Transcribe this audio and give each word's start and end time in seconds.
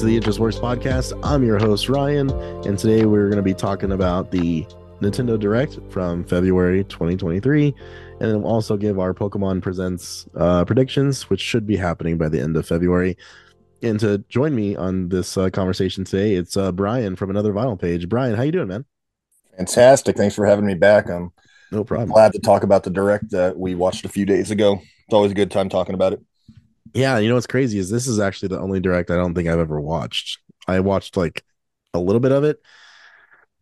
to 0.00 0.06
the 0.06 0.16
It 0.16 0.24
Just 0.24 0.38
Works 0.38 0.56
podcast. 0.56 1.18
I'm 1.22 1.44
your 1.44 1.58
host, 1.58 1.90
Ryan, 1.90 2.30
and 2.66 2.78
today 2.78 3.04
we're 3.04 3.26
going 3.28 3.36
to 3.36 3.42
be 3.42 3.52
talking 3.52 3.92
about 3.92 4.30
the 4.30 4.62
Nintendo 5.02 5.38
Direct 5.38 5.78
from 5.90 6.24
February 6.24 6.84
2023, 6.84 7.66
and 7.66 7.74
then 8.20 8.40
we'll 8.40 8.50
also 8.50 8.78
give 8.78 8.98
our 8.98 9.12
Pokemon 9.12 9.60
Presents 9.60 10.26
uh, 10.36 10.64
predictions, 10.64 11.28
which 11.28 11.42
should 11.42 11.66
be 11.66 11.76
happening 11.76 12.16
by 12.16 12.30
the 12.30 12.40
end 12.40 12.56
of 12.56 12.66
February. 12.66 13.18
And 13.82 14.00
to 14.00 14.24
join 14.30 14.54
me 14.54 14.74
on 14.74 15.10
this 15.10 15.36
uh, 15.36 15.50
conversation 15.50 16.04
today, 16.04 16.34
it's 16.34 16.56
uh, 16.56 16.72
Brian 16.72 17.14
from 17.14 17.28
another 17.28 17.52
Vinyl 17.52 17.78
page. 17.78 18.08
Brian, 18.08 18.34
how 18.36 18.42
you 18.42 18.52
doing, 18.52 18.68
man? 18.68 18.86
Fantastic. 19.58 20.16
Thanks 20.16 20.34
for 20.34 20.46
having 20.46 20.64
me 20.64 20.76
back. 20.76 21.10
I'm 21.10 21.30
No 21.70 21.84
problem. 21.84 22.08
glad 22.08 22.32
to 22.32 22.38
talk 22.38 22.62
about 22.62 22.84
the 22.84 22.90
direct 22.90 23.32
that 23.32 23.58
we 23.58 23.74
watched 23.74 24.06
a 24.06 24.08
few 24.08 24.24
days 24.24 24.50
ago. 24.50 24.80
It's 25.04 25.12
always 25.14 25.32
a 25.32 25.34
good 25.34 25.50
time 25.50 25.68
talking 25.68 25.94
about 25.94 26.14
it. 26.14 26.22
Yeah, 26.94 27.18
you 27.18 27.28
know 27.28 27.34
what's 27.34 27.46
crazy 27.46 27.78
is 27.78 27.90
this 27.90 28.06
is 28.06 28.18
actually 28.20 28.48
the 28.48 28.60
only 28.60 28.80
direct 28.80 29.10
I 29.10 29.16
don't 29.16 29.34
think 29.34 29.48
I've 29.48 29.58
ever 29.58 29.80
watched. 29.80 30.38
I 30.66 30.80
watched 30.80 31.16
like 31.16 31.44
a 31.94 32.00
little 32.00 32.20
bit 32.20 32.32
of 32.32 32.44
it. 32.44 32.60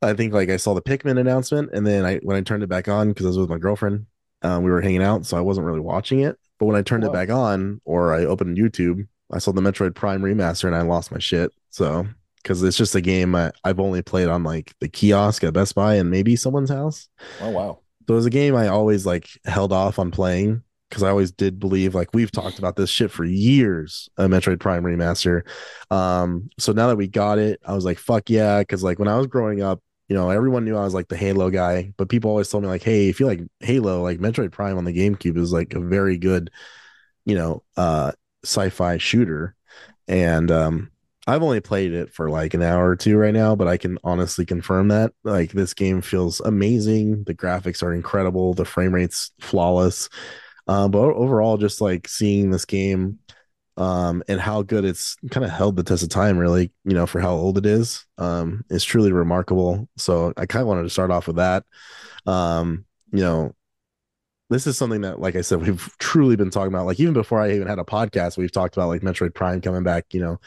I 0.00 0.14
think 0.14 0.32
like 0.32 0.48
I 0.48 0.56
saw 0.56 0.74
the 0.74 0.82
Pikmin 0.82 1.18
announcement, 1.18 1.70
and 1.72 1.86
then 1.86 2.04
I 2.04 2.16
when 2.18 2.36
I 2.36 2.40
turned 2.40 2.62
it 2.62 2.68
back 2.68 2.88
on 2.88 3.08
because 3.08 3.26
I 3.26 3.28
was 3.30 3.38
with 3.38 3.50
my 3.50 3.58
girlfriend, 3.58 4.06
um, 4.42 4.62
we 4.62 4.70
were 4.70 4.80
hanging 4.80 5.02
out, 5.02 5.26
so 5.26 5.36
I 5.36 5.40
wasn't 5.40 5.66
really 5.66 5.80
watching 5.80 6.20
it. 6.20 6.38
But 6.58 6.66
when 6.66 6.76
I 6.76 6.82
turned 6.82 7.04
it 7.04 7.12
back 7.12 7.30
on, 7.30 7.80
or 7.84 8.14
I 8.14 8.24
opened 8.24 8.56
YouTube, 8.56 9.06
I 9.30 9.38
saw 9.38 9.52
the 9.52 9.60
Metroid 9.60 9.94
Prime 9.94 10.22
remaster, 10.22 10.64
and 10.64 10.74
I 10.74 10.82
lost 10.82 11.12
my 11.12 11.18
shit. 11.18 11.52
So 11.70 12.06
because 12.42 12.62
it's 12.62 12.76
just 12.76 12.94
a 12.94 13.00
game 13.00 13.34
I, 13.34 13.52
I've 13.64 13.80
only 13.80 14.02
played 14.02 14.28
on 14.28 14.44
like 14.44 14.72
the 14.80 14.88
kiosk 14.88 15.44
at 15.44 15.52
Best 15.52 15.74
Buy 15.74 15.96
and 15.96 16.10
maybe 16.10 16.36
someone's 16.36 16.70
house. 16.70 17.08
Oh 17.40 17.50
wow. 17.50 17.80
So 18.06 18.14
it 18.14 18.16
was 18.16 18.26
a 18.26 18.30
game 18.30 18.54
I 18.54 18.68
always 18.68 19.04
like 19.04 19.28
held 19.44 19.72
off 19.72 19.98
on 19.98 20.10
playing 20.10 20.62
because 20.88 21.02
I 21.02 21.10
always 21.10 21.32
did 21.32 21.58
believe 21.58 21.94
like 21.94 22.14
we've 22.14 22.32
talked 22.32 22.58
about 22.58 22.76
this 22.76 22.90
shit 22.90 23.10
for 23.10 23.24
years, 23.24 24.08
a 24.16 24.24
Metroid 24.24 24.60
Prime 24.60 24.84
remaster. 24.84 25.42
Um, 25.90 26.50
so 26.58 26.72
now 26.72 26.88
that 26.88 26.96
we 26.96 27.08
got 27.08 27.38
it, 27.38 27.60
I 27.64 27.74
was 27.74 27.84
like, 27.84 27.98
fuck 27.98 28.30
yeah, 28.30 28.60
because 28.60 28.82
like 28.82 28.98
when 28.98 29.08
I 29.08 29.16
was 29.16 29.26
growing 29.26 29.62
up, 29.62 29.82
you 30.08 30.16
know, 30.16 30.30
everyone 30.30 30.64
knew 30.64 30.76
I 30.76 30.84
was 30.84 30.94
like 30.94 31.08
the 31.08 31.16
Halo 31.16 31.50
guy, 31.50 31.92
but 31.98 32.08
people 32.08 32.30
always 32.30 32.48
told 32.48 32.62
me 32.62 32.68
like, 32.68 32.82
hey, 32.82 33.08
if 33.08 33.20
you 33.20 33.26
like 33.26 33.40
Halo, 33.60 34.02
like 34.02 34.18
Metroid 34.18 34.52
Prime 34.52 34.78
on 34.78 34.84
the 34.84 34.92
GameCube 34.92 35.36
is 35.36 35.52
like 35.52 35.74
a 35.74 35.80
very 35.80 36.16
good, 36.16 36.50
you 37.26 37.34
know, 37.34 37.62
uh 37.76 38.12
sci-fi 38.44 38.98
shooter. 38.98 39.54
And 40.06 40.50
um 40.50 40.90
I've 41.26 41.42
only 41.42 41.60
played 41.60 41.92
it 41.92 42.14
for 42.14 42.30
like 42.30 42.54
an 42.54 42.62
hour 42.62 42.88
or 42.88 42.96
two 42.96 43.18
right 43.18 43.34
now, 43.34 43.54
but 43.54 43.68
I 43.68 43.76
can 43.76 43.98
honestly 44.02 44.46
confirm 44.46 44.88
that 44.88 45.12
like 45.24 45.52
this 45.52 45.74
game 45.74 46.00
feels 46.00 46.40
amazing. 46.40 47.24
The 47.24 47.34
graphics 47.34 47.82
are 47.82 47.92
incredible, 47.92 48.54
the 48.54 48.64
frame 48.64 48.94
rate's 48.94 49.30
flawless. 49.38 50.08
Um, 50.68 50.90
but 50.90 51.00
overall, 51.00 51.56
just 51.56 51.80
like 51.80 52.06
seeing 52.08 52.50
this 52.50 52.64
game 52.64 53.18
um 53.78 54.24
and 54.26 54.40
how 54.40 54.60
good 54.60 54.84
it's 54.84 55.16
kind 55.30 55.44
of 55.44 55.52
held 55.52 55.76
the 55.76 55.84
test 55.84 56.02
of 56.02 56.08
time 56.08 56.36
really 56.36 56.72
you 56.84 56.94
know 56.94 57.06
for 57.06 57.20
how 57.20 57.30
old 57.30 57.56
it 57.56 57.64
is 57.64 58.04
um 58.18 58.64
is 58.70 58.84
truly 58.84 59.12
remarkable. 59.12 59.88
So 59.96 60.32
i 60.36 60.46
kind 60.46 60.62
of 60.62 60.66
wanted 60.66 60.82
to 60.82 60.90
start 60.90 61.10
off 61.12 61.28
with 61.28 61.36
that. 61.36 61.64
Um 62.26 62.84
you 63.12 63.20
know 63.20 63.54
this 64.50 64.66
is 64.66 64.76
something 64.76 65.02
that 65.02 65.20
like 65.20 65.36
i 65.36 65.42
said 65.42 65.62
we've 65.62 65.88
truly 65.98 66.34
been 66.34 66.50
talking 66.50 66.74
about. 66.74 66.86
Like 66.86 66.98
even 66.98 67.14
before 67.14 67.40
i 67.40 67.52
even 67.52 67.68
had 67.68 67.78
a 67.78 67.84
podcast 67.84 68.36
we've 68.36 68.50
talked 68.52 68.76
about 68.76 68.88
like 68.88 69.02
metroid 69.02 69.34
prime 69.34 69.60
coming 69.60 69.84
back 69.84 70.12
you 70.12 70.20
know. 70.20 70.40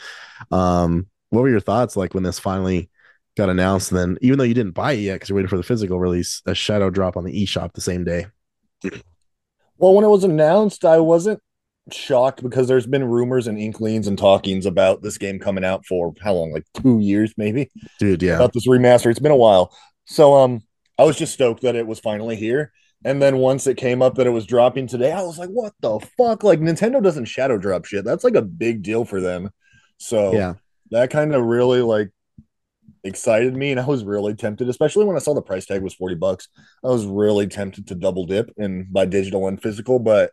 Um 0.55 1.07
what 1.29 1.41
were 1.41 1.49
your 1.49 1.61
thoughts 1.61 1.95
like 1.95 2.13
when 2.13 2.23
this 2.23 2.39
finally 2.39 2.89
got 3.37 3.49
announced? 3.49 3.91
And 3.91 3.99
then 3.99 4.17
even 4.21 4.37
though 4.37 4.43
you 4.43 4.53
didn't 4.53 4.73
buy 4.73 4.91
it 4.91 4.99
yet 4.99 5.13
because 5.15 5.29
you're 5.29 5.37
waiting 5.37 5.47
for 5.47 5.55
the 5.57 5.63
physical 5.63 6.01
release 6.01 6.41
a 6.45 6.53
shadow 6.53 6.89
drop 6.89 7.15
on 7.15 7.23
the 7.23 7.45
eShop 7.45 7.71
the 7.71 7.79
same 7.81 8.03
day 8.03 8.25
Well, 9.81 9.95
when 9.95 10.05
it 10.05 10.09
was 10.09 10.23
announced, 10.23 10.85
I 10.85 10.99
wasn't 10.99 11.41
shocked 11.91 12.43
because 12.43 12.67
there's 12.67 12.85
been 12.85 13.03
rumors 13.03 13.47
and 13.47 13.57
inklings 13.57 14.07
and 14.07 14.15
talkings 14.17 14.67
about 14.67 15.01
this 15.01 15.17
game 15.17 15.39
coming 15.39 15.65
out 15.65 15.85
for 15.87 16.13
how 16.21 16.35
long? 16.35 16.53
Like 16.53 16.65
two 16.75 16.99
years, 16.99 17.33
maybe. 17.35 17.71
dude 17.99 18.21
yeah 18.21 18.35
About 18.35 18.53
this 18.53 18.67
remaster. 18.67 19.09
It's 19.09 19.19
been 19.19 19.31
a 19.31 19.35
while. 19.35 19.75
So 20.05 20.35
um 20.35 20.61
I 20.97 21.03
was 21.03 21.17
just 21.17 21.33
stoked 21.33 21.63
that 21.63 21.75
it 21.75 21.87
was 21.87 21.99
finally 21.99 22.35
here. 22.35 22.71
And 23.03 23.19
then 23.19 23.37
once 23.37 23.65
it 23.65 23.77
came 23.77 24.03
up 24.03 24.15
that 24.15 24.27
it 24.27 24.31
was 24.31 24.45
dropping 24.45 24.85
today, 24.85 25.11
I 25.11 25.23
was 25.23 25.39
like, 25.39 25.49
what 25.49 25.73
the 25.81 25.99
fuck? 26.15 26.43
Like 26.43 26.59
Nintendo 26.59 27.01
doesn't 27.01 27.25
shadow 27.25 27.57
drop 27.57 27.85
shit. 27.85 28.05
That's 28.05 28.23
like 28.23 28.35
a 28.35 28.43
big 28.43 28.83
deal 28.83 29.03
for 29.03 29.19
them. 29.19 29.49
So 29.97 30.33
yeah 30.33 30.53
that 30.91 31.09
kind 31.09 31.33
of 31.33 31.43
really 31.43 31.81
like 31.81 32.11
excited 33.03 33.55
me 33.55 33.71
and 33.71 33.79
I 33.79 33.85
was 33.85 34.03
really 34.03 34.33
tempted, 34.35 34.69
especially 34.69 35.05
when 35.05 35.15
I 35.15 35.19
saw 35.19 35.33
the 35.33 35.41
price 35.41 35.65
tag 35.65 35.81
was 35.81 35.93
40 35.93 36.15
bucks. 36.15 36.47
I 36.83 36.87
was 36.87 37.05
really 37.05 37.47
tempted 37.47 37.87
to 37.87 37.95
double 37.95 38.25
dip 38.25 38.51
and 38.57 38.91
buy 38.91 39.05
digital 39.05 39.47
and 39.47 39.61
physical, 39.61 39.99
but 39.99 40.31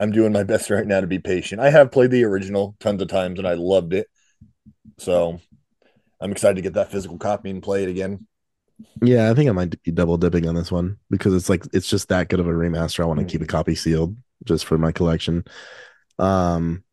I'm 0.00 0.12
doing 0.12 0.32
my 0.32 0.42
best 0.44 0.70
right 0.70 0.86
now 0.86 1.00
to 1.00 1.06
be 1.06 1.18
patient. 1.18 1.60
I 1.60 1.70
have 1.70 1.92
played 1.92 2.10
the 2.10 2.24
original 2.24 2.76
tons 2.80 3.02
of 3.02 3.08
times 3.08 3.38
and 3.38 3.48
I 3.48 3.54
loved 3.54 3.94
it. 3.94 4.08
So 4.98 5.40
I'm 6.20 6.32
excited 6.32 6.56
to 6.56 6.62
get 6.62 6.74
that 6.74 6.90
physical 6.90 7.18
copy 7.18 7.50
and 7.50 7.62
play 7.62 7.82
it 7.82 7.88
again. 7.88 8.26
Yeah, 9.02 9.30
I 9.30 9.34
think 9.34 9.48
I 9.48 9.52
might 9.52 9.82
be 9.82 9.90
double 9.90 10.18
dipping 10.18 10.48
on 10.48 10.54
this 10.54 10.70
one 10.70 10.98
because 11.10 11.34
it's 11.34 11.48
like 11.48 11.64
it's 11.72 11.88
just 11.88 12.08
that 12.08 12.28
good 12.28 12.40
of 12.40 12.46
a 12.46 12.52
remaster. 12.52 13.00
I 13.00 13.06
want 13.06 13.20
to 13.20 13.26
keep 13.26 13.40
a 13.40 13.46
copy 13.46 13.74
sealed 13.74 14.16
just 14.44 14.66
for 14.66 14.76
my 14.78 14.92
collection. 14.92 15.44
Um 16.18 16.84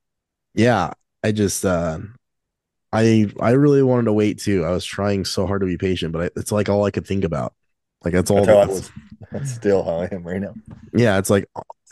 yeah, 0.54 0.92
I 1.24 1.32
just 1.32 1.66
uh 1.66 2.00
I 2.94 3.26
I 3.40 3.52
really 3.52 3.84
wanted 3.84 4.06
to 4.06 4.14
wait 4.14 4.40
too. 4.40 4.64
I 4.64 4.72
was 4.72 4.86
trying 4.86 5.26
so 5.26 5.48
hard 5.48 5.62
to 5.62 5.68
be 5.68 5.78
patient, 5.78 6.14
but 6.14 6.22
I, 6.22 6.40
it's 6.40 6.52
like 6.52 6.70
all 6.70 6.86
I 6.86 6.92
could 6.92 7.08
think 7.08 7.24
about. 7.24 7.54
Like 8.06 8.14
that's 8.14 8.30
all 8.32 8.46
That's 8.46 8.50
how 8.50 8.68
was. 8.68 8.92
That's 9.32 9.52
still 9.52 9.84
how 9.84 10.02
I 10.02 10.10
am 10.12 10.24
right 10.24 10.40
now. 10.42 10.54
yeah, 10.94 11.18
it's 11.18 11.30
like 11.30 11.50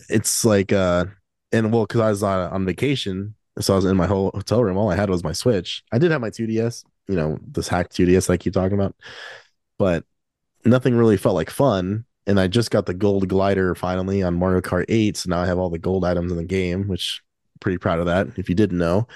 it's 0.10 0.46
like 0.46 0.72
uh 0.72 1.06
and 1.52 1.74
well, 1.74 1.86
because 1.86 2.02
I 2.02 2.10
was 2.10 2.24
on, 2.24 2.52
on 2.52 2.66
vacation, 2.66 3.36
so 3.60 3.74
I 3.74 3.78
was 3.78 3.86
in 3.86 3.98
my 3.98 4.08
whole 4.08 4.32
hotel 4.34 4.64
room. 4.64 4.78
All 4.78 4.92
I 4.92 4.96
had 4.96 5.10
was 5.10 5.24
my 5.24 5.32
Switch. 5.34 5.84
I 5.92 5.98
did 5.98 6.12
have 6.12 6.22
my 6.22 6.30
2DS, 6.30 6.86
you 7.08 7.16
know, 7.16 7.40
this 7.48 7.68
hacked 7.68 7.94
2DS 7.94 8.30
I 8.30 8.38
keep 8.38 8.54
talking 8.54 8.78
about, 8.78 8.96
but 9.80 10.06
nothing 10.66 10.96
really 10.96 11.18
felt 11.18 11.36
like 11.36 11.50
fun. 11.50 12.06
And 12.28 12.40
I 12.40 12.48
just 12.48 12.72
got 12.72 12.86
the 12.86 12.94
gold 12.94 13.28
glider 13.28 13.74
finally 13.76 14.22
on 14.22 14.36
Mario 14.36 14.62
Kart 14.62 14.86
8. 14.88 15.18
So 15.18 15.30
now 15.30 15.42
I 15.42 15.48
have 15.48 15.58
all 15.58 15.70
the 15.72 15.80
gold 15.80 16.06
items 16.06 16.32
in 16.32 16.38
the 16.38 16.44
game, 16.44 16.88
which 16.88 17.22
I'm 17.56 17.60
pretty 17.60 17.80
proud 17.80 18.00
of 18.00 18.06
that. 18.06 18.28
If 18.38 18.48
you 18.48 18.56
didn't 18.56 18.78
know, 18.78 19.08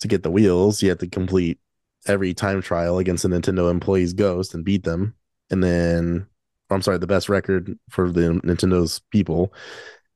to 0.00 0.08
get 0.08 0.22
the 0.22 0.30
wheels, 0.30 0.82
you 0.82 0.88
have 0.90 0.98
to 0.98 1.08
complete 1.08 1.58
every 2.06 2.34
time 2.34 2.62
trial 2.62 2.98
against 2.98 3.24
a 3.24 3.28
Nintendo 3.28 3.70
employee's 3.70 4.12
ghost 4.12 4.54
and 4.54 4.64
beat 4.64 4.84
them. 4.84 5.14
And 5.50 5.62
then 5.62 6.26
I'm 6.70 6.82
sorry, 6.82 6.98
the 6.98 7.06
best 7.06 7.28
record 7.28 7.78
for 7.90 8.10
the 8.10 8.40
Nintendo's 8.44 9.00
people. 9.10 9.52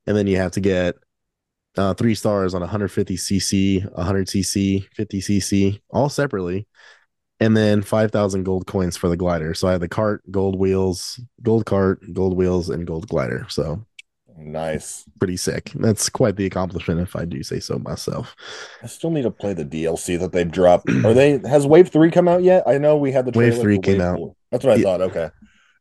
And 0.07 0.17
then 0.17 0.27
you 0.27 0.37
have 0.37 0.53
to 0.53 0.61
get 0.61 0.97
uh, 1.77 1.95
three 1.95 2.15
stars 2.15 2.55
on 2.55 2.63
150cc, 2.63 3.95
100cc, 3.95 4.87
50cc, 4.99 5.81
all 5.91 6.09
separately. 6.09 6.67
And 7.41 7.57
then 7.57 7.83
5,000 7.83 8.45
gold 8.45 8.67
coins 8.67 8.97
for 8.97 9.09
the 9.09 9.17
glider. 9.17 9.53
So 9.55 9.67
I 9.67 9.73
had 9.73 9.81
the 9.81 9.89
cart, 9.89 10.23
gold 10.31 10.57
wheels, 10.57 11.21
gold 11.43 11.67
cart, 11.67 12.01
gold 12.13 12.37
wheels, 12.37 12.69
and 12.69 12.87
gold 12.87 13.09
glider. 13.09 13.47
So 13.49 13.85
Nice. 14.37 15.05
pretty 15.19 15.37
sick. 15.37 15.73
That's 15.75 16.09
quite 16.09 16.37
the 16.37 16.47
accomplishment, 16.47 17.01
if 17.01 17.15
I 17.17 17.25
do 17.25 17.43
say 17.43 17.61
so 17.61 17.79
myself. 17.79 18.35
I 18.83 18.87
still 18.87 19.11
need 19.11 19.23
to 19.23 19.31
play 19.31 19.55
the 19.55 19.65
DLC 19.65 20.17
that 20.17 20.33
they've 20.33 20.51
dropped. 20.51 20.87
Are 21.05 21.15
they 21.15 21.39
has 21.49 21.67
Wave 21.67 21.89
3 21.89 22.11
come 22.11 22.29
out 22.29 22.43
yet? 22.43 22.65
I 22.67 22.79
know 22.79 22.97
we 22.97 23.13
had 23.13 23.27
the 23.27 23.39
Wave 23.39 23.55
3 23.59 23.79
came 23.79 23.97
Wave 23.97 24.03
out. 24.03 24.17
4. 24.17 24.35
That's 24.51 24.65
what 24.65 24.75
I 24.75 24.79
Yeah. 24.79 24.85
thought. 24.85 25.01
Okay. 25.03 25.31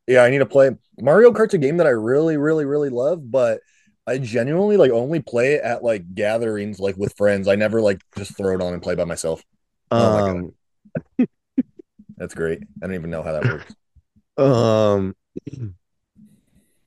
Yeah, 0.07 0.23
I 0.23 0.29
need 0.29 0.39
to 0.39 0.45
play 0.45 0.71
Mario 0.99 1.31
Kart's 1.31 1.53
a 1.53 1.57
game 1.57 1.77
that 1.77 1.87
I 1.87 1.91
really, 1.91 2.37
really, 2.37 2.65
really 2.65 2.89
love, 2.89 3.31
but 3.31 3.61
I 4.07 4.17
genuinely 4.17 4.77
like 4.77 4.91
only 4.91 5.19
play 5.21 5.53
it 5.53 5.63
at 5.63 5.83
like 5.83 6.13
gatherings 6.13 6.79
like 6.79 6.97
with 6.97 7.15
friends. 7.17 7.47
I 7.47 7.55
never 7.55 7.81
like 7.81 8.01
just 8.17 8.35
throw 8.35 8.55
it 8.55 8.61
on 8.61 8.73
and 8.73 8.81
play 8.81 8.95
by 8.95 9.05
myself. 9.05 9.43
Oh 9.91 10.11
my 10.11 10.21
Um, 10.21 10.53
That's 12.17 12.33
great. 12.33 12.61
I 12.81 12.87
don't 12.87 12.95
even 12.95 13.09
know 13.09 13.23
how 13.23 13.33
that 13.33 13.45
works. 13.45 13.75
Um, 14.37 15.15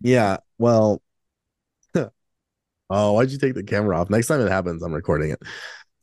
yeah, 0.00 0.38
well, 0.58 1.02
Oh, 2.90 3.12
why'd 3.12 3.30
you 3.30 3.38
take 3.38 3.54
the 3.54 3.62
camera 3.62 3.98
off? 3.98 4.10
Next 4.10 4.26
time 4.26 4.40
it 4.40 4.50
happens, 4.50 4.82
I'm 4.82 4.92
recording 4.92 5.30
it. 5.30 5.42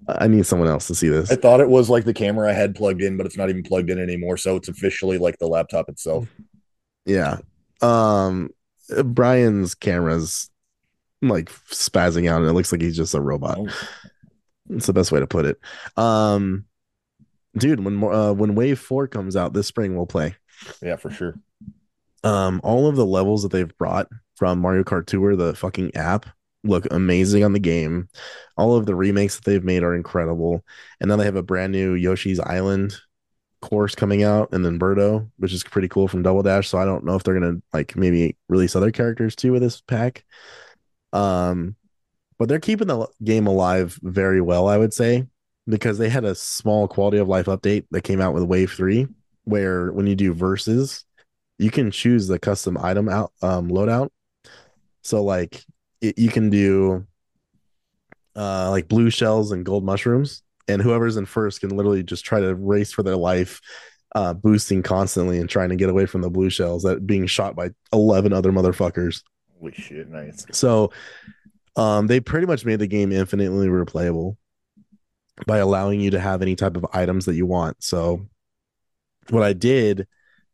I 0.07 0.27
need 0.27 0.45
someone 0.45 0.67
else 0.67 0.87
to 0.87 0.95
see 0.95 1.09
this. 1.09 1.31
I 1.31 1.35
thought 1.35 1.59
it 1.59 1.69
was 1.69 1.89
like 1.89 2.05
the 2.05 2.13
camera 2.13 2.49
I 2.49 2.53
had 2.53 2.73
plugged 2.75 3.01
in, 3.01 3.17
but 3.17 3.25
it's 3.27 3.37
not 3.37 3.49
even 3.49 3.61
plugged 3.63 3.89
in 3.89 3.99
anymore. 3.99 4.35
So 4.37 4.55
it's 4.55 4.67
officially 4.67 5.17
like 5.19 5.37
the 5.37 5.47
laptop 5.47 5.89
itself. 5.89 6.27
Yeah. 7.05 7.37
Um 7.81 8.49
Brian's 9.05 9.75
camera's 9.75 10.49
like 11.21 11.49
spazzing 11.69 12.29
out 12.29 12.41
and 12.41 12.49
it 12.49 12.53
looks 12.53 12.71
like 12.71 12.81
he's 12.81 12.97
just 12.97 13.13
a 13.13 13.21
robot. 13.21 13.59
Oh, 13.59 13.67
It's 14.71 14.87
the 14.87 14.93
best 14.93 15.11
way 15.11 15.19
to 15.19 15.27
put 15.27 15.45
it. 15.45 15.59
Um 15.97 16.65
dude, 17.55 17.83
when 17.83 18.03
uh, 18.03 18.33
when 18.33 18.55
Wave 18.55 18.79
4 18.79 19.07
comes 19.07 19.35
out 19.35 19.53
this 19.53 19.67
spring 19.67 19.95
we'll 19.95 20.07
play. 20.07 20.35
yeah, 20.81 20.95
for 20.95 21.11
sure. 21.11 21.35
Um 22.23 22.59
all 22.63 22.87
of 22.87 22.95
the 22.95 23.05
levels 23.05 23.43
that 23.43 23.51
they've 23.51 23.77
brought 23.77 24.07
from 24.35 24.59
Mario 24.59 24.83
Kart 24.83 25.05
Tour 25.05 25.35
the 25.35 25.53
fucking 25.55 25.95
app 25.95 26.25
look 26.63 26.85
amazing 26.91 27.43
on 27.43 27.53
the 27.53 27.59
game. 27.59 28.07
All 28.57 28.75
of 28.75 28.85
the 28.85 28.95
remakes 28.95 29.35
that 29.35 29.45
they've 29.45 29.63
made 29.63 29.83
are 29.83 29.95
incredible. 29.95 30.63
And 30.99 31.09
now 31.09 31.15
they 31.15 31.25
have 31.25 31.35
a 31.35 31.43
brand 31.43 31.71
new 31.71 31.93
Yoshi's 31.93 32.39
Island 32.39 32.95
course 33.61 33.95
coming 33.95 34.23
out 34.23 34.49
and 34.51 34.65
then 34.65 34.79
Birdo, 34.79 35.29
which 35.37 35.53
is 35.53 35.63
pretty 35.63 35.87
cool 35.87 36.07
from 36.07 36.23
Double 36.23 36.43
Dash. 36.43 36.67
So 36.67 36.77
I 36.77 36.85
don't 36.85 37.05
know 37.05 37.15
if 37.15 37.23
they're 37.23 37.39
gonna 37.39 37.61
like 37.73 37.95
maybe 37.95 38.35
release 38.49 38.75
other 38.75 38.91
characters 38.91 39.35
too 39.35 39.51
with 39.51 39.61
this 39.61 39.81
pack. 39.81 40.25
Um, 41.13 41.75
but 42.37 42.49
they're 42.49 42.59
keeping 42.59 42.87
the 42.87 43.07
game 43.23 43.47
alive 43.47 43.99
very 44.01 44.41
well, 44.41 44.67
I 44.67 44.77
would 44.77 44.93
say, 44.93 45.27
because 45.67 45.97
they 45.97 46.09
had 46.09 46.25
a 46.25 46.35
small 46.35 46.87
quality 46.87 47.17
of 47.17 47.27
life 47.27 47.45
update 47.45 47.85
that 47.91 48.03
came 48.03 48.19
out 48.19 48.33
with 48.33 48.43
Wave 48.43 48.71
Three, 48.71 49.07
where 49.43 49.91
when 49.91 50.07
you 50.07 50.15
do 50.15 50.33
verses, 50.33 51.05
you 51.59 51.69
can 51.69 51.91
choose 51.91 52.27
the 52.27 52.39
custom 52.39 52.77
item 52.81 53.07
out 53.09 53.31
um 53.41 53.69
loadout. 53.69 54.09
So 55.03 55.23
like 55.23 55.63
it, 56.01 56.17
you 56.17 56.29
can 56.29 56.49
do 56.49 57.05
uh 58.35 58.69
like 58.69 58.87
blue 58.87 59.09
shells 59.09 59.51
and 59.51 59.65
gold 59.65 59.83
mushrooms 59.83 60.43
and 60.67 60.81
whoever's 60.81 61.17
in 61.17 61.25
first 61.25 61.59
can 61.59 61.69
literally 61.69 62.03
just 62.03 62.25
try 62.25 62.39
to 62.39 62.55
race 62.55 62.91
for 62.91 63.03
their 63.03 63.17
life 63.17 63.61
uh 64.15 64.33
boosting 64.33 64.81
constantly 64.83 65.39
and 65.39 65.49
trying 65.49 65.69
to 65.69 65.75
get 65.75 65.89
away 65.89 66.05
from 66.05 66.21
the 66.21 66.29
blue 66.29 66.49
shells 66.49 66.83
that 66.83 67.05
being 67.05 67.25
shot 67.25 67.55
by 67.55 67.69
11 67.93 68.33
other 68.33 68.51
motherfuckers. 68.51 69.23
Holy 69.59 69.73
shit, 69.73 70.09
nice. 70.09 70.45
so 70.51 70.91
um 71.75 72.07
they 72.07 72.19
pretty 72.19 72.47
much 72.47 72.65
made 72.65 72.79
the 72.79 72.87
game 72.87 73.11
infinitely 73.11 73.67
replayable 73.67 74.37
by 75.47 75.57
allowing 75.57 75.99
you 75.99 76.11
to 76.11 76.19
have 76.19 76.41
any 76.41 76.55
type 76.55 76.75
of 76.75 76.85
items 76.93 77.25
that 77.25 77.35
you 77.35 77.45
want. 77.45 77.81
So 77.83 78.25
what 79.29 79.43
i 79.43 79.53
did 79.53 80.07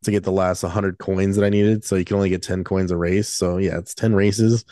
to 0.04 0.12
get 0.12 0.24
the 0.24 0.32
last 0.32 0.62
100 0.62 0.98
coins 1.00 1.36
that 1.36 1.46
i 1.46 1.50
needed 1.50 1.84
so 1.84 1.96
you 1.96 2.06
can 2.06 2.18
only 2.18 2.30
get 2.30 2.44
10 2.44 2.64
coins 2.64 2.92
a 2.92 2.98
race. 2.98 3.30
So 3.30 3.58
yeah 3.58 3.78
it's 3.78 3.94
10 3.94 4.14
races 4.16 4.66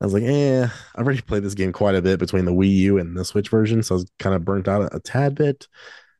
I 0.00 0.04
was 0.04 0.14
like, 0.14 0.22
eh, 0.22 0.68
I've 0.94 1.04
already 1.04 1.22
played 1.22 1.42
this 1.42 1.54
game 1.54 1.72
quite 1.72 1.96
a 1.96 2.02
bit 2.02 2.20
between 2.20 2.44
the 2.44 2.52
Wii 2.52 2.72
U 2.76 2.98
and 2.98 3.16
the 3.16 3.24
Switch 3.24 3.48
version, 3.48 3.82
so 3.82 3.94
I 3.94 3.98
was 3.98 4.10
kind 4.18 4.34
of 4.34 4.44
burnt 4.44 4.68
out 4.68 4.82
a, 4.92 4.96
a 4.96 5.00
tad 5.00 5.34
bit. 5.34 5.66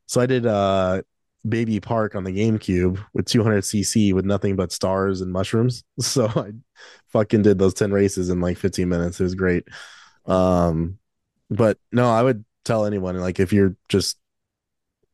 So 0.07 0.19
I 0.21 0.25
did 0.25 0.45
uh 0.45 1.01
Baby 1.47 1.79
Park 1.79 2.15
on 2.15 2.25
the 2.25 2.31
GameCube 2.31 3.03
with 3.13 3.25
200cc 3.25 4.13
with 4.13 4.25
nothing 4.25 4.55
but 4.55 4.71
stars 4.71 5.21
and 5.21 5.31
mushrooms. 5.31 5.83
So 6.01 6.27
I 6.27 6.51
fucking 7.07 7.43
did 7.43 7.59
those 7.59 7.73
10 7.73 7.91
races 7.91 8.29
in 8.29 8.41
like 8.41 8.57
15 8.57 8.89
minutes. 8.89 9.19
It 9.19 9.23
was 9.23 9.35
great. 9.35 9.67
Um, 10.25 10.99
but 11.49 11.77
no, 11.91 12.09
I 12.09 12.23
would 12.23 12.45
tell 12.65 12.85
anyone 12.85 13.17
like 13.19 13.39
if 13.39 13.53
you're 13.53 13.75
just 13.87 14.17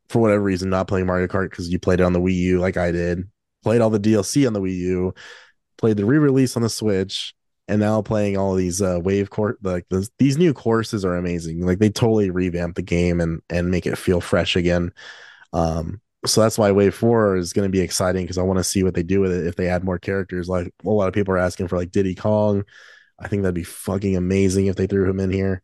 for 0.10 0.20
whatever 0.20 0.42
reason 0.42 0.70
not 0.70 0.88
playing 0.88 1.06
Mario 1.06 1.28
Kart 1.28 1.50
because 1.50 1.70
you 1.70 1.80
played 1.80 2.00
it 2.00 2.04
on 2.04 2.14
the 2.14 2.20
Wii 2.20 2.36
U 2.36 2.60
like 2.60 2.78
I 2.78 2.92
did, 2.92 3.30
played 3.64 3.82
all 3.82 3.90
the 3.90 4.00
DLC 4.00 4.46
on 4.48 4.54
the 4.54 4.62
Wii 4.62 4.78
U, 4.78 5.14
played 5.78 5.98
the 5.98 6.06
re-release 6.06 6.56
on 6.56 6.64
the 6.64 6.70
Switch 6.70 7.34
and 7.68 7.80
now 7.80 8.02
playing 8.02 8.38
all 8.38 8.54
these 8.54 8.82
uh 8.82 9.00
wave 9.02 9.30
court 9.30 9.58
like 9.64 9.86
these 10.20 10.38
new 10.38 10.54
courses 10.54 11.04
are 11.04 11.16
amazing. 11.16 11.66
Like 11.66 11.80
they 11.80 11.90
totally 11.90 12.30
revamp 12.30 12.76
the 12.76 12.82
game 12.82 13.20
and 13.22 13.42
and 13.50 13.72
make 13.72 13.86
it 13.86 13.98
feel 13.98 14.22
fresh 14.22 14.56
again. 14.56 14.92
Um 15.54 16.02
so 16.26 16.42
that's 16.42 16.58
why 16.58 16.72
wave 16.72 16.96
4 16.96 17.38
is 17.38 17.54
going 17.54 17.68
to 17.68 17.72
be 17.72 17.82
exciting 17.82 18.24
because 18.24 18.40
i 18.40 18.42
want 18.42 18.58
to 18.58 18.64
see 18.64 18.84
what 18.84 18.96
they 18.96 19.04
do 19.04 19.20
with 19.20 19.32
it. 19.32 19.48
If 19.48 19.56
they 19.56 19.68
add 19.68 19.84
more 19.84 20.00
characters 20.00 20.50
like 20.50 20.74
a 20.84 20.90
lot 20.90 21.08
of 21.08 21.14
people 21.14 21.34
are 21.34 21.40
asking 21.40 21.68
for 21.68 21.78
like 21.78 21.92
diddy 21.92 22.16
kong. 22.16 22.66
I 23.20 23.28
think 23.28 23.44
that'd 23.44 23.56
be 23.56 23.64
fucking 23.64 24.16
amazing 24.18 24.68
if 24.68 24.76
they 24.76 24.88
threw 24.88 25.10
him 25.10 25.20
in 25.20 25.32
here. 25.32 25.62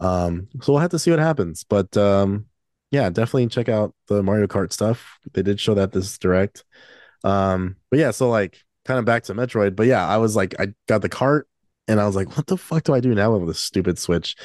Um 0.00 0.48
so 0.62 0.72
we'll 0.72 0.82
have 0.82 0.90
to 0.90 0.98
see 0.98 1.10
what 1.10 1.20
happens. 1.20 1.64
But 1.64 1.96
um 1.96 2.46
yeah 2.90 3.10
definitely 3.10 3.48
check 3.48 3.68
out 3.68 3.94
the 4.08 4.22
mario 4.22 4.46
kart 4.46 4.72
stuff. 4.72 5.18
They 5.32 5.42
did 5.42 5.60
show 5.60 5.74
that 5.74 5.92
this 5.92 6.18
direct. 6.18 6.64
Um 7.24 7.76
but 7.90 8.00
yeah 8.00 8.10
so 8.10 8.28
like 8.28 8.64
kind 8.86 8.98
of 8.98 9.04
back 9.04 9.24
to 9.24 9.34
Metroid, 9.34 9.76
but 9.76 9.86
yeah, 9.86 10.06
I 10.06 10.16
was 10.18 10.36
like, 10.36 10.54
I 10.60 10.68
got 10.86 11.02
the 11.02 11.08
cart 11.08 11.48
and 11.88 12.00
I 12.00 12.06
was 12.06 12.16
like, 12.16 12.36
what 12.36 12.46
the 12.46 12.56
fuck 12.56 12.84
do 12.84 12.94
I 12.94 13.00
do 13.00 13.14
now 13.14 13.36
with 13.36 13.48
this 13.48 13.58
stupid 13.60 13.98
Switch? 13.98 14.36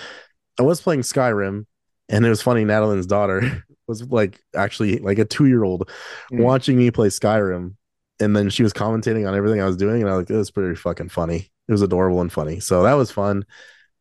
I 0.59 0.63
was 0.63 0.81
playing 0.81 1.01
Skyrim, 1.01 1.65
and 2.09 2.25
it 2.25 2.29
was 2.29 2.41
funny. 2.41 2.65
Natalie's 2.65 3.05
daughter 3.07 3.63
was 3.87 4.03
like 4.03 4.39
actually 4.55 4.97
like 4.99 5.19
a 5.19 5.25
two 5.25 5.45
year 5.47 5.63
old 5.63 5.89
Mm. 6.31 6.43
watching 6.43 6.77
me 6.77 6.91
play 6.91 7.07
Skyrim, 7.07 7.75
and 8.19 8.35
then 8.35 8.49
she 8.49 8.63
was 8.63 8.73
commentating 8.73 9.27
on 9.27 9.35
everything 9.35 9.61
I 9.61 9.65
was 9.65 9.77
doing, 9.77 10.01
and 10.01 10.09
I 10.09 10.17
was 10.17 10.21
like, 10.23 10.29
it 10.35 10.37
was 10.37 10.51
pretty 10.51 10.75
fucking 10.75 11.09
funny. 11.09 11.49
It 11.67 11.71
was 11.71 11.81
adorable 11.81 12.21
and 12.21 12.31
funny, 12.31 12.59
so 12.59 12.83
that 12.83 12.93
was 12.93 13.11
fun. 13.11 13.45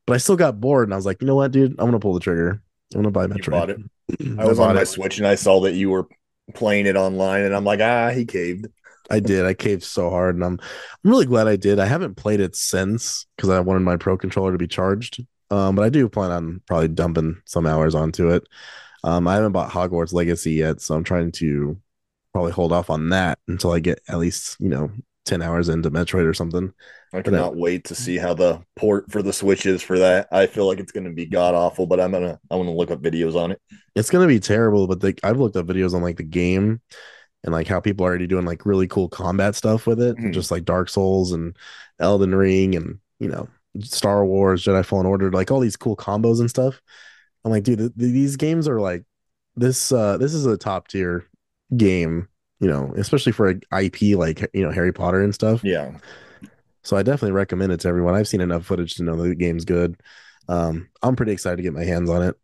But 0.06 0.14
I 0.14 0.16
still 0.18 0.36
got 0.36 0.60
bored, 0.60 0.88
and 0.88 0.94
I 0.94 0.96
was 0.96 1.06
like, 1.06 1.20
you 1.20 1.26
know 1.26 1.36
what, 1.36 1.52
dude, 1.52 1.72
I'm 1.78 1.86
gonna 1.86 2.00
pull 2.00 2.14
the 2.14 2.20
trigger. 2.20 2.62
I'm 2.94 3.02
gonna 3.02 3.10
buy 3.12 3.26
Metroid. 3.26 3.50
bought 3.52 3.70
it? 3.70 3.78
I 4.38 4.44
was 4.44 4.58
on 4.58 4.74
my 4.74 4.82
it. 4.82 4.86
Switch 4.86 5.18
and 5.18 5.26
I 5.26 5.36
saw 5.36 5.60
that 5.60 5.74
you 5.74 5.90
were 5.90 6.06
playing 6.54 6.86
it 6.86 6.96
online, 6.96 7.42
and 7.42 7.54
I'm 7.54 7.64
like, 7.64 7.80
ah, 7.80 8.10
he 8.10 8.24
caved. 8.24 8.66
I 9.10 9.20
did. 9.20 9.44
I 9.44 9.54
caved 9.54 9.82
so 9.82 10.10
hard, 10.10 10.36
and 10.36 10.44
I'm 10.44 10.58
I'm 11.04 11.10
really 11.10 11.26
glad 11.26 11.48
I 11.48 11.56
did. 11.56 11.78
I 11.78 11.86
haven't 11.86 12.16
played 12.16 12.40
it 12.40 12.56
since 12.56 13.26
because 13.36 13.50
I 13.50 13.60
wanted 13.60 13.80
my 13.80 13.96
pro 13.96 14.16
controller 14.16 14.52
to 14.52 14.58
be 14.58 14.68
charged. 14.68 15.24
Um, 15.50 15.74
but 15.74 15.82
I 15.84 15.88
do 15.88 16.08
plan 16.08 16.30
on 16.30 16.62
probably 16.66 16.88
dumping 16.88 17.42
some 17.44 17.66
hours 17.66 17.94
onto 17.94 18.30
it. 18.30 18.44
Um, 19.02 19.26
I 19.26 19.34
haven't 19.34 19.52
bought 19.52 19.72
Hogwarts 19.72 20.12
Legacy 20.12 20.52
yet, 20.52 20.80
so 20.80 20.94
I'm 20.94 21.04
trying 21.04 21.32
to 21.32 21.76
probably 22.32 22.52
hold 22.52 22.72
off 22.72 22.90
on 22.90 23.08
that 23.08 23.38
until 23.48 23.72
I 23.72 23.80
get 23.80 24.00
at 24.08 24.18
least 24.18 24.56
you 24.60 24.68
know 24.68 24.90
ten 25.24 25.42
hours 25.42 25.68
into 25.68 25.90
Metroid 25.90 26.26
or 26.26 26.34
something. 26.34 26.72
I 27.12 27.22
cannot 27.22 27.56
wait 27.56 27.84
to 27.86 27.94
see 27.96 28.16
how 28.18 28.34
the 28.34 28.62
port 28.76 29.10
for 29.10 29.22
the 29.22 29.32
Switch 29.32 29.66
is 29.66 29.82
for 29.82 29.98
that. 29.98 30.28
I 30.30 30.46
feel 30.46 30.66
like 30.66 30.78
it's 30.78 30.92
going 30.92 31.04
to 31.04 31.10
be 31.10 31.26
god 31.26 31.54
awful, 31.54 31.86
but 31.86 31.98
I'm 31.98 32.12
gonna 32.12 32.38
I 32.50 32.54
want 32.54 32.68
to 32.68 32.72
look 32.72 32.90
up 32.90 33.02
videos 33.02 33.34
on 33.34 33.50
it. 33.50 33.60
It's 33.96 34.10
gonna 34.10 34.28
be 34.28 34.38
terrible, 34.38 34.86
but 34.86 35.00
the, 35.00 35.18
I've 35.24 35.40
looked 35.40 35.56
up 35.56 35.66
videos 35.66 35.94
on 35.94 36.02
like 36.02 36.16
the 36.16 36.22
game 36.22 36.80
and 37.44 37.52
like 37.52 37.66
how 37.66 37.80
people 37.80 38.04
are 38.04 38.08
already 38.08 38.26
doing 38.26 38.44
like 38.44 38.66
really 38.66 38.86
cool 38.88 39.08
combat 39.08 39.54
stuff 39.54 39.86
with 39.86 40.00
it, 40.00 40.16
Mhm. 40.16 40.32
just 40.32 40.50
like 40.50 40.64
Dark 40.64 40.88
Souls 40.88 41.32
and 41.32 41.56
Elden 41.98 42.34
Ring 42.34 42.74
and 42.74 42.98
you 43.18 43.28
know 43.28 43.48
Star 43.80 44.24
Wars, 44.26 44.64
Jedi 44.64 44.84
Fallen 44.84 45.06
Order, 45.06 45.30
like 45.30 45.50
all 45.50 45.60
these 45.60 45.76
cool 45.76 45.96
combos 45.96 46.40
and 46.40 46.50
stuff. 46.50 46.80
I'm 47.44 47.50
like, 47.50 47.62
dude, 47.64 47.78
th- 47.78 47.92
these 47.96 48.36
games 48.36 48.68
are 48.68 48.80
like 48.80 49.04
this. 49.56 49.92
uh 49.92 50.16
This 50.18 50.34
is 50.34 50.44
a 50.46 50.56
top 50.56 50.88
tier 50.88 51.24
game, 51.76 52.28
you 52.60 52.68
know, 52.68 52.92
especially 52.96 53.32
for 53.32 53.50
a 53.50 53.82
IP 53.84 54.16
like 54.16 54.48
you 54.52 54.62
know 54.62 54.70
Harry 54.72 54.92
Potter 54.92 55.22
and 55.22 55.34
stuff. 55.34 55.62
Yeah, 55.64 55.92
So 56.82 56.96
I 56.96 57.02
definitely 57.02 57.32
recommend 57.32 57.72
it 57.72 57.80
to 57.80 57.88
everyone. 57.88 58.14
I've 58.14 58.28
seen 58.28 58.40
enough 58.40 58.64
footage 58.64 58.94
to 58.94 59.02
know 59.04 59.16
the 59.16 59.34
game's 59.34 59.64
good. 59.64 60.00
Um, 60.48 60.88
I'm 61.02 61.14
pretty 61.14 61.32
excited 61.32 61.56
to 61.58 61.62
get 61.62 61.74
my 61.74 61.84
hands 61.84 62.10
on 62.10 62.22
it. 62.22 62.36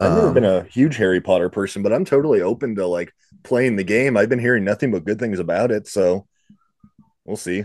I've 0.00 0.12
never 0.14 0.28
Um, 0.28 0.34
been 0.34 0.44
a 0.44 0.64
huge 0.64 0.96
Harry 0.96 1.20
Potter 1.20 1.48
person, 1.50 1.82
but 1.82 1.92
I'm 1.92 2.04
totally 2.04 2.40
open 2.40 2.74
to 2.76 2.86
like 2.86 3.12
playing 3.42 3.76
the 3.76 3.84
game. 3.84 4.16
I've 4.16 4.28
been 4.28 4.38
hearing 4.38 4.64
nothing 4.64 4.90
but 4.90 5.04
good 5.04 5.18
things 5.18 5.38
about 5.38 5.70
it, 5.70 5.86
so 5.86 6.26
we'll 7.24 7.36
see. 7.36 7.64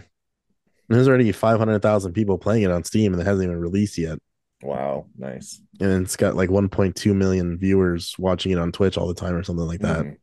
There's 0.88 1.08
already 1.08 1.32
500,000 1.32 2.14
people 2.14 2.38
playing 2.38 2.64
it 2.64 2.72
on 2.72 2.84
Steam 2.84 3.14
and 3.14 3.22
it 3.22 3.26
hasn't 3.26 3.46
even 3.46 3.60
released 3.60 3.98
yet. 3.98 4.20
Wow, 4.62 5.08
nice. 5.18 5.62
And 5.80 6.04
it's 6.04 6.16
got 6.16 6.36
like 6.36 6.50
1.2 6.50 7.14
million 7.14 7.58
viewers 7.58 8.16
watching 8.18 8.52
it 8.52 8.60
on 8.60 8.72
Twitch 8.72 8.98
all 8.98 9.08
the 9.08 9.14
time 9.14 9.36
or 9.36 9.44
something 9.44 9.66
like 9.66 9.82
that. 9.82 10.06
Mhm. 10.06 10.18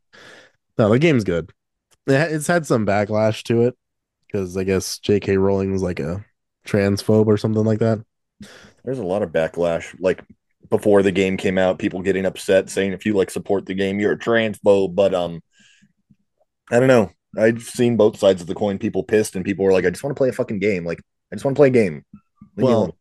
No, 0.78 0.88
the 0.88 0.99
game's 0.99 1.25
good. 1.25 1.50
It's 2.07 2.47
had 2.47 2.66
some 2.66 2.87
backlash 2.87 3.42
to 3.45 3.62
it 3.62 3.76
because 4.26 4.57
I 4.57 4.64
guess 4.64 4.99
J.K. 4.99 5.37
Rowling 5.38 5.73
was 5.73 5.83
like 5.83 6.00
a 6.00 6.25
transphobe 6.66 7.26
or 7.26 7.37
something 7.37 7.64
like 7.64 7.81
that. 7.81 8.04
There's 8.85 8.99
a 8.99 9.04
lot 9.04 9.23
of 9.23 9.31
backlash. 9.31 9.95
Like 10.00 10.25
before 10.73 11.02
the 11.02 11.12
game 11.12 11.37
came 11.37 11.59
out, 11.59 11.79
people 11.79 12.00
getting 12.02 12.25
upset 12.26 12.71
saying 12.71 12.93
if 12.93 13.05
you 13.07 13.12
like 13.12 13.31
support 13.31 13.67
the 13.67 13.75
game, 13.75 14.00
you're 14.00 14.12
a 14.12 14.19
transphobe. 14.19 14.95
But 14.97 15.14
um, 15.14 15.41
I 16.71 16.79
don't 16.81 16.88
know. 16.88 17.11
I've 17.38 17.62
seen 17.62 17.97
both 17.97 18.19
sides 18.19 18.41
of 18.41 18.49
the 18.49 18.55
coin. 18.55 18.79
People 18.79 19.05
pissed 19.05 19.37
and 19.37 19.45
people 19.45 19.64
were 19.64 19.73
like, 19.73 19.85
I 19.85 19.91
just 19.91 20.02
want 20.02 20.17
to 20.17 20.19
play 20.19 20.31
a 20.31 20.33
fucking 20.33 20.59
game. 20.59 20.85
Like 20.85 21.00
I 21.31 21.37
just 21.37 21.45
want 21.45 21.55
to 21.57 21.59
play 21.61 21.69
a 21.69 21.71
game. 21.71 22.05
Leave 22.57 22.67
Well. 22.67 22.97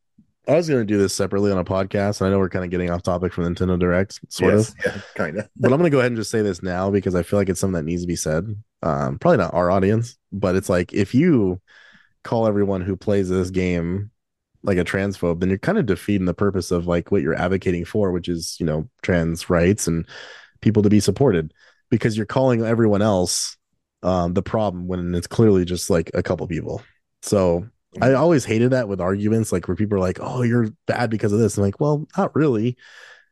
I 0.47 0.55
was 0.55 0.67
going 0.67 0.81
to 0.81 0.85
do 0.85 0.97
this 0.97 1.13
separately 1.13 1.51
on 1.51 1.59
a 1.59 1.63
podcast. 1.63 2.19
And 2.19 2.27
I 2.27 2.31
know 2.31 2.39
we're 2.39 2.49
kind 2.49 2.65
of 2.65 2.71
getting 2.71 2.89
off 2.89 3.03
topic 3.03 3.31
from 3.31 3.45
Nintendo 3.45 3.79
Direct, 3.79 4.19
sort 4.29 4.55
Yes, 4.55 4.69
of. 4.69 4.75
yeah, 4.85 5.01
kind 5.15 5.37
of. 5.37 5.47
but 5.55 5.71
I'm 5.71 5.77
going 5.77 5.89
to 5.89 5.95
go 5.95 5.99
ahead 5.99 6.11
and 6.11 6.17
just 6.17 6.31
say 6.31 6.41
this 6.41 6.61
now 6.63 6.89
because 6.89 7.13
I 7.15 7.23
feel 7.23 7.39
like 7.39 7.47
it's 7.47 7.59
something 7.59 7.75
that 7.75 7.85
needs 7.89 8.01
to 8.01 8.07
be 8.07 8.15
said. 8.15 8.55
Um, 8.81 9.19
probably 9.19 9.37
not 9.37 9.53
our 9.53 9.69
audience, 9.71 10.17
but 10.31 10.55
it's 10.55 10.67
like 10.67 10.93
if 10.93 11.13
you 11.13 11.61
call 12.23 12.47
everyone 12.47 12.81
who 12.81 12.95
plays 12.97 13.29
this 13.29 13.49
game 13.49 14.10
like 14.63 14.77
a 14.77 14.83
transphobe, 14.83 15.39
then 15.39 15.49
you're 15.49 15.57
kind 15.57 15.77
of 15.77 15.85
defeating 15.85 16.25
the 16.25 16.33
purpose 16.33 16.71
of 16.71 16.87
like 16.87 17.11
what 17.11 17.21
you're 17.21 17.35
advocating 17.35 17.85
for, 17.85 18.11
which 18.11 18.29
is, 18.29 18.57
you 18.59 18.65
know, 18.65 18.87
trans 19.01 19.49
rights 19.49 19.87
and 19.87 20.07
people 20.61 20.83
to 20.83 20.89
be 20.89 20.99
supported 20.99 21.53
because 21.89 22.15
you're 22.15 22.25
calling 22.25 22.63
everyone 22.63 23.01
else 23.01 23.57
um, 24.03 24.33
the 24.33 24.41
problem 24.41 24.87
when 24.87 25.13
it's 25.13 25.27
clearly 25.27 25.65
just 25.65 25.89
like 25.89 26.11
a 26.13 26.23
couple 26.23 26.47
people. 26.47 26.81
So 27.21 27.67
I 28.01 28.13
always 28.13 28.45
hated 28.45 28.71
that 28.71 28.87
with 28.87 29.01
arguments, 29.01 29.51
like 29.51 29.67
where 29.67 29.75
people 29.75 29.97
are 29.97 30.01
like, 30.01 30.19
"Oh, 30.21 30.43
you're 30.43 30.69
bad 30.87 31.09
because 31.09 31.33
of 31.33 31.39
this." 31.39 31.57
I'm 31.57 31.63
like, 31.63 31.79
"Well, 31.79 32.07
not 32.17 32.33
really. 32.35 32.77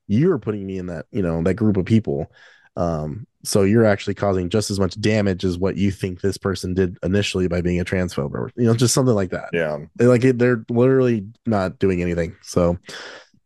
You're 0.08 0.40
putting 0.40 0.66
me 0.66 0.78
in 0.78 0.88
that, 0.88 1.06
you 1.12 1.22
know, 1.22 1.42
that 1.44 1.54
group 1.54 1.78
of 1.78 1.86
people. 1.86 2.32
Um, 2.80 3.28
so 3.44 3.64
you're 3.64 3.86
actually 3.86 4.14
causing 4.14 4.50
just 4.50 4.72
as 4.72 4.80
much 4.80 5.00
damage 5.02 5.44
as 5.44 5.58
what 5.58 5.76
you 5.76 5.92
think 5.92 6.22
this 6.22 6.38
person 6.38 6.74
did 6.74 6.98
initially 7.04 7.50
by 7.50 7.60
being 7.60 7.80
a 7.80 7.86
transphobe, 7.86 8.34
or 8.34 8.52
you 8.56 8.66
know, 8.66 8.74
just 8.74 8.94
something 8.94 9.16
like 9.16 9.32
that. 9.32 9.50
Yeah, 9.52 9.80
like 10.00 10.24
it, 10.24 10.40
they're 10.40 10.64
literally 10.70 11.28
not 11.46 11.78
doing 11.78 12.02
anything. 12.02 12.38
So, 12.42 12.78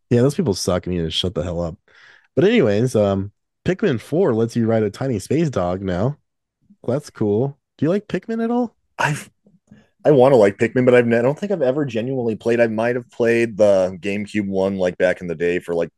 yeah, 0.08 0.22
those 0.22 0.36
people 0.36 0.54
suck 0.54 0.86
and 0.86 0.94
you 0.94 1.02
need 1.02 1.08
to 1.08 1.10
shut 1.10 1.34
the 1.34 1.42
hell 1.42 1.60
up. 1.60 1.76
But 2.36 2.44
anyways, 2.44 2.94
um, 2.94 3.32
Pikmin 3.64 4.00
Four 4.00 4.34
lets 4.34 4.54
you 4.54 4.66
ride 4.66 4.84
a 4.84 4.90
tiny 4.90 5.18
space 5.18 5.50
dog 5.50 5.82
now. 5.82 6.16
That's 6.86 7.10
cool. 7.10 7.58
Do 7.76 7.86
you 7.86 7.90
like 7.90 8.06
Pikmin 8.06 8.42
at 8.42 8.52
all? 8.52 8.76
I've 9.00 9.30
I 10.04 10.12
want 10.12 10.32
to 10.32 10.36
like 10.36 10.58
Pikmin, 10.58 10.84
but 10.84 10.94
I've 10.94 11.06
I 11.06 11.22
don't 11.22 11.38
think 11.38 11.50
I've 11.50 11.62
ever 11.62 11.84
genuinely 11.84 12.36
played. 12.36 12.60
I 12.60 12.68
might 12.68 12.94
have 12.94 13.10
played 13.10 13.56
the 13.56 13.98
GameCube 14.00 14.46
one 14.46 14.76
like 14.76 14.96
back 14.96 15.20
in 15.20 15.26
the 15.26 15.34
day 15.34 15.58
for 15.58 15.74
like 15.74 15.90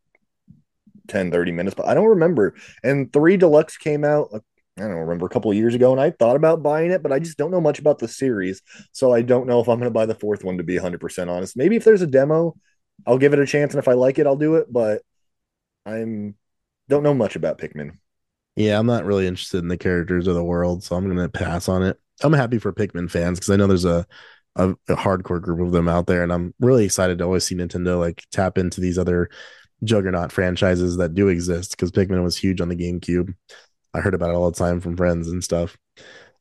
10, 1.09 1.31
30 1.31 1.53
minutes, 1.53 1.75
but 1.75 1.87
I 1.87 1.95
don't 1.95 2.07
remember. 2.07 2.55
And 2.83 3.13
three 3.13 3.37
deluxe 3.37 3.77
came 3.77 4.05
out. 4.05 4.29
I 4.79 4.83
don't 4.83 4.91
remember 4.93 5.25
a 5.25 5.31
couple 5.31 5.51
of 5.51 5.57
years 5.57 5.75
ago, 5.75 5.93
and 5.93 6.01
I 6.01 6.11
thought 6.11 6.37
about 6.37 6.63
buying 6.63 6.91
it, 6.91 7.03
but 7.03 7.13
I 7.13 7.19
just 7.19 7.39
don't 7.39 7.51
know 7.51 7.63
much 7.63 7.79
about 7.79 7.99
the 7.99 8.09
series, 8.09 8.61
so 8.93 9.13
I 9.13 9.23
don't 9.23 9.47
know 9.47 9.61
if 9.61 9.69
I'm 9.69 9.79
going 9.79 9.91
to 9.91 9.95
buy 9.95 10.05
the 10.05 10.15
fourth 10.15 10.45
one. 10.45 10.59
To 10.59 10.65
be 10.65 10.77
100 10.77 11.01
percent 11.01 11.31
honest, 11.31 11.57
maybe 11.57 11.77
if 11.77 11.85
there's 11.85 12.03
a 12.03 12.07
demo, 12.07 12.55
I'll 13.07 13.19
give 13.19 13.33
it 13.33 13.39
a 13.39 13.47
chance, 13.47 13.73
and 13.73 13.79
if 13.79 13.89
I 13.89 13.95
like 13.95 14.19
it, 14.19 14.27
I'll 14.27 14.37
do 14.37 14.57
it. 14.57 14.71
But 14.71 15.03
I'm 15.87 16.35
don't 16.89 17.03
know 17.03 17.15
much 17.15 17.37
about 17.37 17.59
Pikmin. 17.59 17.93
Yeah, 18.55 18.79
I'm 18.79 18.87
not 18.87 19.05
really 19.05 19.27
interested 19.27 19.59
in 19.59 19.69
the 19.69 19.79
characters 19.79 20.29
or 20.29 20.35
the 20.35 20.45
world, 20.45 20.85
so 20.85 20.95
I'm 20.97 21.09
gonna 21.09 21.29
pass 21.29 21.69
on 21.69 21.83
it. 21.83 21.99
I'm 22.23 22.33
happy 22.33 22.59
for 22.59 22.73
Pikmin 22.73 23.11
fans 23.11 23.39
because 23.39 23.51
I 23.51 23.57
know 23.57 23.67
there's 23.67 23.85
a 23.87 24.07
a 24.57 24.75
hardcore 24.89 25.41
group 25.41 25.61
of 25.61 25.73
them 25.73 25.89
out 25.89 26.07
there, 26.07 26.23
and 26.23 26.33
I'm 26.33 26.55
really 26.61 26.85
excited 26.85 27.19
to 27.19 27.25
always 27.25 27.45
see 27.45 27.55
Nintendo 27.55 27.99
like 27.99 28.25
tap 28.33 28.59
into 28.59 28.81
these 28.81 28.99
other 28.99 29.31
juggernaut 29.85 30.33
franchises 30.33 30.97
that 30.97 31.15
do 31.15 31.29
exist 31.29 31.73
because 31.73 31.91
Pikmin 31.93 32.23
was 32.23 32.37
huge 32.37 32.61
on 32.61 32.69
the 32.69 32.77
GameCube. 32.77 33.35
I 33.95 34.01
heard 34.01 34.15
about 34.15 34.31
it 34.31 34.35
all 34.35 34.51
the 34.51 34.59
time 34.59 34.81
from 34.81 34.97
friends 34.97 35.29
and 35.29 35.43
stuff. 35.43 35.77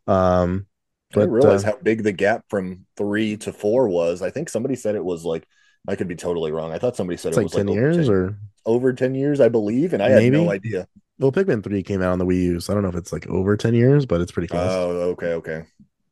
Um, 0.08 0.68
I 1.14 1.18
didn't 1.18 1.32
But, 1.32 1.32
realize 1.32 1.64
uh, 1.64 1.68
how 1.68 1.78
big 1.82 2.04
the 2.04 2.12
gap 2.12 2.46
from 2.50 2.86
three 2.98 3.38
to 3.38 3.54
four 3.54 3.88
was. 3.88 4.22
I 4.22 4.30
think 4.32 4.50
somebody 4.50 4.76
said 4.76 4.96
it 4.96 5.04
was 5.06 5.24
like 5.24 5.48
I 5.88 5.96
could 5.96 6.08
be 6.08 6.16
totally 6.16 6.52
wrong. 6.52 6.72
I 6.72 6.80
thought 6.80 6.96
somebody 6.96 7.18
said 7.18 7.34
it 7.34 7.38
like 7.38 7.44
was 7.44 7.54
ten 7.54 7.68
like 7.68 7.76
years 7.76 8.08
10, 8.08 8.10
or 8.10 8.38
over 8.66 8.94
10 8.94 9.16
years, 9.16 9.40
I 9.40 9.50
believe, 9.50 9.94
and 9.94 10.02
I 10.04 10.10
had 10.10 10.26
no 10.26 10.50
idea. 10.52 10.88
well, 11.20 11.32
Pikmin 11.32 11.64
three 11.64 11.84
came 11.84 12.02
out 12.02 12.12
on 12.12 12.20
the 12.20 12.26
Wii 12.26 12.44
U, 12.44 12.60
so 12.60 12.74
I 12.74 12.76
don't 12.76 12.84
know 12.84 12.90
if 12.90 12.96
it's 12.96 13.14
like 13.14 13.28
over 13.28 13.56
ten 13.58 13.74
years, 13.74 14.06
but 14.06 14.22
it's 14.22 14.32
pretty 14.32 14.48
close. 14.48 14.72
Oh, 14.72 15.16
okay, 15.18 15.34
okay. 15.36 15.66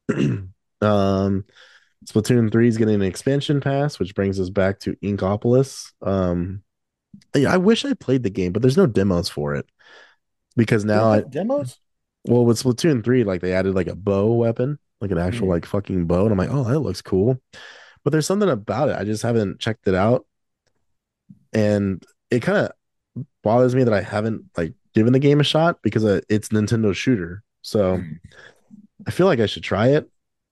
um 0.81 1.45
Splatoon 2.05 2.51
3 2.51 2.67
is 2.67 2.77
getting 2.77 2.95
an 2.95 3.01
expansion 3.03 3.61
pass, 3.61 3.99
which 3.99 4.15
brings 4.15 4.39
us 4.39 4.49
back 4.49 4.79
to 4.81 4.95
Inkopolis. 4.97 5.91
Um 6.01 6.63
I 7.35 7.57
wish 7.57 7.83
I 7.85 7.93
played 7.93 8.23
the 8.23 8.29
game, 8.29 8.51
but 8.51 8.61
there's 8.61 8.77
no 8.77 8.85
demos 8.87 9.29
for 9.29 9.55
it. 9.55 9.65
Because 10.55 10.85
now 10.85 11.11
I 11.11 11.21
demos? 11.21 11.79
well 12.25 12.45
with 12.45 12.61
Splatoon 12.61 13.03
3, 13.03 13.23
like 13.23 13.41
they 13.41 13.53
added 13.53 13.73
like 13.75 13.87
a 13.87 13.95
bow 13.95 14.33
weapon, 14.33 14.77
like 15.01 15.11
an 15.11 15.17
actual 15.17 15.47
Mhm. 15.47 15.51
like 15.51 15.65
fucking 15.65 16.05
bow, 16.05 16.23
and 16.23 16.31
I'm 16.31 16.37
like, 16.37 16.51
oh, 16.51 16.63
that 16.63 16.79
looks 16.79 17.01
cool. 17.01 17.41
But 18.03 18.11
there's 18.11 18.27
something 18.27 18.49
about 18.49 18.89
it. 18.89 18.97
I 18.97 19.03
just 19.03 19.23
haven't 19.23 19.59
checked 19.59 19.87
it 19.87 19.95
out. 19.95 20.25
And 21.53 22.03
it 22.29 22.41
kind 22.41 22.57
of 22.57 23.25
bothers 23.43 23.75
me 23.75 23.83
that 23.83 23.93
I 23.93 24.01
haven't 24.01 24.45
like 24.57 24.73
given 24.93 25.13
the 25.13 25.19
game 25.19 25.39
a 25.39 25.43
shot 25.43 25.79
because 25.81 26.03
uh, 26.05 26.21
it's 26.29 26.49
Nintendo 26.49 26.93
shooter. 26.93 27.43
So 27.61 27.97
Mhm. 27.97 28.19
I 29.07 29.11
feel 29.11 29.25
like 29.27 29.39
I 29.39 29.45
should 29.45 29.63
try 29.63 29.87
it. 29.89 30.09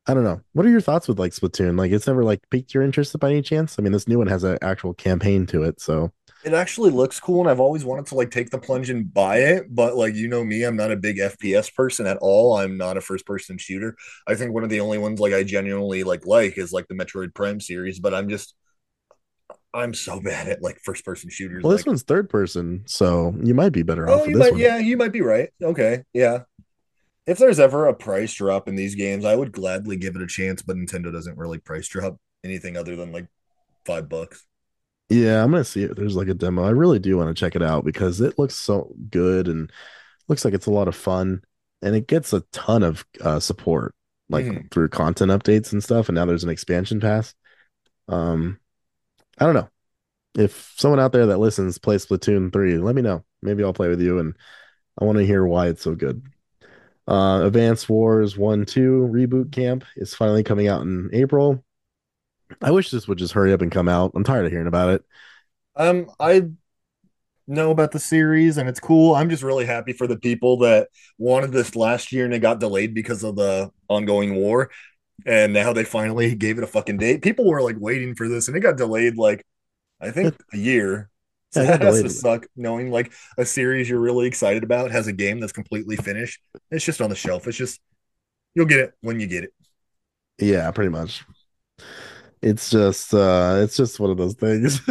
I 0.08 0.14
don't 0.14 0.24
know. 0.24 0.42
What 0.54 0.66
are 0.66 0.70
your 0.70 0.82
thoughts 0.82 1.08
with 1.08 1.20
like 1.20 1.32
Splatoon? 1.32 1.78
Like 1.78 1.92
it's 1.92 2.08
never 2.08 2.24
like 2.24 2.42
piqued 2.50 2.74
your 2.74 2.84
interest 2.84 3.18
by 3.20 3.30
any 3.30 3.42
chance? 3.42 3.78
I 3.78 3.82
mean, 3.84 3.92
this 3.92 4.08
new 4.08 4.18
one 4.18 4.28
has 4.28 4.44
an 4.44 4.58
actual 4.62 4.94
campaign 4.94 5.46
to 5.48 5.64
it, 5.64 5.80
so 5.80 6.12
It 6.44 6.54
actually 6.54 6.90
looks 6.90 7.20
cool, 7.20 7.42
and 7.42 7.50
I've 7.50 7.60
always 7.60 7.86
wanted 7.86 8.08
to 8.08 8.16
like 8.16 8.32
take 8.32 8.50
the 8.50 8.58
plunge 8.58 8.90
and 8.90 9.14
buy 9.14 9.38
it. 9.38 9.74
But 9.74 9.96
like 9.96 10.16
you 10.16 10.28
know 10.28 10.44
me, 10.44 10.64
I'm 10.64 10.76
not 10.76 10.92
a 10.92 10.98
big 10.98 11.18
FPS 11.18 11.74
person 11.74 12.08
at 12.08 12.18
all. 12.18 12.58
I'm 12.58 12.78
not 12.78 12.98
a 12.98 13.02
first 13.02 13.26
person 13.26 13.58
shooter. 13.58 13.96
I 14.28 14.36
think 14.36 14.54
one 14.54 14.64
of 14.64 14.70
the 14.70 14.80
only 14.80 14.98
ones 14.98 15.20
like 15.20 15.34
I 15.34 15.44
genuinely 15.44 16.04
like 16.04 16.26
like 16.26 16.58
is 16.58 16.72
like 16.72 16.88
the 16.88 16.96
Metroid 16.96 17.34
Prime 17.36 17.60
series. 17.60 18.00
But 18.00 18.14
I'm 18.14 18.28
just 18.28 18.56
I'm 19.74 19.94
so 19.94 20.20
bad 20.24 20.48
at 20.48 20.62
like 20.62 20.80
first 20.84 21.06
person 21.06 21.30
shooters. 21.30 21.64
well, 21.64 21.72
this 21.72 21.82
like, 21.82 21.88
one's 21.88 22.04
third 22.04 22.30
person, 22.30 22.84
so 22.86 23.36
you 23.42 23.54
might 23.54 23.72
be 23.72 23.84
better 23.84 24.10
oh, 24.10 24.14
off 24.14 24.22
Oh, 24.22 24.26
you 24.26 24.38
this 24.38 24.52
might, 24.52 24.60
yeah, 24.60 24.78
you 24.78 24.98
might 24.98 25.14
be 25.14 25.22
right. 25.22 25.50
Okay, 25.62 26.04
yeah. 26.14 26.40
If 27.28 27.38
there's 27.38 27.60
ever 27.60 27.88
a 27.88 27.94
price 27.94 28.34
drop 28.34 28.68
in 28.68 28.76
these 28.76 28.96
games, 28.96 29.26
I 29.26 29.36
would 29.36 29.52
gladly 29.52 29.96
give 29.96 30.16
it 30.16 30.22
a 30.22 30.28
chance. 30.28 30.62
But 30.62 30.76
Nintendo 30.76 31.12
doesn't 31.12 31.38
really 31.38 31.60
price 31.60 31.88
drop 31.88 32.18
anything 32.44 32.78
other 32.78 32.96
than 32.96 33.12
like 33.12 33.28
five 33.86 34.10
bucks. 34.10 34.46
Yeah, 35.12 35.44
I'm 35.44 35.51
gonna 35.51 35.65
see 35.65 35.84
it. 35.84 35.96
There's 35.98 36.15
like 36.15 36.30
a 36.30 36.34
demo. 36.34 36.63
I 36.63 36.70
really 36.70 36.98
do 37.00 37.18
want 37.18 37.27
to 37.36 37.39
check 37.39 37.56
it 37.58 37.62
out 37.62 37.84
because 37.84 38.22
it 38.22 38.39
looks 38.39 38.56
so 38.56 38.96
good 39.10 39.50
and 39.50 39.70
looks 40.30 40.46
like 40.46 40.53
it's 40.53 40.68
a 40.68 40.72
lot 40.72 40.88
of 40.88 40.96
fun, 40.96 41.44
and 41.82 41.96
it 41.96 42.08
gets 42.08 42.32
a 42.32 42.41
ton 42.53 42.82
of 42.82 43.06
uh, 43.20 43.39
support 43.39 43.94
like 44.30 44.46
Mhm. 44.46 44.72
through 44.72 44.88
content 44.88 45.30
updates 45.32 45.74
and 45.74 45.84
stuff. 45.84 46.08
And 46.08 46.15
now 46.15 46.25
there's 46.25 46.46
an 46.46 46.50
expansion 46.50 47.01
pass. 47.01 47.36
Um, 48.08 48.58
I 49.38 49.46
don't 49.46 49.53
know 49.56 49.70
if 50.38 50.74
someone 50.77 51.01
out 51.01 51.12
there 51.12 51.25
that 51.25 51.39
listens 51.39 51.77
plays 51.77 52.06
Splatoon 52.06 52.53
three. 52.53 52.77
Let 52.77 52.96
me 52.96 53.01
know. 53.01 53.25
Maybe 53.41 53.63
I'll 53.65 53.74
play 53.74 53.89
with 53.89 54.00
you, 54.01 54.18
and 54.20 54.34
I 54.98 55.03
want 55.03 55.18
to 55.18 55.25
hear 55.25 55.46
why 55.46 55.68
it's 55.68 55.82
so 55.82 55.94
good. 55.94 56.24
Uh, 57.06 57.41
Advanced 57.44 57.89
Wars 57.89 58.38
one 58.38 58.65
two 58.65 59.10
reboot 59.12 59.51
camp 59.51 59.84
is 59.98 60.15
finally 60.15 60.44
coming 60.44 60.70
out 60.70 60.84
in 60.84 61.10
April. 61.12 61.65
I 62.62 62.72
wish 62.72 62.91
this 62.91 63.08
would 63.08 63.17
just 63.17 63.34
hurry 63.34 63.53
up 63.53 63.62
and 63.62 63.72
come 63.72 63.88
out. 63.88 64.12
I'm 64.15 64.24
tired 64.24 64.46
of 64.46 64.51
hearing 64.51 64.67
about 64.67 64.89
it. 64.89 65.05
Um, 65.75 66.10
I 66.20 66.50
know 67.48 67.72
about 67.72 67.91
the 67.91 68.00
series 68.00 68.58
and 68.58 68.70
it's 68.70 68.79
cool. 68.79 69.15
I'm 69.15 69.29
just 69.29 69.43
really 69.43 69.65
happy 69.65 69.93
for 69.93 70.08
the 70.08 70.17
people 70.17 70.58
that 70.60 70.89
wanted 71.17 71.51
this 71.51 71.75
last 71.75 72.12
year 72.12 72.25
and 72.25 72.34
it 72.34 72.39
got 72.39 72.60
delayed 72.60 72.93
because 72.93 73.24
of 73.24 73.36
the 73.36 73.72
ongoing 73.89 74.36
war. 74.36 74.72
And 75.25 75.53
now 75.53 75.74
they 75.74 75.86
finally 75.86 76.36
gave 76.36 76.58
it 76.58 76.63
a 76.63 76.67
fucking 76.67 76.98
date. 77.00 77.24
People 77.24 77.46
were 77.50 77.62
like 77.63 77.77
waiting 77.79 78.15
for 78.15 78.29
this 78.29 78.48
and 78.48 78.58
it 78.58 78.62
got 78.62 78.77
delayed 78.77 79.17
like 79.17 79.46
I 80.01 80.12
think 80.12 80.36
a 80.53 80.58
year. 80.58 81.10
So 81.51 81.63
Yeah, 81.63 81.75
it 81.75 81.81
that 81.81 81.81
has 81.81 82.01
to 82.01 82.10
suck 82.10 82.48
knowing 82.55 82.91
like 82.91 83.13
a 83.38 83.46
series 83.46 83.89
you're 83.89 84.00
really 84.01 84.27
excited 84.27 84.63
about 84.63 84.91
has 84.91 85.08
a 85.08 85.13
game 85.13 85.39
that's 85.39 85.53
completely 85.53 85.98
finished. 85.98 86.41
It's 86.72 86.86
just 86.86 87.01
on 87.01 87.10
the 87.10 87.15
shelf. 87.15 87.48
It's 87.48 87.58
just 87.58 87.81
you'll 88.55 88.67
get 88.67 88.79
it 88.79 88.93
when 89.01 89.20
you 89.20 89.27
get 89.27 89.46
it. 89.46 89.51
Yeah, 90.39 90.72
pretty 90.72 90.89
much. 90.89 91.24
It's 92.42 92.70
just 92.70 93.14
uh 93.14 93.60
it's 93.62 93.78
just 93.78 94.00
one 94.00 94.10
of 94.10 94.18
those 94.18 94.34
things. 94.34 94.82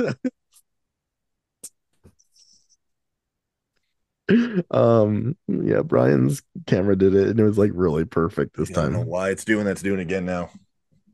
um 4.71 5.37
yeah, 5.49 5.83
Brian's 5.83 6.42
camera 6.66 6.97
did 6.97 7.14
it 7.14 7.28
and 7.28 7.40
it 7.40 7.45
was 7.45 7.59
like 7.59 7.73
really 7.75 8.04
perfect 8.04 8.57
this 8.57 8.71
I 8.71 8.75
don't 8.75 8.92
know 8.92 8.99
time. 9.00 9.09
why 9.09 9.30
it's 9.30 9.45
doing 9.45 9.64
that's 9.64 9.83
doing 9.83 9.99
it 9.99 10.02
again 10.02 10.25
now. 10.25 10.50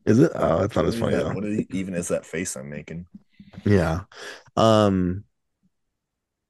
Is 0.05 0.21
it? 0.21 0.31
Oh, 0.35 0.62
it's 0.62 0.76
not 0.76 0.85
as 0.85 1.00
What 1.00 1.12
funny 1.12 1.23
that- 1.25 1.35
What 1.35 1.75
even 1.75 1.95
is 1.95 2.09
that 2.09 2.26
face 2.26 2.57
I'm 2.57 2.69
making? 2.69 3.07
Yeah. 3.64 4.02
Um 4.57 5.25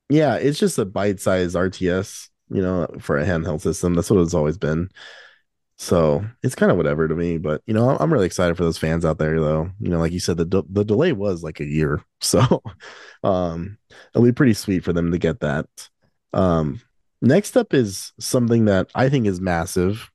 yeah, 0.08 0.36
it's 0.36 0.58
just 0.58 0.78
a 0.78 0.84
bite-sized 0.84 1.56
RTS, 1.56 2.28
you 2.50 2.62
know, 2.62 2.86
for 3.00 3.18
a 3.18 3.24
handheld 3.24 3.60
system. 3.60 3.94
That's 3.94 4.08
what 4.10 4.20
it's 4.20 4.34
always 4.34 4.56
been. 4.56 4.88
So 5.78 6.24
it's 6.42 6.54
kind 6.54 6.70
of 6.72 6.78
whatever 6.78 7.06
to 7.06 7.14
me, 7.14 7.36
but 7.36 7.62
you 7.66 7.74
know, 7.74 7.90
I'm- 7.90 8.12
really 8.12 8.26
excited 8.26 8.56
for 8.56 8.64
those 8.64 8.78
fans 8.78 9.04
out 9.04 9.18
there, 9.18 9.38
though. 9.40 9.70
You 9.80 9.90
know, 9.90 9.98
like 9.98 10.12
you 10.12 10.20
said, 10.20 10.38
the 10.38 10.46
de- 10.46 10.64
the 10.70 10.84
delay 10.84 11.12
was 11.12 11.42
like 11.42 11.60
a 11.60 11.66
year, 11.66 12.02
so 12.20 12.62
um, 13.22 13.78
it'll 14.14 14.24
be 14.24 14.32
pretty 14.32 14.54
sweet 14.54 14.84
for 14.84 14.92
them 14.94 15.12
to 15.12 15.18
get 15.18 15.40
that. 15.40 15.66
Um, 16.32 16.80
next 17.20 17.56
up 17.56 17.74
is 17.74 18.12
something 18.18 18.66
that 18.66 18.90
I 18.94 19.10
think 19.10 19.26
is 19.26 19.40
massive, 19.40 20.10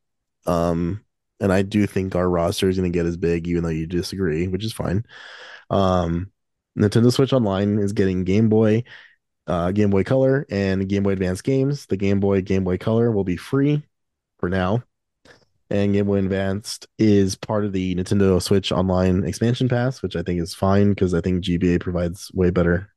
um, 0.48 1.04
and 1.40 1.54
I 1.54 1.62
do 1.62 1.86
think 1.86 2.16
our 2.16 2.28
roster 2.28 2.68
is 2.68 2.78
going 2.78 2.92
to 2.92 2.98
get 2.98 3.06
as 3.06 3.18
big, 3.18 3.48
even 3.48 3.64
though 3.64 3.70
you 3.70 3.86
disagree, 3.86 4.48
which 4.48 4.66
is 4.66 4.74
fine. 4.74 5.06
Um, 5.70 6.32
Nintendo 6.78 7.14
Switch 7.14 7.34
Online 7.34 7.78
is 7.80 7.94
getting 7.94 8.24
Game 8.24 8.50
Boy, 8.50 8.84
uh, 9.48 9.72
Game 9.72 9.92
Boy 9.92 10.04
Color, 10.04 10.48
and 10.50 10.90
Game 10.90 11.04
Boy 11.04 11.12
Advance 11.12 11.42
games. 11.42 11.86
The 11.86 11.98
Game 11.98 12.20
Boy, 12.20 12.42
Game 12.42 12.64
Boy 12.64 12.78
Color 12.80 13.12
will 13.12 13.24
be 13.26 13.38
free 13.38 13.84
for 14.40 14.50
now 14.50 14.84
and 15.72 15.94
Game 15.94 16.06
Boy 16.06 16.18
Advanced 16.18 16.88
is 17.00 17.36
part 17.36 17.66
of 17.66 17.72
the 17.72 17.96
Nintendo 17.96 18.42
Switch 18.42 18.72
Online 18.72 19.24
expansion 19.24 19.70
pass, 19.70 20.02
which 20.02 20.16
I 20.16 20.22
think 20.22 20.42
is 20.42 20.54
fine 20.54 20.90
because 20.90 21.14
I 21.14 21.22
think 21.22 21.44
GBA 21.44 21.80
provides 21.80 22.30
way 22.34 22.50
better, 22.50 22.90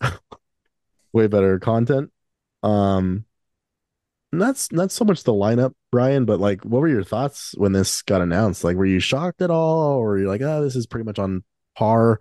way 1.12 1.26
better 1.26 1.58
content. 1.58 2.10
Um, 2.62 3.24
that's 4.32 4.70
not 4.70 4.92
so 4.92 5.04
much 5.04 5.24
the 5.24 5.32
lineup, 5.32 5.74
Brian, 5.90 6.24
but 6.24 6.38
like, 6.38 6.64
what 6.64 6.80
were 6.80 6.88
your 6.88 7.02
thoughts 7.02 7.52
when 7.56 7.72
this 7.72 8.02
got 8.02 8.22
announced? 8.22 8.62
Like, 8.62 8.76
were 8.76 8.86
you 8.86 9.00
shocked 9.00 9.42
at 9.42 9.50
all, 9.50 9.96
or 9.98 10.18
you're 10.18 10.28
like, 10.28 10.42
oh, 10.42 10.62
this 10.62 10.76
is 10.76 10.86
pretty 10.86 11.04
much 11.04 11.18
on 11.18 11.42
par 11.76 12.20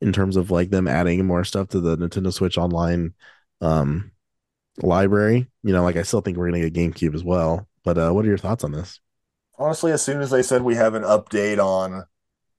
in 0.00 0.12
terms 0.12 0.36
of 0.36 0.50
like 0.50 0.70
them 0.70 0.86
adding 0.86 1.26
more 1.26 1.44
stuff 1.44 1.68
to 1.68 1.80
the 1.80 1.98
Nintendo 1.98 2.32
Switch 2.32 2.56
Online 2.56 3.14
um 3.60 4.12
library? 4.80 5.48
You 5.64 5.72
know, 5.72 5.82
like 5.82 5.96
I 5.96 6.02
still 6.02 6.20
think 6.20 6.38
we're 6.38 6.50
gonna 6.50 6.70
get 6.70 6.74
GameCube 6.74 7.14
as 7.16 7.24
well. 7.24 7.66
But 7.82 7.98
uh, 7.98 8.12
what 8.12 8.24
are 8.24 8.28
your 8.28 8.38
thoughts 8.38 8.62
on 8.62 8.72
this? 8.72 9.00
Honestly, 9.60 9.92
as 9.92 10.02
soon 10.02 10.20
as 10.20 10.30
they 10.30 10.42
said 10.42 10.62
we 10.62 10.74
have 10.74 10.94
an 10.94 11.04
update 11.04 11.64
on 11.64 12.04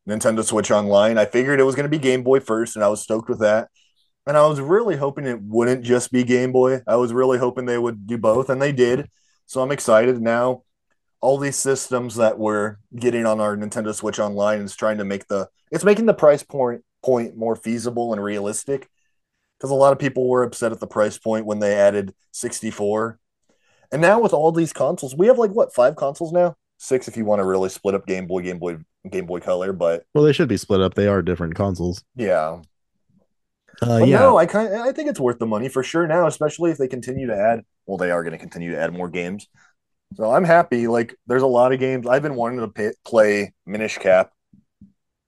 Nintendo 0.08 0.43
Switch 0.43 0.72
Online. 0.72 1.17
I 1.17 1.25
figured 1.25 1.60
it 1.60 1.63
was 1.63 1.75
going 1.75 1.86
to 1.86 1.89
be 1.89 2.00
Game 2.00 2.24
Boy 2.24 2.39
first, 2.39 2.75
and 2.75 2.84
I 2.84 2.89
was 2.89 3.01
stoked 3.01 3.29
with 3.29 3.39
that. 3.39 3.70
And 4.27 4.38
I 4.38 4.46
was 4.46 4.60
really 4.60 4.98
hoping 4.98 5.25
it 5.25 5.41
wouldn't 5.41 5.84
just 5.84 6.12
be 6.12 6.24
Game 6.24 6.51
Boy. 6.51 6.81
I 6.88 6.96
was 6.96 7.13
really 7.13 7.38
hoping 7.38 7.65
they 7.65 7.77
would 7.77 8.08
do 8.08 8.17
both, 8.17 8.50
and 8.50 8.62
they 8.62 8.72
did. 8.72 9.10
So 9.46 9.62
I'm 9.62 9.72
excited 9.72 10.22
now. 10.22 10.63
All 11.22 11.38
these 11.38 11.55
systems 11.55 12.15
that 12.15 12.39
we're 12.39 12.77
getting 12.96 13.25
on 13.25 13.39
our 13.39 13.55
Nintendo 13.55 13.93
Switch 13.93 14.20
Online 14.20 14.62
is 14.62 14.75
trying 14.75 14.98
to 14.98 15.05
make 15.05 15.27
the 15.27 15.50
it's 15.72 15.84
making 15.84 16.08
the 16.08 16.13
price 16.13 16.43
point 16.43 16.84
point 17.03 17.38
more 17.38 17.55
feasible 17.55 18.13
and 18.13 18.24
realistic. 18.24 18.89
Because 19.58 19.70
a 19.70 19.75
lot 19.75 19.93
of 19.93 20.00
people 20.00 20.27
were 20.27 20.43
upset 20.43 20.72
at 20.72 20.79
the 20.79 20.88
price 20.88 21.20
point 21.20 21.46
when 21.46 21.60
they 21.60 21.75
added 21.75 22.15
64. 22.31 23.20
And 23.91 24.01
now 24.01 24.20
with 24.20 24.34
all 24.34 24.51
these 24.51 24.74
consoles, 24.74 25.15
we 25.15 25.27
have 25.27 25.38
like 25.38 25.51
what 25.51 25.74
five 25.74 25.96
consoles 25.96 26.31
now? 26.31 26.55
Six 26.82 27.08
if 27.08 27.16
you 27.16 27.26
want 27.26 27.40
to 27.40 27.46
really 27.46 27.70
split 27.70 27.94
up 27.96 28.08
Game 28.08 28.26
Boy, 28.26 28.42
Game 28.42 28.58
Boy, 28.58 28.78
Game 29.10 29.28
Boy 29.28 29.40
Color. 29.40 29.72
But 29.72 30.04
Well, 30.16 30.24
they 30.24 30.34
should 30.34 30.50
be 30.50 30.58
split 30.58 30.82
up. 30.82 30.96
They 30.96 31.08
are 31.08 31.22
different 31.22 31.54
consoles. 31.56 32.04
yeah, 32.16 32.62
Uh, 33.82 33.98
yeah. 33.98 34.20
no, 34.20 34.38
I 34.38 34.46
kind 34.46 34.74
I 34.76 34.92
think 34.92 35.10
it's 35.10 35.20
worth 35.20 35.40
the 35.40 35.46
money 35.46 35.70
for 35.70 35.84
sure 35.84 36.08
now, 36.08 36.28
especially 36.28 36.72
if 36.72 36.78
they 36.78 36.88
continue 36.88 37.28
to 37.28 37.36
add. 37.36 37.64
Well, 37.86 37.98
they 37.98 38.12
are 38.12 38.24
going 38.24 38.34
to 38.34 38.38
continue 38.38 38.72
to 38.72 38.80
add 38.80 38.94
more 38.94 39.10
games, 39.10 39.48
so 40.16 40.32
I'm 40.32 40.44
happy. 40.44 40.88
Like, 40.88 41.16
there's 41.28 41.42
a 41.44 41.48
lot 41.48 41.74
of 41.74 41.80
games 41.80 42.08
I've 42.08 42.22
been 42.24 42.36
wanting 42.36 42.60
to 42.60 42.68
pay, 42.70 42.92
play 43.06 43.54
Minish 43.66 43.98
Cap 43.98 44.32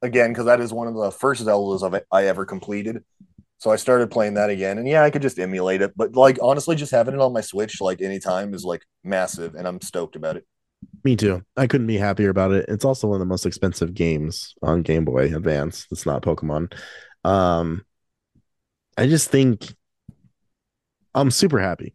again 0.02 0.32
because 0.32 0.46
that 0.46 0.62
is 0.62 0.74
one 0.74 0.88
of 0.88 0.96
the 0.96 1.12
first 1.12 1.46
Zeldas 1.46 1.84
I've, 1.84 2.04
I 2.12 2.26
ever 2.28 2.46
completed. 2.46 3.04
So 3.60 3.72
I 3.72 3.78
started 3.78 4.12
playing 4.12 4.34
that 4.36 4.50
again, 4.50 4.78
and 4.78 4.88
yeah, 4.88 5.04
I 5.04 5.10
could 5.10 5.22
just 5.22 5.40
emulate 5.40 5.82
it. 5.82 5.94
But 5.96 6.16
like 6.16 6.38
honestly, 6.42 6.76
just 6.76 6.92
having 6.92 7.14
it 7.16 7.22
on 7.22 7.34
my 7.34 7.42
Switch 7.42 7.80
like 7.82 8.02
anytime 8.02 8.54
is 8.54 8.66
like 8.66 8.84
massive, 9.04 9.56
and 9.56 9.68
I'm 9.68 9.82
stoked 9.82 10.16
about 10.18 10.38
it. 10.38 10.46
Me 11.04 11.16
too. 11.16 11.44
I 11.58 11.68
couldn't 11.68 11.88
be 11.88 11.98
happier 11.98 12.30
about 12.30 12.52
it. 12.52 12.66
It's 12.70 12.86
also 12.86 13.08
one 13.08 13.16
of 13.16 13.20
the 13.20 13.26
most 13.26 13.46
expensive 13.46 13.94
games 13.94 14.56
on 14.62 14.84
Game 14.84 15.04
Boy 15.04 15.36
Advance. 15.36 15.86
It's 15.92 16.06
not 16.06 16.22
Pokemon. 16.22 16.74
Um, 17.26 17.86
I 18.98 19.08
just 19.08 19.30
think 19.30 19.74
I'm 21.14 21.30
super 21.30 21.60
happy. 21.60 21.94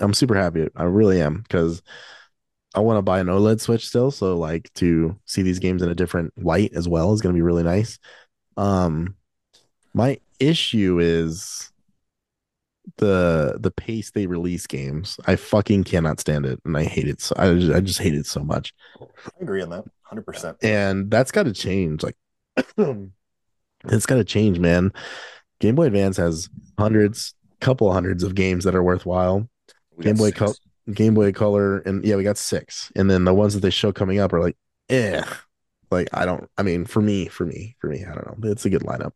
I'm 0.00 0.14
super 0.14 0.34
happy. 0.34 0.68
I 0.74 0.84
really 0.84 1.20
am 1.20 1.42
because 1.42 1.82
I 2.74 2.80
want 2.80 2.98
to 2.98 3.02
buy 3.02 3.20
an 3.20 3.26
OLED 3.26 3.60
Switch 3.60 3.86
still. 3.86 4.10
So 4.10 4.38
like 4.38 4.72
to 4.74 5.18
see 5.26 5.42
these 5.42 5.58
games 5.58 5.82
in 5.82 5.90
a 5.90 5.94
different 5.94 6.32
light 6.42 6.72
as 6.74 6.88
well 6.88 7.12
is 7.12 7.20
going 7.20 7.34
to 7.34 7.38
be 7.38 7.42
really 7.42 7.64
nice. 7.64 7.98
Um, 8.56 9.16
my 9.92 10.20
issue 10.40 11.00
is 11.00 11.70
the 12.96 13.56
the 13.60 13.70
pace 13.70 14.10
they 14.10 14.26
release 14.26 14.66
games. 14.66 15.18
I 15.26 15.36
fucking 15.36 15.84
cannot 15.84 16.20
stand 16.20 16.46
it, 16.46 16.60
and 16.64 16.76
I 16.76 16.84
hate 16.84 17.08
it. 17.08 17.20
So 17.20 17.34
I 17.38 17.54
just, 17.54 17.72
I 17.72 17.80
just 17.80 17.98
hate 18.00 18.14
it 18.14 18.26
so 18.26 18.42
much, 18.42 18.72
I 19.00 19.06
agree 19.40 19.62
on 19.62 19.70
that, 19.70 19.84
hundred 20.02 20.26
percent. 20.26 20.56
and 20.62 21.10
that's 21.10 21.30
got 21.30 21.44
to 21.44 21.52
change. 21.52 22.02
Like, 22.02 22.16
it's 23.86 24.06
got 24.06 24.16
to 24.16 24.24
change, 24.24 24.58
man. 24.58 24.92
Game 25.60 25.74
Boy 25.74 25.86
Advance 25.86 26.16
has 26.16 26.48
hundreds, 26.78 27.34
couple 27.60 27.92
hundreds 27.92 28.22
of 28.22 28.34
games 28.34 28.64
that 28.64 28.74
are 28.74 28.82
worthwhile. 28.82 29.48
Game 30.00 30.16
Boy 30.16 30.30
Color, 30.32 30.54
Game 30.92 31.14
Boy 31.14 31.32
Color, 31.32 31.78
and 31.80 32.04
yeah, 32.04 32.16
we 32.16 32.22
got 32.22 32.38
six, 32.38 32.90
and 32.96 33.10
then 33.10 33.24
the 33.24 33.34
ones 33.34 33.54
that 33.54 33.60
they 33.60 33.70
show 33.70 33.92
coming 33.92 34.18
up 34.18 34.32
are 34.32 34.40
like, 34.40 34.56
eh. 34.88 35.22
Like 35.90 36.08
I 36.12 36.26
don't. 36.26 36.48
I 36.58 36.62
mean, 36.62 36.84
for 36.84 37.00
me, 37.00 37.28
for 37.28 37.46
me, 37.46 37.76
for 37.78 37.88
me, 37.88 38.04
I 38.04 38.14
don't 38.14 38.42
know. 38.42 38.50
It's 38.50 38.66
a 38.66 38.70
good 38.70 38.82
lineup. 38.82 39.12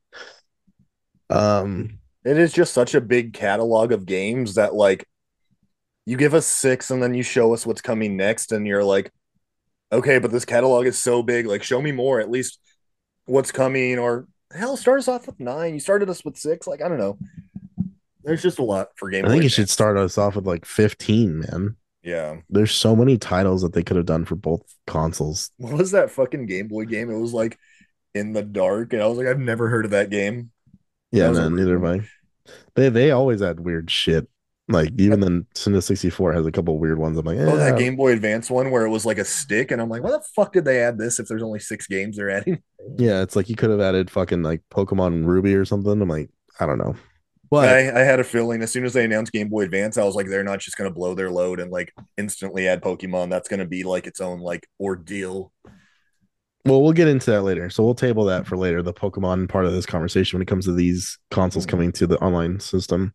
Um, 1.28 1.98
It 2.24 2.38
is 2.38 2.52
just 2.52 2.72
such 2.72 2.94
a 2.94 3.00
big 3.00 3.32
catalog 3.32 3.92
of 3.92 4.06
games 4.06 4.54
that 4.54 4.74
like 4.74 5.06
you 6.06 6.16
give 6.16 6.34
us 6.34 6.46
six 6.46 6.90
and 6.90 7.02
then 7.02 7.14
you 7.14 7.22
show 7.22 7.52
us 7.54 7.66
what's 7.66 7.80
coming 7.80 8.16
next 8.16 8.52
and 8.52 8.66
you're 8.66 8.84
like 8.84 9.12
okay 9.92 10.18
but 10.18 10.30
this 10.30 10.44
catalog 10.44 10.86
is 10.86 11.02
so 11.02 11.22
big. 11.22 11.46
Like 11.46 11.62
show 11.62 11.80
me 11.82 11.92
more 11.92 12.20
at 12.20 12.30
least 12.30 12.58
what's 13.26 13.52
coming 13.52 13.98
or 13.98 14.26
hell 14.52 14.76
start 14.76 14.98
us 14.98 15.08
off 15.08 15.26
with 15.26 15.40
nine. 15.40 15.74
You 15.74 15.80
started 15.80 16.08
us 16.08 16.24
with 16.24 16.36
six. 16.36 16.66
Like 16.66 16.82
i 16.82 16.88
don't 16.88 16.98
know. 16.98 17.18
There's 18.24 18.42
just 18.42 18.60
a 18.60 18.64
lot 18.64 18.88
for 18.96 19.10
game 19.10 19.24
I 19.24 19.28
think 19.28 19.42
you 19.42 19.48
should 19.48 19.68
start 19.70 19.96
us 19.96 20.16
off 20.16 20.36
with 20.36 20.46
like 20.46 20.64
fifteen, 20.64 21.40
man. 21.40 21.76
yeah. 22.04 22.36
There's 22.48 22.72
so 22.72 22.94
many 22.94 23.18
titles 23.18 23.62
that 23.62 23.72
they 23.72 23.82
could 23.82 23.96
have 23.96 24.06
done 24.06 24.24
for 24.24 24.36
both 24.36 24.62
consoles. 24.86 25.50
what 25.56 25.72
was 25.72 25.90
that 25.90 26.10
fucking 26.10 26.46
game 26.46 26.68
boy 26.68 26.84
game? 26.84 27.10
It 27.10 27.18
was 27.18 27.32
like 27.32 27.58
in 28.14 28.34
the 28.34 28.42
dark 28.42 28.92
and 28.92 29.00
i 29.00 29.06
was 29.06 29.16
like 29.16 29.26
i've 29.26 29.38
never 29.38 29.70
heard 29.70 29.86
of 29.86 29.92
that 29.92 30.10
game 30.10 30.50
Yeah, 31.12 31.30
no, 31.30 31.48
neither 31.48 31.78
one. 31.78 32.00
I. 32.00 32.52
They 32.74 32.88
they 32.88 33.10
always 33.10 33.42
add 33.42 33.60
weird 33.60 33.90
shit. 33.90 34.28
Like 34.68 34.90
even 34.98 35.20
the 35.20 35.28
Nintendo 35.28 35.82
64 35.82 36.32
has 36.32 36.46
a 36.46 36.52
couple 36.52 36.78
weird 36.78 36.98
ones. 36.98 37.18
I'm 37.18 37.26
like, 37.26 37.38
oh 37.38 37.56
that 37.56 37.74
eh, 37.74 37.78
game 37.78 37.96
boy 37.96 38.12
advance 38.12 38.50
one 38.50 38.70
where 38.70 38.86
it 38.86 38.90
was 38.90 39.04
like 39.04 39.18
a 39.18 39.24
stick 39.24 39.70
and 39.70 39.82
i'm 39.82 39.88
like 39.88 40.02
what 40.02 40.12
the 40.12 40.26
fuck 40.34 40.52
did 40.52 40.64
they 40.64 40.80
add 40.80 40.96
this 40.96 41.18
if 41.18 41.26
there's 41.26 41.42
only 41.42 41.58
six 41.58 41.86
games 41.86 42.16
they're 42.16 42.30
adding 42.30 42.62
Yeah, 42.96 43.22
it's 43.22 43.36
like 43.36 43.48
you 43.48 43.56
could 43.56 43.70
have 43.70 43.80
added 43.80 44.10
fucking 44.10 44.42
like 44.42 44.62
Pokemon 44.70 45.26
Ruby 45.26 45.54
or 45.54 45.64
something. 45.64 46.00
I'm 46.00 46.08
like, 46.08 46.30
I 46.60 46.66
don't 46.66 46.78
know. 46.78 46.94
But 47.50 47.68
I, 47.68 48.00
I 48.00 48.04
had 48.04 48.18
a 48.18 48.24
feeling 48.24 48.62
as 48.62 48.70
soon 48.70 48.84
as 48.84 48.94
they 48.94 49.04
announced 49.04 49.32
Game 49.32 49.48
Boy 49.48 49.62
Advance, 49.62 49.98
I 49.98 50.04
was 50.04 50.14
like, 50.14 50.26
they're 50.26 50.42
not 50.42 50.60
just 50.60 50.78
going 50.78 50.88
to 50.88 50.94
blow 50.94 51.14
their 51.14 51.30
load 51.30 51.60
and 51.60 51.70
like 51.70 51.92
instantly 52.16 52.66
add 52.66 52.82
Pokemon. 52.82 53.28
That's 53.28 53.48
going 53.48 53.60
to 53.60 53.66
be 53.66 53.82
like 53.82 54.06
its 54.06 54.20
own 54.20 54.40
like 54.40 54.66
ordeal. 54.80 55.52
Well, 56.64 56.80
we'll 56.80 56.92
get 56.92 57.08
into 57.08 57.30
that 57.32 57.42
later. 57.42 57.70
So 57.70 57.82
we'll 57.82 57.94
table 57.94 58.24
that 58.26 58.46
for 58.46 58.56
later, 58.56 58.82
the 58.82 58.94
Pokemon 58.94 59.48
part 59.48 59.64
of 59.66 59.72
this 59.72 59.86
conversation 59.86 60.36
when 60.36 60.42
it 60.42 60.48
comes 60.48 60.66
to 60.66 60.72
these 60.72 61.18
consoles 61.30 61.66
coming 61.66 61.90
to 61.92 62.06
the 62.06 62.18
online 62.18 62.60
system. 62.60 63.14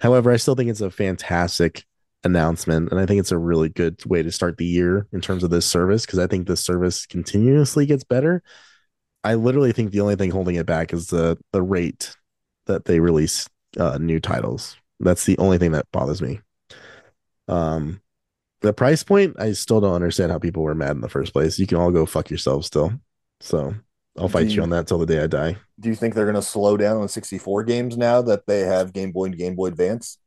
However, 0.00 0.30
I 0.30 0.36
still 0.36 0.54
think 0.54 0.68
it's 0.68 0.82
a 0.82 0.90
fantastic 0.90 1.84
announcement, 2.22 2.90
and 2.90 3.00
I 3.00 3.06
think 3.06 3.20
it's 3.20 3.32
a 3.32 3.38
really 3.38 3.70
good 3.70 4.04
way 4.04 4.22
to 4.22 4.30
start 4.30 4.58
the 4.58 4.66
year 4.66 5.06
in 5.12 5.22
terms 5.22 5.42
of 5.42 5.50
this 5.50 5.64
service 5.64 6.04
because 6.04 6.18
I 6.18 6.26
think 6.26 6.46
this 6.46 6.62
service 6.62 7.06
continuously 7.06 7.86
gets 7.86 8.04
better. 8.04 8.42
I 9.24 9.34
literally 9.34 9.72
think 9.72 9.90
the 9.90 10.00
only 10.00 10.16
thing 10.16 10.30
holding 10.30 10.56
it 10.56 10.66
back 10.66 10.92
is 10.92 11.06
the 11.06 11.38
the 11.52 11.62
rate 11.62 12.14
that 12.66 12.84
they 12.84 13.00
release 13.00 13.48
uh, 13.78 13.96
new 13.98 14.20
titles. 14.20 14.76
That's 15.00 15.24
the 15.24 15.38
only 15.38 15.58
thing 15.58 15.72
that 15.72 15.90
bothers 15.92 16.20
me. 16.20 16.40
Um, 17.48 18.00
the 18.62 18.72
price 18.72 19.02
point, 19.02 19.36
I 19.38 19.52
still 19.52 19.80
don't 19.80 19.94
understand 19.94 20.32
how 20.32 20.38
people 20.38 20.62
were 20.62 20.74
mad 20.74 20.92
in 20.92 21.00
the 21.00 21.08
first 21.08 21.32
place. 21.32 21.58
You 21.58 21.66
can 21.66 21.78
all 21.78 21.90
go 21.90 22.06
fuck 22.06 22.30
yourselves 22.30 22.66
still. 22.66 22.92
So 23.40 23.74
I'll 24.18 24.28
fight 24.28 24.48
you 24.48 24.56
Do- 24.56 24.62
on 24.62 24.70
that 24.70 24.86
till 24.86 24.98
the 24.98 25.06
day 25.06 25.22
I 25.22 25.26
die. 25.26 25.56
Do 25.78 25.88
you 25.90 25.94
think 25.94 26.14
they're 26.14 26.24
going 26.24 26.36
to 26.36 26.42
slow 26.42 26.76
down 26.76 26.96
on 26.96 27.08
64 27.08 27.64
games 27.64 27.96
now 27.98 28.22
that 28.22 28.46
they 28.46 28.60
have 28.60 28.92
Game 28.94 29.12
Boy 29.12 29.26
and 29.26 29.36
Game 29.36 29.54
Boy 29.56 29.66
Advance? 29.66 30.18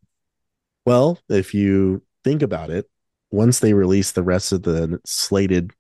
Well, 0.86 1.20
if 1.28 1.54
you 1.54 2.04
think 2.24 2.42
about 2.42 2.70
it, 2.70 2.90
once 3.32 3.60
they 3.60 3.74
release 3.74 4.12
the 4.12 4.24
rest 4.24 4.52
of 4.52 4.64
the 4.64 5.00
slated 5.06 5.72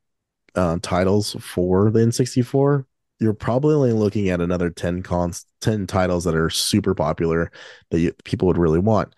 uh, 0.55 0.77
titles 0.81 1.35
for 1.39 1.91
the 1.91 1.99
N64, 1.99 2.85
you're 3.19 3.33
probably 3.33 3.75
only 3.75 3.91
looking 3.93 4.29
at 4.29 4.41
another 4.41 4.69
10 4.69 5.03
cons 5.03 5.45
10 5.61 5.87
titles 5.87 6.23
that 6.23 6.35
are 6.35 6.49
super 6.49 6.95
popular 6.95 7.51
that 7.91 7.99
you, 7.99 8.13
people 8.23 8.47
would 8.47 8.57
really 8.57 8.79
want. 8.79 9.13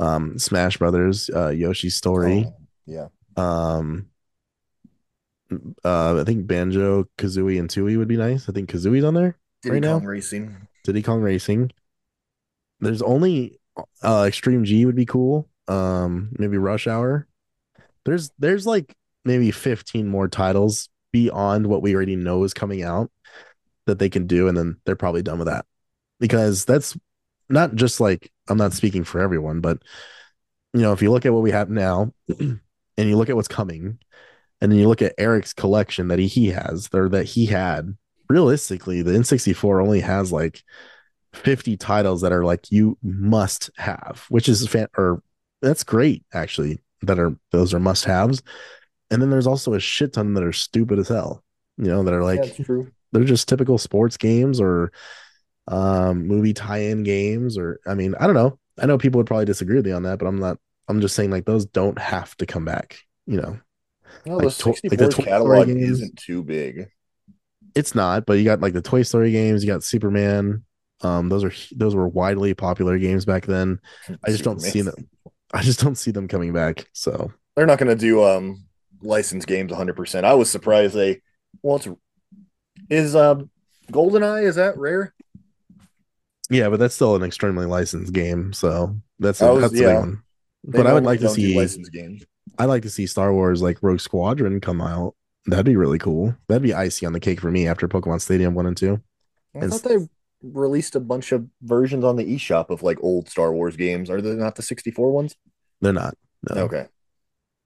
Um, 0.00 0.38
Smash 0.38 0.76
Brothers, 0.76 1.30
uh, 1.34 1.48
Yoshi's 1.48 1.96
Story, 1.96 2.44
Oh, 2.46 2.54
yeah. 2.88 3.08
um, 3.36 4.08
uh, 5.84 6.20
I 6.20 6.24
think 6.24 6.46
Banjo, 6.46 7.08
Kazooie, 7.16 7.58
and 7.58 7.68
Tooie 7.68 7.96
would 7.96 8.08
be 8.08 8.16
nice. 8.16 8.48
I 8.48 8.52
think 8.52 8.70
Kazooie's 8.70 9.04
on 9.04 9.14
there. 9.14 9.38
Diddy 9.62 9.74
Right 9.74 9.82
now? 9.82 9.98
Kong 9.98 10.06
Racing. 10.06 10.68
Diddy 10.84 11.02
Kong 11.02 11.20
Racing. 11.20 11.70
There's 12.80 13.02
only 13.02 13.58
uh 14.02 14.24
Extreme 14.26 14.64
G 14.64 14.86
would 14.86 14.96
be 14.96 15.06
cool. 15.06 15.48
Um 15.66 16.30
maybe 16.38 16.58
Rush 16.58 16.86
Hour. 16.86 17.26
There's 18.04 18.30
there's 18.38 18.66
like 18.66 18.94
maybe 19.24 19.50
15 19.50 20.06
more 20.06 20.28
titles 20.28 20.88
beyond 21.12 21.66
what 21.66 21.82
we 21.82 21.94
already 21.94 22.16
know 22.16 22.44
is 22.44 22.54
coming 22.54 22.82
out 22.82 23.10
that 23.86 23.98
they 23.98 24.08
can 24.08 24.26
do 24.26 24.48
and 24.48 24.56
then 24.56 24.76
they're 24.84 24.96
probably 24.96 25.22
done 25.22 25.38
with 25.38 25.48
that. 25.48 25.66
Because 26.20 26.64
that's 26.64 26.96
not 27.48 27.74
just 27.74 28.00
like 28.00 28.30
I'm 28.48 28.58
not 28.58 28.72
speaking 28.74 29.04
for 29.04 29.20
everyone, 29.20 29.60
but 29.60 29.82
you 30.72 30.82
know, 30.82 30.92
if 30.92 31.02
you 31.02 31.10
look 31.10 31.26
at 31.26 31.32
what 31.32 31.42
we 31.42 31.50
have 31.50 31.70
now 31.70 32.12
and 32.98 33.08
you 33.08 33.16
look 33.16 33.30
at 33.30 33.36
what's 33.36 33.48
coming 33.48 33.98
and 34.60 34.72
then 34.72 34.78
you 34.78 34.88
look 34.88 35.02
at 35.02 35.14
Eric's 35.18 35.52
collection 35.52 36.08
that 36.08 36.18
he, 36.18 36.26
he 36.26 36.48
has 36.48 36.90
or 36.92 37.08
that 37.10 37.24
he 37.24 37.46
had, 37.46 37.96
realistically, 38.28 39.02
the 39.02 39.12
N64 39.12 39.82
only 39.82 40.00
has 40.00 40.32
like 40.32 40.62
50 41.32 41.76
titles 41.76 42.22
that 42.22 42.32
are 42.32 42.44
like 42.44 42.70
you 42.70 42.98
must 43.02 43.70
have, 43.76 44.26
which 44.28 44.48
is 44.48 44.66
fan 44.66 44.88
or 44.96 45.22
that's 45.62 45.84
great 45.84 46.24
actually. 46.34 46.80
That 47.02 47.20
are 47.20 47.36
those 47.52 47.72
are 47.72 47.78
must 47.78 48.04
haves. 48.04 48.42
And 49.10 49.22
then 49.22 49.30
there's 49.30 49.46
also 49.46 49.74
a 49.74 49.80
shit 49.80 50.14
ton 50.14 50.34
that 50.34 50.42
are 50.42 50.52
stupid 50.52 50.98
as 50.98 51.08
hell, 51.08 51.44
you 51.76 51.84
know, 51.84 52.02
that 52.02 52.12
are 52.12 52.24
like 52.24 52.56
true. 52.56 52.90
they're 53.12 53.22
just 53.24 53.48
typical 53.48 53.78
sports 53.78 54.16
games 54.16 54.60
or 54.60 54.92
um 55.68 56.26
movie 56.26 56.54
tie-in 56.54 57.04
games 57.04 57.56
or 57.56 57.78
I 57.86 57.94
mean, 57.94 58.16
I 58.18 58.26
don't 58.26 58.34
know. 58.34 58.58
I 58.80 58.86
know 58.86 58.98
people 58.98 59.18
would 59.18 59.26
probably 59.26 59.44
disagree 59.44 59.76
with 59.76 59.86
me 59.86 59.92
on 59.92 60.02
that, 60.02 60.18
but 60.18 60.26
I'm 60.26 60.40
not 60.40 60.58
I'm 60.88 61.00
just 61.00 61.14
saying 61.14 61.30
like 61.30 61.44
those 61.44 61.66
don't 61.66 61.98
have 61.98 62.36
to 62.38 62.46
come 62.46 62.64
back, 62.64 62.98
you 63.26 63.40
know. 63.40 63.58
No, 64.26 64.36
Like 64.38 64.48
the 64.56 64.62
to- 64.62 64.68
like 64.70 64.78
64 64.78 65.08
the 65.08 65.22
catalog 65.22 65.66
games. 65.66 65.90
isn't 65.90 66.16
too 66.16 66.42
big. 66.42 66.88
It's 67.74 67.94
not, 67.94 68.24
but 68.26 68.34
you 68.34 68.44
got 68.44 68.60
like 68.60 68.72
the 68.72 68.82
Toy 68.82 69.02
Story 69.02 69.30
games, 69.30 69.62
you 69.62 69.70
got 69.70 69.84
Superman. 69.84 70.64
Um 71.02 71.28
those 71.28 71.44
are 71.44 71.52
those 71.76 71.94
were 71.94 72.08
widely 72.08 72.54
popular 72.54 72.98
games 72.98 73.24
back 73.24 73.46
then. 73.46 73.78
I 74.24 74.30
just 74.30 74.42
don't 74.44 74.60
see 74.60 74.80
them. 74.82 75.08
I 75.52 75.62
just 75.62 75.80
don't 75.80 75.94
see 75.96 76.10
them 76.10 76.26
coming 76.28 76.52
back. 76.52 76.86
So 76.92 77.32
They're 77.54 77.66
not 77.66 77.78
going 77.78 77.88
to 77.88 77.94
do 77.96 78.24
um 78.24 78.64
licensed 79.02 79.46
games 79.46 79.70
100%. 79.70 80.24
I 80.24 80.34
was 80.34 80.50
surprised 80.50 80.94
they 80.94 81.20
well 81.62 81.76
it's 81.76 81.88
Is 82.90 83.14
uh 83.14 83.36
GoldenEye 83.92 84.44
is 84.44 84.56
that 84.56 84.76
rare? 84.78 85.14
Yeah, 86.50 86.68
but 86.70 86.78
that's 86.80 86.94
still 86.94 87.14
an 87.14 87.22
extremely 87.22 87.66
licensed 87.66 88.12
game, 88.12 88.52
so 88.54 88.96
that's 89.18 89.40
was- 89.40 89.60
that's 89.70 89.74
yeah. 89.80 89.98
one. 90.00 90.22
They 90.68 90.78
But 90.78 90.86
I 90.86 90.92
would 90.92 91.04
like 91.04 91.20
to 91.20 91.28
see 91.30 91.56
licensed 91.56 91.92
games. 91.92 92.24
I'd 92.58 92.66
like 92.66 92.82
to 92.82 92.90
see 92.90 93.06
Star 93.06 93.32
Wars 93.32 93.62
like 93.62 93.78
Rogue 93.82 94.00
Squadron 94.00 94.60
come 94.60 94.80
out. 94.82 95.14
That'd 95.46 95.64
be 95.64 95.76
really 95.76 95.98
cool. 95.98 96.36
That'd 96.46 96.62
be 96.62 96.74
icy 96.74 97.06
on 97.06 97.14
the 97.14 97.20
cake 97.20 97.40
for 97.40 97.50
me 97.50 97.66
after 97.66 97.88
Pokemon 97.88 98.20
Stadium 98.20 98.54
one 98.54 98.66
and 98.66 98.76
two. 98.76 99.00
I 99.54 99.58
It's- 99.64 99.80
thought 99.80 99.88
they 99.88 100.08
released 100.42 100.94
a 100.94 101.00
bunch 101.00 101.32
of 101.32 101.46
versions 101.62 102.04
on 102.04 102.16
the 102.16 102.24
eShop 102.36 102.68
of 102.70 102.82
like 102.82 102.98
old 103.02 103.28
Star 103.30 103.52
Wars 103.52 103.76
games. 103.76 104.10
Are 104.10 104.20
they 104.20 104.34
not 104.34 104.56
the 104.56 104.62
64 104.62 105.10
ones? 105.10 105.36
They're 105.80 105.92
not. 105.92 106.14
No. 106.54 106.62
Okay. 106.64 106.86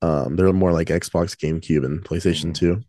Um, 0.00 0.36
they're 0.36 0.52
more 0.52 0.72
like 0.72 0.88
Xbox, 0.88 1.36
GameCube, 1.36 1.84
and 1.84 2.04
PlayStation 2.04 2.50
Mhm. 2.50 2.54
2. 2.54 2.82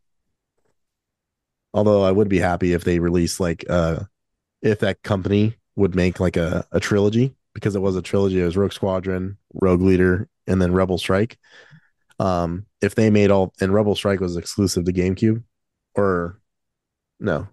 Although 1.74 2.04
I 2.04 2.12
would 2.12 2.30
be 2.30 2.40
happy 2.40 2.74
if 2.74 2.84
they 2.84 3.00
released 3.00 3.40
like 3.40 3.66
uh 3.70 4.02
if 4.62 4.80
that 4.80 5.02
company 5.04 5.56
would 5.76 5.96
make 5.96 6.20
like 6.20 6.38
a, 6.38 6.66
a 6.72 6.80
trilogy 6.80 7.36
because 7.54 7.76
it 7.76 7.82
was 7.82 7.96
a 7.96 8.02
trilogy. 8.02 8.42
It 8.42 8.46
was 8.46 8.58
Rogue 8.58 8.74
Squadron, 8.74 9.38
Rogue 9.54 9.82
Leader, 9.82 10.28
and 10.48 10.62
then 10.62 10.74
Rebel 10.74 10.98
Strike. 10.98 11.38
Um, 12.20 12.66
if 12.82 12.96
they 12.96 13.10
made 13.10 13.32
all 13.32 13.54
and 13.60 13.74
Rebel 13.74 13.96
Strike 13.96 14.20
was 14.20 14.38
exclusive 14.38 14.86
to 14.86 14.94
GameCube, 14.94 15.44
or 15.96 16.40
no, 17.20 17.48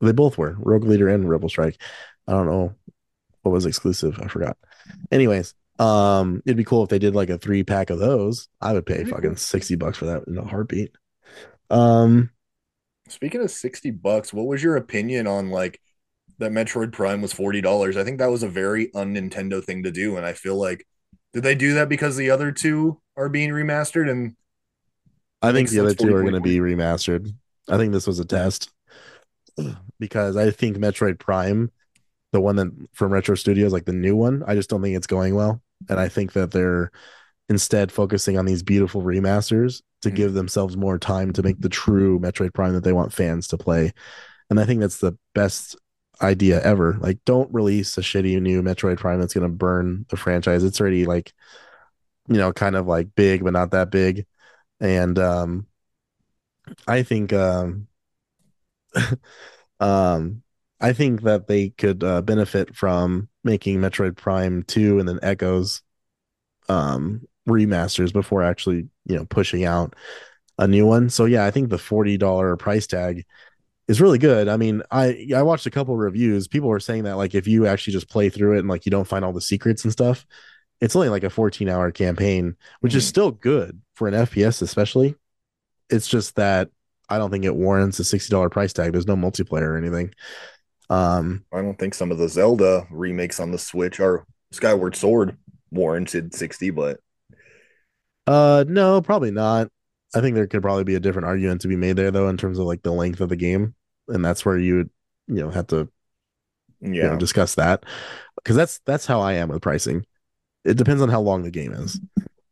they 0.00 0.12
both 0.12 0.38
were 0.38 0.56
Rogue 0.58 0.84
Leader 0.84 1.08
and 1.08 1.28
Rebel 1.28 1.48
Strike. 1.48 1.80
I 2.26 2.32
don't 2.32 2.46
know 2.46 2.74
what 3.42 3.52
was 3.52 3.66
exclusive. 3.66 4.18
I 4.20 4.28
forgot. 4.28 4.56
Anyways, 5.10 5.54
um, 5.78 6.42
it'd 6.46 6.56
be 6.56 6.64
cool 6.64 6.82
if 6.84 6.88
they 6.88 6.98
did 6.98 7.14
like 7.14 7.30
a 7.30 7.38
three 7.38 7.64
pack 7.64 7.90
of 7.90 7.98
those. 7.98 8.48
I 8.60 8.72
would 8.72 8.86
pay 8.86 9.04
fucking 9.04 9.36
sixty 9.36 9.74
bucks 9.74 9.98
for 9.98 10.06
that 10.06 10.24
in 10.26 10.38
a 10.38 10.44
heartbeat. 10.44 10.92
Um, 11.70 12.30
Speaking 13.08 13.42
of 13.42 13.50
60 13.50 13.90
bucks, 13.90 14.32
what 14.32 14.46
was 14.46 14.62
your 14.62 14.76
opinion 14.76 15.26
on 15.26 15.50
like 15.50 15.80
that 16.38 16.52
Metroid 16.52 16.92
Prime 16.92 17.22
was 17.22 17.32
$40? 17.32 17.96
I 17.96 18.04
think 18.04 18.18
that 18.18 18.30
was 18.30 18.42
a 18.42 18.48
very 18.48 18.92
un-Nintendo 18.94 19.62
thing 19.62 19.82
to 19.84 19.90
do. 19.90 20.16
And 20.16 20.26
I 20.26 20.32
feel 20.32 20.56
like 20.56 20.86
did 21.32 21.42
they 21.42 21.54
do 21.54 21.74
that 21.74 21.88
because 21.88 22.16
the 22.16 22.30
other 22.30 22.52
two 22.52 23.00
are 23.16 23.28
being 23.28 23.50
remastered? 23.50 24.10
And 24.10 24.36
I 25.40 25.52
think 25.52 25.70
the 25.70 25.80
other 25.80 25.94
two 25.94 26.14
are 26.14 26.22
going 26.22 26.34
to 26.34 26.40
be 26.40 26.58
remastered. 26.58 27.32
I 27.68 27.76
think 27.76 27.92
this 27.92 28.06
was 28.06 28.18
a 28.18 28.24
test 28.24 28.70
because 29.98 30.36
I 30.36 30.50
think 30.50 30.76
Metroid 30.76 31.18
Prime, 31.18 31.70
the 32.32 32.40
one 32.40 32.56
that 32.56 32.70
from 32.92 33.12
Retro 33.12 33.34
Studios, 33.34 33.72
like 33.72 33.84
the 33.84 33.92
new 33.92 34.16
one, 34.16 34.42
I 34.46 34.54
just 34.54 34.70
don't 34.70 34.82
think 34.82 34.96
it's 34.96 35.06
going 35.06 35.34
well. 35.34 35.62
And 35.88 35.98
I 35.98 36.08
think 36.08 36.32
that 36.32 36.50
they're 36.52 36.90
instead 37.48 37.90
focusing 37.92 38.38
on 38.38 38.46
these 38.46 38.62
beautiful 38.62 39.02
remasters 39.02 39.82
to 40.02 40.10
Mhm. 40.10 40.14
give 40.14 40.32
themselves 40.34 40.76
more 40.76 40.98
time 40.98 41.32
to 41.34 41.42
make 41.42 41.60
the 41.60 41.68
true 41.68 42.18
Metroid 42.18 42.54
Prime 42.54 42.72
that 42.74 42.84
they 42.84 42.92
want 42.92 43.12
fans 43.12 43.48
to 43.48 43.58
play. 43.58 43.92
And 44.50 44.60
I 44.60 44.64
think 44.64 44.80
that's 44.80 44.98
the 44.98 45.16
best 45.34 45.76
idea 46.22 46.60
ever. 46.62 46.96
Like, 47.00 47.18
don't 47.24 47.52
release 47.52 47.96
a 47.98 48.02
shitty 48.02 48.40
new 48.40 48.62
Metroid 48.62 48.98
Prime 48.98 49.20
that's 49.20 49.34
going 49.34 49.48
to 49.48 49.54
burn 49.54 50.06
the 50.08 50.16
franchise. 50.16 50.64
It's 50.64 50.80
already 50.80 51.06
like, 51.06 51.32
you 52.28 52.36
know, 52.36 52.52
kind 52.52 52.76
of 52.76 52.86
like 52.86 53.14
big, 53.14 53.44
but 53.44 53.52
not 53.52 53.72
that 53.72 53.90
big. 53.90 54.26
And 54.80 55.18
um, 55.18 55.66
I 56.86 57.02
think 57.02 57.32
um, 57.32 57.88
um, 59.80 60.42
I 60.80 60.92
think 60.92 61.22
that 61.22 61.46
they 61.46 61.70
could 61.70 62.02
uh, 62.04 62.22
benefit 62.22 62.74
from 62.76 63.28
making 63.44 63.80
Metroid 63.80 64.16
Prime 64.16 64.62
2 64.64 64.98
and 64.98 65.08
then 65.08 65.20
Echoes 65.22 65.82
um 66.68 67.22
remasters 67.48 68.12
before 68.12 68.42
actually, 68.42 68.88
you 69.06 69.16
know, 69.16 69.26
pushing 69.26 69.64
out 69.64 69.94
a 70.58 70.68
new 70.68 70.86
one. 70.86 71.10
So 71.10 71.26
yeah, 71.26 71.46
I 71.46 71.50
think 71.52 71.70
the 71.70 71.78
$40 71.78 72.56
price 72.56 72.86
tag 72.86 73.26
is 73.92 74.00
really 74.00 74.18
good. 74.18 74.48
I 74.48 74.56
mean, 74.56 74.82
I 74.90 75.28
I 75.34 75.42
watched 75.42 75.66
a 75.66 75.70
couple 75.70 75.96
reviews. 75.96 76.48
People 76.48 76.68
were 76.68 76.80
saying 76.80 77.04
that 77.04 77.16
like 77.16 77.34
if 77.34 77.46
you 77.46 77.66
actually 77.66 77.92
just 77.94 78.08
play 78.08 78.28
through 78.30 78.56
it 78.56 78.60
and 78.60 78.68
like 78.68 78.86
you 78.86 78.90
don't 78.90 79.06
find 79.08 79.24
all 79.24 79.32
the 79.32 79.40
secrets 79.40 79.84
and 79.84 79.92
stuff, 79.92 80.26
it's 80.80 80.96
only 80.96 81.08
like 81.08 81.24
a 81.24 81.30
14 81.30 81.68
hour 81.68 81.90
campaign, 81.92 82.56
which 82.80 82.94
is 82.94 83.04
Mhm. 83.04 83.08
still 83.08 83.30
good 83.32 83.80
for 83.94 84.08
an 84.08 84.14
FPS, 84.14 84.62
especially. 84.62 85.14
It's 85.90 86.08
just 86.08 86.36
that 86.36 86.70
I 87.08 87.18
don't 87.18 87.30
think 87.30 87.44
it 87.44 87.54
warrants 87.54 87.98
a 88.00 88.04
$60 88.04 88.50
price 88.50 88.72
tag. 88.72 88.92
There's 88.92 89.06
no 89.06 89.16
multiplayer 89.16 89.68
or 89.68 89.76
anything. 89.76 90.14
Um, 90.90 91.44
I 91.52 91.62
don't 91.62 91.78
think 91.78 91.94
some 91.94 92.10
of 92.12 92.18
the 92.18 92.28
Zelda 92.28 92.86
remakes 92.90 93.40
on 93.40 93.50
the 93.50 93.58
Switch 93.58 94.00
or 94.00 94.26
Skyward 94.52 94.96
Sword 94.96 95.36
warranted 95.70 96.34
60, 96.34 96.70
but 96.70 97.00
uh, 98.26 98.64
no, 98.68 99.00
probably 99.02 99.30
not. 99.30 99.68
I 100.14 100.20
think 100.20 100.34
there 100.34 100.46
could 100.46 100.62
probably 100.62 100.84
be 100.84 100.94
a 100.94 101.00
different 101.00 101.26
argument 101.26 101.62
to 101.62 101.68
be 101.68 101.76
made 101.76 101.96
there 101.96 102.10
though, 102.10 102.28
in 102.28 102.36
terms 102.36 102.58
of 102.58 102.66
like 102.66 102.82
the 102.82 102.92
length 102.92 103.20
of 103.20 103.28
the 103.28 103.36
game, 103.36 103.74
and 104.12 104.24
that's 104.24 104.44
where 104.44 104.58
you 104.58 104.76
would, 104.76 104.90
you 105.28 105.36
know, 105.36 105.50
have 105.50 105.66
to 105.68 105.88
you 106.80 106.94
yeah. 106.94 107.08
know 107.08 107.16
discuss 107.16 107.54
that 107.54 107.84
because 108.36 108.56
that's 108.56 108.80
that's 108.84 109.06
how 109.06 109.20
I 109.20 109.34
am 109.34 109.48
with 109.48 109.62
pricing. 109.62 110.04
It 110.64 110.76
depends 110.76 111.02
on 111.02 111.08
how 111.08 111.20
long 111.20 111.42
the 111.42 111.50
game 111.50 111.72
is. 111.72 112.00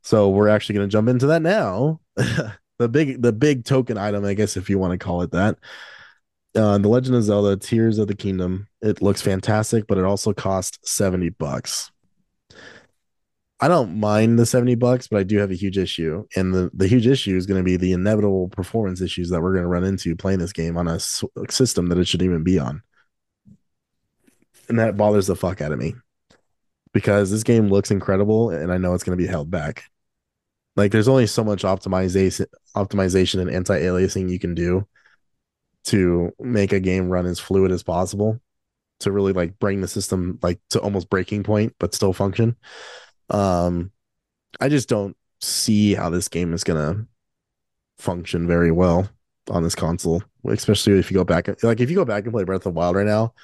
So 0.03 0.31
we're 0.31 0.49
actually 0.49 0.77
going 0.77 0.88
to 0.88 0.92
jump 0.92 1.09
into 1.09 1.27
that 1.29 1.42
now. 1.42 2.01
the 2.16 2.88
big 2.88 3.23
the 3.23 3.33
big 3.33 3.64
token 3.64 3.99
item, 3.99 4.25
I 4.25 4.35
guess, 4.35 4.57
if 4.57 4.70
you 4.70 4.79
want 4.79 4.92
to 4.92 4.99
call 4.99 5.23
it 5.23 5.33
that. 5.33 5.59
Uh, 6.55 6.79
the 6.79 6.88
Legend 6.88 7.16
of 7.16 7.23
Zelda: 7.23 7.57
Tears 7.57 7.99
of 7.99 8.09
the 8.09 8.14
Kingdom. 8.14 8.66
It 8.83 9.03
looks 9.03 9.23
fantastic, 9.23 9.87
but 9.87 9.99
it 9.99 10.05
also 10.05 10.33
costs 10.33 10.79
seventy 10.83 11.29
bucks. 11.29 11.90
I 13.62 13.68
don't 13.68 14.01
mind 14.01 14.38
the 14.38 14.46
70 14.46 14.77
bucks, 14.77 15.07
but 15.07 15.20
I 15.20 15.23
do 15.23 15.38
have 15.38 15.51
a 15.51 15.55
huge 15.55 15.77
issue. 15.77 16.27
And 16.35 16.55
the, 16.55 16.70
the 16.73 16.88
huge 16.88 17.07
issue 17.07 17.37
is 17.37 17.46
going 17.46 17.61
to 17.61 17.64
be 17.64 17.77
the 17.77 17.92
inevitable 17.92 18.49
performance 18.49 19.03
issues 19.03 19.29
that 19.31 19.42
we're 19.42 19.53
going 19.53 19.64
to 19.64 19.68
run 19.68 19.85
into 19.85 20.16
playing 20.16 20.38
this 20.38 20.53
game 20.53 20.79
on 20.79 20.88
a 20.88 20.99
system 20.99 21.88
that 21.88 21.99
it 21.99 22.07
shouldn't 22.07 22.29
even 22.29 22.42
be 22.42 22.59
on. 22.59 22.83
And 24.68 24.79
that 24.79 24.96
bothers 24.96 25.27
the 25.27 25.37
fuck 25.37 25.61
out 25.61 25.73
of 25.73 25.79
me 25.79 25.94
because 26.92 27.31
this 27.31 27.42
game 27.42 27.68
looks 27.68 27.90
incredible 27.90 28.51
and 28.51 28.73
I 28.73 28.79
know 28.79 28.94
it's 28.94 29.05
going 29.05 29.16
to 29.18 29.23
be 29.23 29.29
held 29.29 29.51
back. 29.51 29.85
Like 30.77 30.92
there's 30.92 31.09
only 31.09 31.27
so 31.27 31.44
much 31.44 31.62
optimization 31.62 32.46
optimization 32.77 33.40
and 33.40 33.51
anti-aliasing 33.51 34.31
you 34.31 34.38
can 34.38 34.55
do 34.55 34.87
to 35.85 36.33
make 36.38 36.73
a 36.73 36.81
game 36.81 37.09
run 37.09 37.27
as 37.27 37.40
fluid 37.40 37.73
as 37.73 37.83
possible 37.83 38.40
to 39.01 39.11
really 39.11 39.33
like 39.33 39.59
bring 39.59 39.81
the 39.81 39.88
system 39.88 40.38
like 40.42 40.61
to 40.70 40.79
almost 40.81 41.11
breaking 41.11 41.42
point 41.42 41.75
but 41.79 41.94
still 41.94 42.12
function. 42.12 42.57
Um 43.30 43.92
I 44.60 44.68
just 44.68 44.88
don't 44.88 45.16
see 45.40 45.94
how 45.94 46.10
this 46.10 46.28
game 46.28 46.52
is 46.52 46.64
to 46.64 47.06
function 47.98 48.46
very 48.46 48.70
well 48.70 49.08
on 49.50 49.62
this 49.62 49.74
console, 49.74 50.22
especially 50.46 50.98
if 50.98 51.10
you 51.10 51.16
go 51.16 51.24
back 51.24 51.48
like 51.62 51.80
if 51.80 51.90
you 51.90 51.96
go 51.96 52.04
back 52.04 52.24
and 52.24 52.32
play 52.32 52.44
Breath 52.44 52.66
of 52.66 52.74
the 52.74 52.78
Wild 52.78 52.96
right 52.96 53.06
now, 53.06 53.34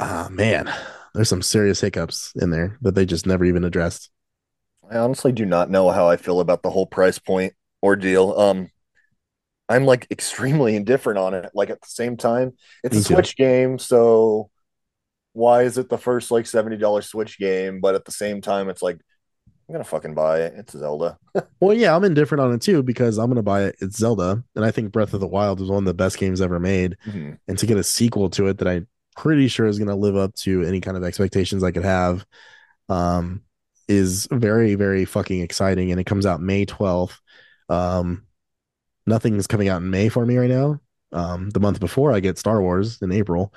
ah 0.00 0.28
man, 0.30 0.72
there's 1.14 1.28
some 1.28 1.42
serious 1.42 1.80
hiccups 1.80 2.32
in 2.36 2.50
there 2.50 2.78
that 2.82 2.94
they 2.94 3.06
just 3.06 3.26
never 3.26 3.44
even 3.44 3.64
addressed. 3.64 4.10
I 4.90 4.98
honestly 4.98 5.32
do 5.32 5.44
not 5.44 5.70
know 5.70 5.90
how 5.90 6.08
I 6.08 6.16
feel 6.16 6.40
about 6.40 6.62
the 6.62 6.70
whole 6.70 6.86
price 6.86 7.18
point 7.18 7.52
ordeal. 7.82 8.38
Um, 8.38 8.70
I'm 9.68 9.84
like 9.84 10.06
extremely 10.10 10.76
indifferent 10.76 11.18
on 11.18 11.34
it. 11.34 11.50
Like 11.54 11.70
at 11.70 11.80
the 11.80 11.88
same 11.88 12.16
time, 12.16 12.54
it's 12.82 12.96
a 12.96 13.04
too. 13.04 13.14
Switch 13.14 13.36
game, 13.36 13.78
so 13.78 14.50
why 15.38 15.62
is 15.62 15.78
it 15.78 15.88
the 15.88 15.98
first 15.98 16.30
like 16.30 16.44
$70 16.44 17.04
Switch 17.04 17.38
game? 17.38 17.80
But 17.80 17.94
at 17.94 18.04
the 18.04 18.12
same 18.12 18.40
time, 18.40 18.68
it's 18.68 18.82
like 18.82 18.98
I'm 19.68 19.74
gonna 19.74 19.84
fucking 19.84 20.14
buy 20.14 20.40
it. 20.42 20.54
It's 20.56 20.72
Zelda. 20.72 21.18
Well, 21.60 21.74
yeah, 21.74 21.94
I'm 21.94 22.04
indifferent 22.04 22.40
on 22.40 22.52
it 22.52 22.62
too 22.62 22.82
because 22.82 23.18
I'm 23.18 23.26
going 23.26 23.36
to 23.36 23.42
buy 23.42 23.64
it. 23.64 23.76
It's 23.80 23.96
Zelda, 23.98 24.42
and 24.54 24.64
I 24.64 24.70
think 24.70 24.92
Breath 24.92 25.12
of 25.12 25.18
the 25.20 25.26
Wild 25.26 25.60
is 25.60 25.68
one 25.68 25.78
of 25.78 25.84
the 25.86 25.94
best 25.94 26.16
games 26.18 26.40
ever 26.40 26.60
made. 26.60 26.96
Mhm. 27.06 27.38
and 27.48 27.58
to 27.58 27.66
get 27.66 27.76
a 27.78 27.82
sequel 27.82 28.30
to 28.30 28.46
it 28.46 28.58
that 28.58 28.68
I'm 28.68 28.86
pretty 29.16 29.48
sure 29.48 29.66
is 29.66 29.78
going 29.78 29.88
to 29.88 29.96
live 29.96 30.14
up 30.16 30.34
to 30.36 30.62
any 30.62 30.80
kind 30.80 30.96
of 30.96 31.02
expectations 31.02 31.64
I 31.64 31.72
could 31.72 31.84
have 31.84 32.24
um, 32.88 33.42
is 33.88 34.28
very, 34.30 34.76
very 34.76 35.04
fucking 35.04 35.40
exciting. 35.40 35.90
And 35.90 36.00
it 36.00 36.04
comes 36.04 36.26
out 36.26 36.40
May 36.40 36.64
12th. 36.64 37.18
Um, 37.68 38.24
nothing 39.06 39.34
is 39.36 39.48
coming 39.48 39.68
out 39.68 39.82
in 39.82 39.90
May 39.90 40.08
for 40.08 40.24
me 40.24 40.36
right 40.36 40.48
now. 40.50 40.80
Um, 41.12 41.50
the 41.50 41.60
month 41.60 41.80
before, 41.80 42.12
I 42.12 42.20
get 42.20 42.38
Star 42.38 42.60
Wars 42.62 43.02
in 43.02 43.10
April. 43.10 43.52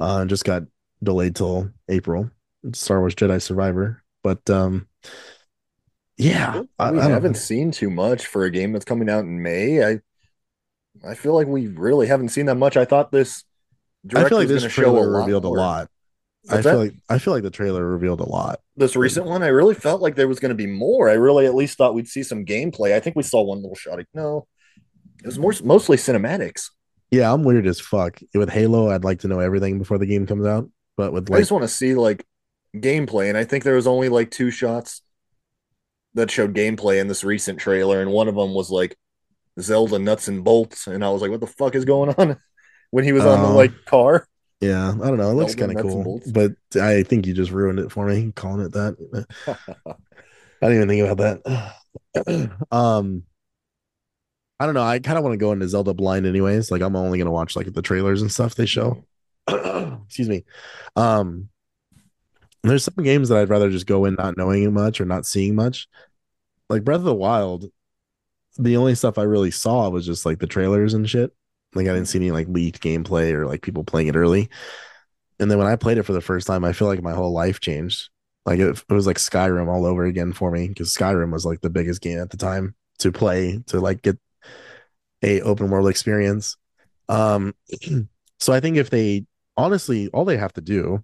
Uh, 0.00 0.24
just 0.24 0.44
got 0.46 0.62
delayed 1.04 1.36
till 1.36 1.70
April. 1.88 2.30
Star 2.72 3.00
Wars 3.00 3.14
Jedi 3.14 3.40
Survivor. 3.40 4.02
But 4.22 4.48
um, 4.48 4.88
yeah, 6.16 6.62
I, 6.78 6.90
I 6.90 7.08
haven't 7.08 7.36
seen 7.36 7.70
too 7.70 7.90
much 7.90 8.26
for 8.26 8.44
a 8.44 8.50
game 8.50 8.72
that's 8.72 8.84
coming 8.84 9.10
out 9.10 9.24
in 9.24 9.42
May. 9.42 9.84
I 9.84 10.00
I 11.06 11.14
feel 11.14 11.34
like 11.34 11.46
we 11.46 11.66
really 11.66 12.06
haven't 12.06 12.28
seen 12.30 12.46
that 12.46 12.54
much. 12.54 12.76
I 12.76 12.84
thought 12.84 13.12
this 13.12 13.44
I 14.14 14.28
feel 14.28 14.38
like 14.38 14.48
this 14.48 14.64
a 14.64 14.68
trailer 14.68 15.10
lot 15.10 15.20
revealed 15.20 15.44
more. 15.44 15.56
a 15.56 15.60
lot. 15.60 15.90
I 16.48 16.60
feel 16.60 16.72
that? 16.72 16.78
like 16.78 16.94
I 17.08 17.18
feel 17.18 17.32
like 17.32 17.42
the 17.42 17.50
trailer 17.50 17.84
revealed 17.84 18.20
a 18.20 18.28
lot. 18.28 18.60
this 18.76 18.96
recent 18.96 19.26
one, 19.26 19.42
I 19.42 19.48
really 19.48 19.74
felt 19.74 20.02
like 20.02 20.14
there 20.14 20.28
was 20.28 20.40
going 20.40 20.50
to 20.50 20.54
be 20.54 20.66
more. 20.66 21.08
I 21.08 21.14
really 21.14 21.46
at 21.46 21.54
least 21.54 21.78
thought 21.78 21.94
we'd 21.94 22.08
see 22.08 22.22
some 22.22 22.44
gameplay. 22.44 22.92
I 22.94 23.00
think 23.00 23.16
we 23.16 23.22
saw 23.22 23.42
one 23.42 23.58
little 23.58 23.76
shot. 23.76 23.98
No, 24.12 24.46
it 25.22 25.26
was 25.26 25.38
more 25.38 25.54
mostly 25.64 25.96
cinematics. 25.96 26.70
Yeah, 27.10 27.32
I'm 27.32 27.44
weird 27.44 27.66
as 27.66 27.80
fuck. 27.80 28.20
With 28.34 28.50
Halo, 28.50 28.90
I'd 28.90 29.04
like 29.04 29.20
to 29.20 29.28
know 29.28 29.40
everything 29.40 29.78
before 29.78 29.98
the 29.98 30.06
game 30.06 30.26
comes 30.26 30.46
out. 30.46 30.68
But 30.96 31.12
with 31.12 31.30
I 31.32 31.38
just 31.38 31.52
want 31.52 31.64
to 31.64 31.68
see 31.68 31.94
like 31.94 32.24
gameplay, 32.76 33.28
and 33.28 33.38
I 33.38 33.44
think 33.44 33.64
there 33.64 33.74
was 33.76 33.86
only 33.86 34.08
like 34.08 34.30
two 34.30 34.50
shots 34.50 35.02
that 36.14 36.30
showed 36.30 36.54
gameplay 36.54 37.00
in 37.00 37.08
this 37.08 37.24
recent 37.24 37.58
trailer, 37.58 38.00
and 38.00 38.10
one 38.12 38.28
of 38.28 38.34
them 38.36 38.54
was 38.54 38.70
like 38.70 38.96
Zelda 39.60 39.98
nuts 39.98 40.28
and 40.28 40.44
bolts, 40.44 40.86
and 40.86 41.04
I 41.04 41.10
was 41.10 41.22
like, 41.22 41.30
"What 41.30 41.40
the 41.40 41.46
fuck 41.46 41.74
is 41.74 41.84
going 41.84 42.14
on?" 42.16 42.36
when 42.90 43.04
he 43.04 43.12
was 43.12 43.24
on 43.24 43.42
the 43.42 43.48
Oh. 43.48 43.56
like 43.56 43.84
car. 43.86 44.26
Yeah, 44.60 44.90
I 44.90 45.08
don't 45.08 45.18
know. 45.18 45.30
It 45.30 45.34
looks 45.34 45.54
kind 45.54 45.76
of 45.76 45.82
cool, 45.82 46.22
but 46.32 46.52
I 46.80 47.02
think 47.02 47.26
you 47.26 47.34
just 47.34 47.50
ruined 47.50 47.80
it 47.80 47.92
for 47.92 48.06
me 48.06 48.32
calling 48.34 48.64
it 48.64 48.72
that. 48.72 48.96
I 50.62 50.68
didn't 50.68 50.76
even 50.76 50.88
think 50.88 51.10
about 51.10 51.42
that. 51.44 52.56
um, 52.72 53.24
I 54.58 54.66
don't 54.66 54.74
know. 54.74 54.82
I 54.82 55.00
kind 55.00 55.18
of 55.18 55.24
want 55.24 55.34
to 55.34 55.38
go 55.38 55.52
into 55.52 55.68
Zelda 55.68 55.92
blind, 55.92 56.24
anyways. 56.26 56.70
Like, 56.70 56.80
I'm 56.80 56.96
only 56.96 57.18
gonna 57.18 57.30
watch 57.32 57.56
like 57.56 57.72
the 57.72 57.82
trailers 57.82 58.22
and 58.22 58.30
stuff 58.32 58.54
they 58.54 58.66
show. 58.66 59.04
Excuse 60.06 60.28
me. 60.28 60.44
Um, 60.96 61.48
there's 62.62 62.84
some 62.84 63.04
games 63.04 63.28
that 63.28 63.38
I'd 63.38 63.50
rather 63.50 63.70
just 63.70 63.86
go 63.86 64.06
in 64.06 64.14
not 64.14 64.36
knowing 64.36 64.72
much 64.72 65.00
or 65.00 65.04
not 65.04 65.26
seeing 65.26 65.54
much. 65.54 65.86
Like 66.68 66.84
Breath 66.84 66.98
of 66.98 67.04
the 67.04 67.14
Wild, 67.14 67.66
the 68.56 68.76
only 68.76 68.94
stuff 68.94 69.18
I 69.18 69.22
really 69.22 69.50
saw 69.50 69.88
was 69.90 70.06
just 70.06 70.24
like 70.24 70.38
the 70.38 70.46
trailers 70.46 70.94
and 70.94 71.08
shit. 71.08 71.32
Like 71.74 71.86
I 71.86 71.92
didn't 71.92 72.06
see 72.06 72.18
any 72.18 72.30
like 72.30 72.48
leaked 72.48 72.82
gameplay 72.82 73.32
or 73.32 73.46
like 73.46 73.62
people 73.62 73.84
playing 73.84 74.08
it 74.08 74.16
early. 74.16 74.48
And 75.38 75.50
then 75.50 75.58
when 75.58 75.66
I 75.66 75.76
played 75.76 75.98
it 75.98 76.04
for 76.04 76.12
the 76.12 76.20
first 76.20 76.46
time, 76.46 76.64
I 76.64 76.72
feel 76.72 76.88
like 76.88 77.02
my 77.02 77.12
whole 77.12 77.32
life 77.32 77.60
changed. 77.60 78.08
Like 78.46 78.60
it, 78.60 78.82
it 78.88 78.92
was 78.92 79.06
like 79.06 79.18
Skyrim 79.18 79.68
all 79.68 79.84
over 79.84 80.04
again 80.04 80.32
for 80.32 80.50
me 80.50 80.68
because 80.68 80.94
Skyrim 80.94 81.32
was 81.32 81.44
like 81.44 81.60
the 81.60 81.70
biggest 81.70 82.00
game 82.00 82.18
at 82.18 82.30
the 82.30 82.36
time 82.36 82.74
to 82.98 83.10
play 83.10 83.62
to 83.66 83.80
like 83.80 84.02
get 84.02 84.18
a 85.22 85.40
open 85.40 85.70
world 85.70 85.88
experience. 85.88 86.56
Um, 87.08 87.54
so 88.38 88.52
I 88.52 88.60
think 88.60 88.76
if 88.76 88.90
they 88.90 89.26
honestly, 89.56 90.08
all 90.08 90.24
they 90.24 90.36
have 90.36 90.52
to 90.54 90.60
do 90.60 91.02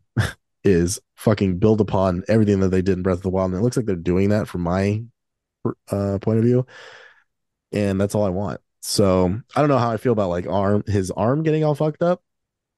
is 0.64 1.00
fucking 1.16 1.58
build 1.58 1.80
upon 1.80 2.24
everything 2.28 2.60
that 2.60 2.68
they 2.68 2.82
did 2.82 2.96
in 2.96 3.02
Breath 3.02 3.18
of 3.18 3.22
the 3.22 3.30
Wild, 3.30 3.52
and 3.52 3.60
it 3.60 3.62
looks 3.62 3.76
like 3.76 3.86
they're 3.86 3.96
doing 3.96 4.30
that 4.30 4.48
from 4.48 4.62
my 4.62 5.02
uh, 5.90 6.18
point 6.20 6.38
of 6.38 6.44
view, 6.44 6.66
and 7.72 8.00
that's 8.00 8.14
all 8.14 8.24
I 8.24 8.30
want. 8.30 8.60
So 8.82 9.40
I 9.54 9.60
don't 9.60 9.68
know 9.68 9.78
how 9.78 9.90
I 9.90 9.96
feel 9.98 10.12
about 10.12 10.30
like 10.30 10.46
arm 10.46 10.82
his 10.86 11.10
arm 11.10 11.42
getting 11.42 11.64
all 11.64 11.74
fucked 11.74 12.02
up, 12.02 12.22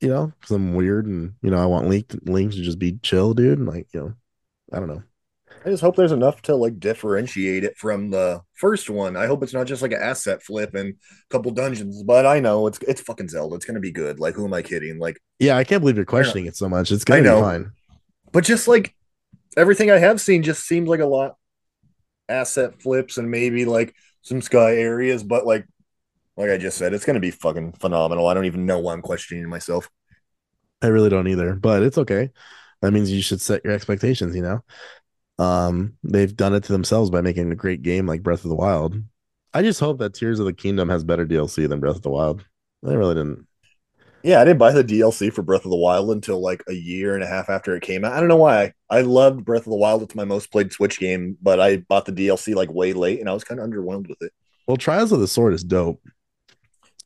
you 0.01 0.09
know, 0.09 0.33
because 0.41 0.51
I'm 0.51 0.75
weird 0.75 1.07
and 1.07 1.35
you 1.43 1.51
know 1.51 1.63
I 1.63 1.67
want 1.67 1.89
Link 1.89 2.15
Link 2.25 2.53
to 2.53 2.63
just 2.63 2.79
be 2.79 2.99
chill, 3.03 3.35
dude, 3.35 3.59
and 3.59 3.69
like 3.69 3.89
you 3.95 4.01
know, 4.01 4.15
I 4.73 4.79
don't 4.81 4.89
know. 4.89 5.03
I 5.65 5.71
just 5.71 5.83
hope 5.83 5.95
there's 5.97 6.13
enough 6.13 6.43
to 6.43 6.57
like 6.57 6.81
differentiate 6.81 7.63
it 7.65 7.77
from 7.79 8.11
the 8.11 8.41
first 8.55 8.91
one. 8.91 9.17
I 9.17 9.27
hope 9.27 9.43
it's 9.43 9.53
not 9.55 9.67
just 9.67 9.81
like 9.83 9.93
an 9.93 10.03
asset 10.03 10.43
flip 10.43 10.75
and 10.75 10.91
a 10.91 10.95
couple 11.31 11.53
dungeons. 11.53 12.03
But 12.03 12.27
I 12.27 12.41
know 12.41 12.67
it's 12.67 12.79
it's 12.81 13.01
fucking 13.01 13.29
Zelda. 13.29 13.55
It's 13.57 13.65
gonna 13.65 13.81
be 13.81 13.93
good. 13.93 14.19
Like 14.19 14.35
who 14.35 14.45
am 14.45 14.55
I 14.55 14.63
kidding? 14.63 14.99
Like, 14.99 15.21
Yeah, 15.39 15.57
I 15.57 15.65
can't 15.65 15.81
believe 15.81 15.97
you're 15.97 16.05
questioning 16.05 16.47
it 16.47 16.57
so 16.57 16.69
much. 16.69 16.91
It's 16.91 17.05
gonna 17.05 17.23
be 17.23 17.29
fine. 17.29 17.73
but 18.33 18.45
just 18.45 18.67
like 18.67 18.95
everything 19.57 19.91
I 19.91 19.99
have 19.99 20.21
seen 20.21 20.43
just 20.43 20.67
seems 20.67 20.89
like 20.89 21.01
a 21.01 21.07
lot 21.07 21.37
asset 22.29 22.81
flips 22.83 23.19
and 23.19 23.31
maybe 23.31 23.65
like 23.65 23.95
some 24.23 24.43
sky 24.43 24.77
areas. 24.77 25.23
But 25.23 25.47
like 25.47 25.67
like 26.37 26.51
I 26.51 26.57
just 26.57 26.79
said, 26.79 26.93
it's 26.95 27.05
gonna 27.05 27.21
be 27.21 27.31
fucking 27.31 27.73
phenomenal. 27.75 28.27
I 28.27 28.35
don't 28.35 28.47
even 28.47 28.67
know 28.67 28.81
why 28.81 28.95
I'm 28.95 29.03
questioning 29.03 29.49
myself. 29.49 29.89
I 30.81 30.89
really 30.89 31.11
don't 31.11 31.29
either, 31.29 31.55
but 31.55 31.85
it's 31.85 31.99
okay. 31.99 32.31
That 32.81 32.91
means 32.91 33.13
you 33.13 33.23
should 33.23 33.41
set 33.41 33.65
your 33.65 33.73
expectations, 33.73 34.35
you 34.35 34.43
know. 34.43 34.65
Um, 35.39 35.95
they've 36.03 36.35
done 36.35 36.55
it 36.55 36.65
to 36.65 36.73
themselves 36.73 37.11
by 37.11 37.21
making 37.21 37.51
a 37.51 37.57
great 37.57 37.83
game 37.83 38.07
like 38.07 38.23
Breath 38.23 38.45
of 38.45 38.51
the 38.51 38.57
Wild. 38.57 39.03
I 39.55 39.63
just 39.63 39.81
hope 39.81 39.99
that 39.99 40.15
Tears 40.15 40.39
of 40.39 40.47
the 40.47 40.53
Kingdom 40.53 40.89
has 40.89 41.05
better 41.05 41.27
DLC 41.27 41.69
than 41.69 41.81
Breath 41.81 41.97
of 41.97 42.03
the 42.03 42.11
Wild. 42.11 42.45
I 42.87 42.93
really 42.93 43.15
didn't. 43.15 43.47
Yeah, 44.23 44.41
I 44.41 44.45
didn't 44.45 44.59
buy 44.59 44.73
the 44.73 44.85
DLC 44.85 45.33
for 45.33 45.43
Breath 45.43 45.65
of 45.65 45.71
the 45.71 45.77
Wild 45.77 46.11
until 46.11 46.41
like 46.41 46.63
a 46.69 46.73
year 46.73 47.15
and 47.15 47.25
a 47.25 47.27
half 47.27 47.51
after 47.51 47.75
it 47.75 47.83
came 47.83 48.05
out. 48.05 48.13
I 48.13 48.21
don't 48.21 48.29
know 48.29 48.37
why. 48.37 48.73
I 48.89 49.01
loved 49.01 49.45
Breath 49.45 49.67
of 49.67 49.71
the 49.71 49.77
Wild. 49.77 50.03
It's 50.03 50.15
my 50.15 50.25
most 50.25 50.53
played 50.53 50.73
Switch 50.73 51.01
game, 51.01 51.37
but 51.43 51.59
I 51.61 51.79
bought 51.79 52.07
the 52.07 52.13
DLC 52.13 52.55
like 52.55 52.73
way 52.73 52.93
late 52.93 53.21
and 53.21 53.29
I 53.29 53.35
was 53.35 53.45
kind 53.45 53.61
of 53.61 53.69
underwhelmed 53.69 54.09
with 54.09 54.23
it. 54.23 54.33
Well, 54.69 54.77
Trials 54.77 55.11
of 55.11 55.21
the 55.21 55.27
Sword 55.27 55.55
is 55.55 55.65
dope. 55.65 56.01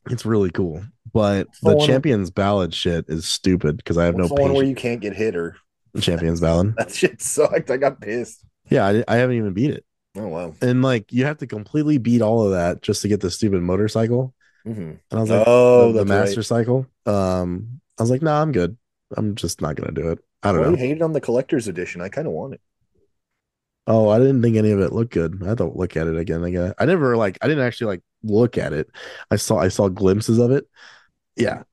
It's 0.09 0.25
really 0.25 0.51
cool, 0.51 0.83
but 1.11 1.47
the 1.63 1.75
the 1.75 1.85
Champions 1.85 2.29
Ballad 2.29 2.73
shit 2.73 3.05
is 3.09 3.27
stupid 3.27 3.77
because 3.77 3.97
I 3.97 4.05
have 4.05 4.15
What's 4.15 4.29
no 4.29 4.35
the 4.35 4.41
one 4.41 4.53
where 4.53 4.63
you 4.63 4.75
can't 4.75 5.01
get 5.01 5.15
hit 5.15 5.35
or 5.35 5.57
Champions 6.01 6.41
Ballad. 6.41 6.75
that 6.77 6.91
shit 6.91 7.21
sucked. 7.21 7.69
I 7.71 7.77
got 7.77 8.01
pissed. 8.01 8.43
Yeah, 8.69 8.85
I, 8.87 9.03
I 9.07 9.15
haven't 9.17 9.37
even 9.37 9.53
beat 9.53 9.71
it, 9.71 9.85
Oh 10.15 10.27
wow. 10.27 10.53
and 10.61 10.81
like 10.81 11.11
you 11.13 11.25
have 11.25 11.37
to 11.39 11.47
completely 11.47 11.97
beat 11.97 12.21
all 12.21 12.43
of 12.43 12.51
that 12.51 12.81
just 12.81 13.01
to 13.03 13.07
get 13.07 13.21
the 13.21 13.31
stupid 13.31 13.61
motorcycle. 13.61 14.33
Mhm. 14.67 14.99
And 14.99 14.99
I 15.11 15.21
was 15.21 15.29
like, 15.29 15.43
Oh, 15.47 15.93
the, 15.93 15.99
the 15.99 16.05
master 16.05 16.39
right. 16.41 16.45
cycle. 16.45 16.85
Um, 17.05 17.79
I 17.97 18.03
was 18.03 18.09
like, 18.11 18.21
nah, 18.21 18.41
I'm 18.41 18.51
good. 18.51 18.77
I'm 19.15 19.35
just 19.35 19.61
not 19.61 19.75
gonna 19.75 19.93
do 19.93 20.11
it. 20.11 20.19
I 20.43 20.51
don't 20.51 20.61
Well, 20.61 20.71
know. 20.71 20.77
you 20.77 20.83
hated 20.83 21.01
on 21.01 21.13
the 21.13 21.21
collector's 21.21 21.67
edition. 21.69 22.01
I 22.01 22.09
kind 22.09 22.27
of 22.27 22.33
want 22.33 22.55
it. 22.55 22.61
Oh, 23.89 24.09
I 24.09 24.17
didn't 24.19 24.41
think 24.41 24.57
any 24.57 24.71
of 24.71 24.81
it 24.81 24.91
looked 24.91 25.13
good. 25.13 25.41
I 25.43 25.47
had 25.49 25.59
to 25.59 25.65
look 25.65 25.95
at 25.95 26.07
it 26.07 26.17
again. 26.17 26.43
Again, 26.43 26.73
I 26.77 26.85
never 26.85 27.15
like. 27.15 27.37
I 27.41 27.47
didn't 27.47 27.63
actually 27.65 27.87
like 27.95 28.01
look 28.21 28.57
at 28.57 28.73
it. 28.73 28.89
I 29.31 29.37
saw. 29.37 29.59
I 29.59 29.69
saw 29.69 29.87
glimpses 29.87 30.39
of 30.39 30.51
it. 30.51 30.67
Yeah, 31.37 31.63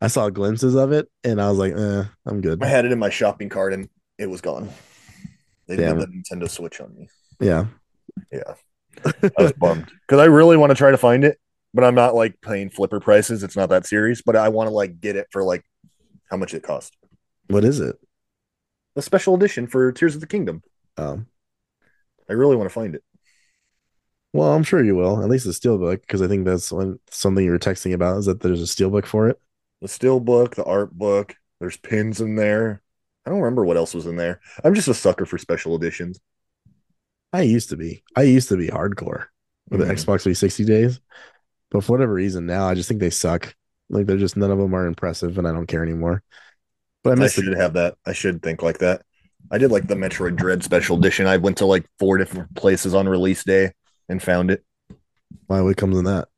I 0.00 0.08
saw 0.08 0.28
glimpses 0.28 0.74
of 0.74 0.92
it, 0.92 1.08
and 1.24 1.40
I 1.40 1.48
was 1.48 1.58
like, 1.58 1.72
eh, 1.72 2.04
I'm 2.26 2.40
good. 2.40 2.62
I 2.62 2.66
had 2.66 2.84
it 2.84 2.92
in 2.92 2.98
my 2.98 3.10
shopping 3.10 3.48
cart 3.48 3.72
and 3.72 3.88
it 4.18 4.28
was 4.28 4.40
gone. 4.40 4.68
They 5.66 5.76
Damn 5.76 5.98
did 5.98 6.10
the 6.10 6.22
Nintendo 6.22 6.48
Switch 6.50 6.80
on 6.80 6.94
me. 6.94 7.08
Yeah, 7.40 7.66
Yeah. 8.32 8.54
I 9.04 9.42
was 9.42 9.52
bummed 9.52 9.90
because 10.06 10.20
I 10.20 10.24
really 10.24 10.56
want 10.56 10.70
to 10.70 10.74
try 10.76 10.90
to 10.90 10.96
find 10.96 11.24
it, 11.24 11.38
but 11.74 11.84
I'm 11.84 11.94
not 11.94 12.14
like 12.14 12.40
paying 12.40 12.70
flipper 12.70 13.00
prices. 13.00 13.42
It's 13.42 13.56
not 13.56 13.68
that 13.70 13.86
serious, 13.86 14.22
but 14.22 14.36
I 14.36 14.48
want 14.48 14.68
to 14.68 14.74
like 14.74 15.00
get 15.00 15.16
it 15.16 15.26
for 15.30 15.42
like 15.42 15.64
how 16.30 16.36
much 16.36 16.54
it 16.54 16.62
cost. 16.62 16.96
what 17.48 17.64
is 17.64 17.80
it? 17.80 17.96
A 18.96 19.02
special 19.02 19.34
edition 19.34 19.66
for 19.66 19.92
Tears 19.92 20.14
of 20.14 20.22
the 20.22 20.26
Kingdom. 20.26 20.62
Um, 20.96 21.26
I 22.28 22.32
really 22.32 22.56
want 22.56 22.70
to 22.70 22.74
find 22.74 22.94
it. 22.94 23.02
well, 24.32 24.52
I'm 24.52 24.62
sure 24.62 24.82
you 24.82 24.96
will. 24.96 25.22
At 25.22 25.28
least 25.28 25.44
the 25.44 25.50
steelbook, 25.52 26.00
because 26.00 26.22
I 26.22 26.28
think 26.28 26.46
that's 26.46 26.72
when 26.72 26.98
something 27.10 27.44
you 27.44 27.50
were 27.50 27.58
texting 27.58 27.92
about 27.92 28.18
is 28.18 28.26
that 28.26 28.40
there's 28.40 28.62
a 28.62 28.64
steelbook 28.64 29.04
for 29.04 29.28
it. 29.28 29.38
The 29.80 29.88
still 29.88 30.20
book, 30.20 30.54
the 30.56 30.64
art 30.64 30.92
book, 30.96 31.34
there's 31.60 31.76
pins 31.76 32.20
in 32.20 32.34
there. 32.36 32.82
I 33.24 33.30
don't 33.30 33.40
remember 33.40 33.64
what 33.64 33.76
else 33.76 33.94
was 33.94 34.06
in 34.06 34.16
there. 34.16 34.40
I'm 34.64 34.74
just 34.74 34.88
a 34.88 34.94
sucker 34.94 35.26
for 35.26 35.38
special 35.38 35.74
editions. 35.76 36.20
I 37.32 37.42
used 37.42 37.70
to 37.70 37.76
be. 37.76 38.02
I 38.14 38.22
used 38.22 38.48
to 38.48 38.56
be 38.56 38.68
hardcore 38.68 39.26
with 39.70 39.80
the 39.80 39.86
Mhm. 39.86 39.92
Xbox 39.92 40.22
360 40.22 40.64
days, 40.64 41.00
but 41.70 41.84
for 41.84 41.92
whatever 41.92 42.14
reason 42.14 42.46
now 42.46 42.68
I 42.68 42.74
just 42.74 42.88
think 42.88 43.00
they 43.00 43.10
suck. 43.10 43.54
Like 43.90 44.06
they're 44.06 44.16
just 44.18 44.36
none 44.36 44.50
of 44.50 44.58
them 44.58 44.74
are 44.74 44.86
impressive, 44.86 45.38
and 45.38 45.46
I 45.46 45.52
don't 45.52 45.66
care 45.66 45.82
anymore. 45.82 46.22
But 47.02 47.20
I 47.20 47.24
I 47.24 47.28
should 47.28 47.46
the, 47.46 47.56
have 47.56 47.74
that. 47.74 47.96
I 48.06 48.12
should 48.12 48.42
think 48.42 48.62
like 48.62 48.78
that. 48.78 49.02
I 49.50 49.58
did 49.58 49.70
like 49.70 49.86
the 49.86 49.94
Metroid 49.94 50.36
Dread 50.36 50.64
special 50.64 50.98
edition. 50.98 51.26
I 51.26 51.36
went 51.36 51.58
to 51.58 51.66
like 51.66 51.86
four 51.98 52.18
different 52.18 52.54
places 52.56 52.94
on 52.94 53.08
release 53.08 53.44
day 53.44 53.72
and 54.08 54.22
found 54.22 54.50
it. 54.50 54.64
why 55.46 55.60
what 55.60 55.76
comes 55.76 55.96
in 55.98 56.04
that. 56.04 56.28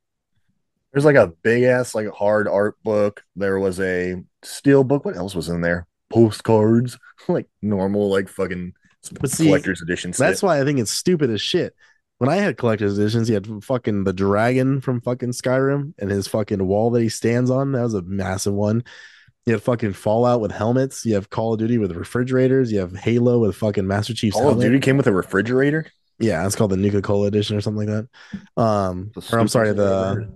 There's 0.92 1.05
like 1.05 1.16
a 1.16 1.33
big 1.42 1.64
ass 1.64 1.94
like 1.94 2.09
hard 2.09 2.48
art 2.48 2.77
book. 2.83 3.22
There 3.37 3.59
was 3.59 3.79
a 3.81 4.22
steel 4.42 4.85
book. 4.85 5.05
What 5.05 5.16
else 5.16 5.35
was 5.35 5.48
in 5.48 5.61
there? 5.61 5.87
Postcards, 6.11 6.98
like 7.29 7.46
normal 7.61 8.09
like 8.11 8.29
fucking 8.29 8.72
But 9.20 9.31
see, 9.31 9.46
collector's 9.46 9.83
edition. 9.83 10.12
That's 10.12 10.40
shit. 10.40 10.46
why 10.46 10.61
I 10.61 10.64
think 10.64 10.79
it's 10.79 10.90
stupid 10.90 11.31
as 11.31 11.40
shit. 11.40 11.74
When 12.18 12.31
I 12.31 12.37
had 12.37 12.57
collector's 12.57 12.98
editions, 12.98 13.29
he 13.29 13.35
had 13.35 13.46
fucking 13.62 14.05
the 14.05 14.12
dragon 14.12 14.81
from 14.81 15.01
fucking 15.01 15.31
Skyrim 15.31 15.94
and 15.98 16.11
his 16.11 16.27
fucking 16.27 16.66
wall 16.66 16.90
that 16.90 17.03
he 17.03 17.09
stands 17.09 17.48
on. 17.48 17.72
That 17.72 17.83
was 17.83 17.94
a 17.94 18.03
massive 18.03 18.55
one. 18.55 18.83
You 19.46 19.53
have 19.53 19.62
fucking 19.62 19.92
Fallout 19.92 20.40
with 20.40 20.51
helmets. 20.51 21.07
You 21.07 21.14
have 21.14 21.31
Call 21.31 21.55
of 21.55 21.59
Duty 21.59 21.79
with 21.79 21.92
refrigerators. 21.92 22.72
You 22.72 22.81
have 22.81 22.94
Halo 22.94 23.38
with 23.38 23.57
fucking 23.57 23.87
Master 23.87 24.12
Chief's 24.14 24.37
Call 24.37 24.51
of. 24.51 24.61
Duty 24.61 24.81
came 24.81 24.96
with 24.96 25.07
a 25.07 25.12
refrigerator. 25.12 25.87
Yeah, 26.18 26.44
it's 26.46 26.57
called 26.57 26.70
the 26.72 26.76
Nuka 26.76 27.00
Cola 27.00 27.26
edition 27.28 27.57
or 27.57 27.61
something 27.61 27.87
like 27.88 28.07
that. 28.57 28.61
Um, 28.61 29.12
or 29.33 29.38
I'm 29.38 29.46
sorry, 29.48 29.72
the. 29.72 30.28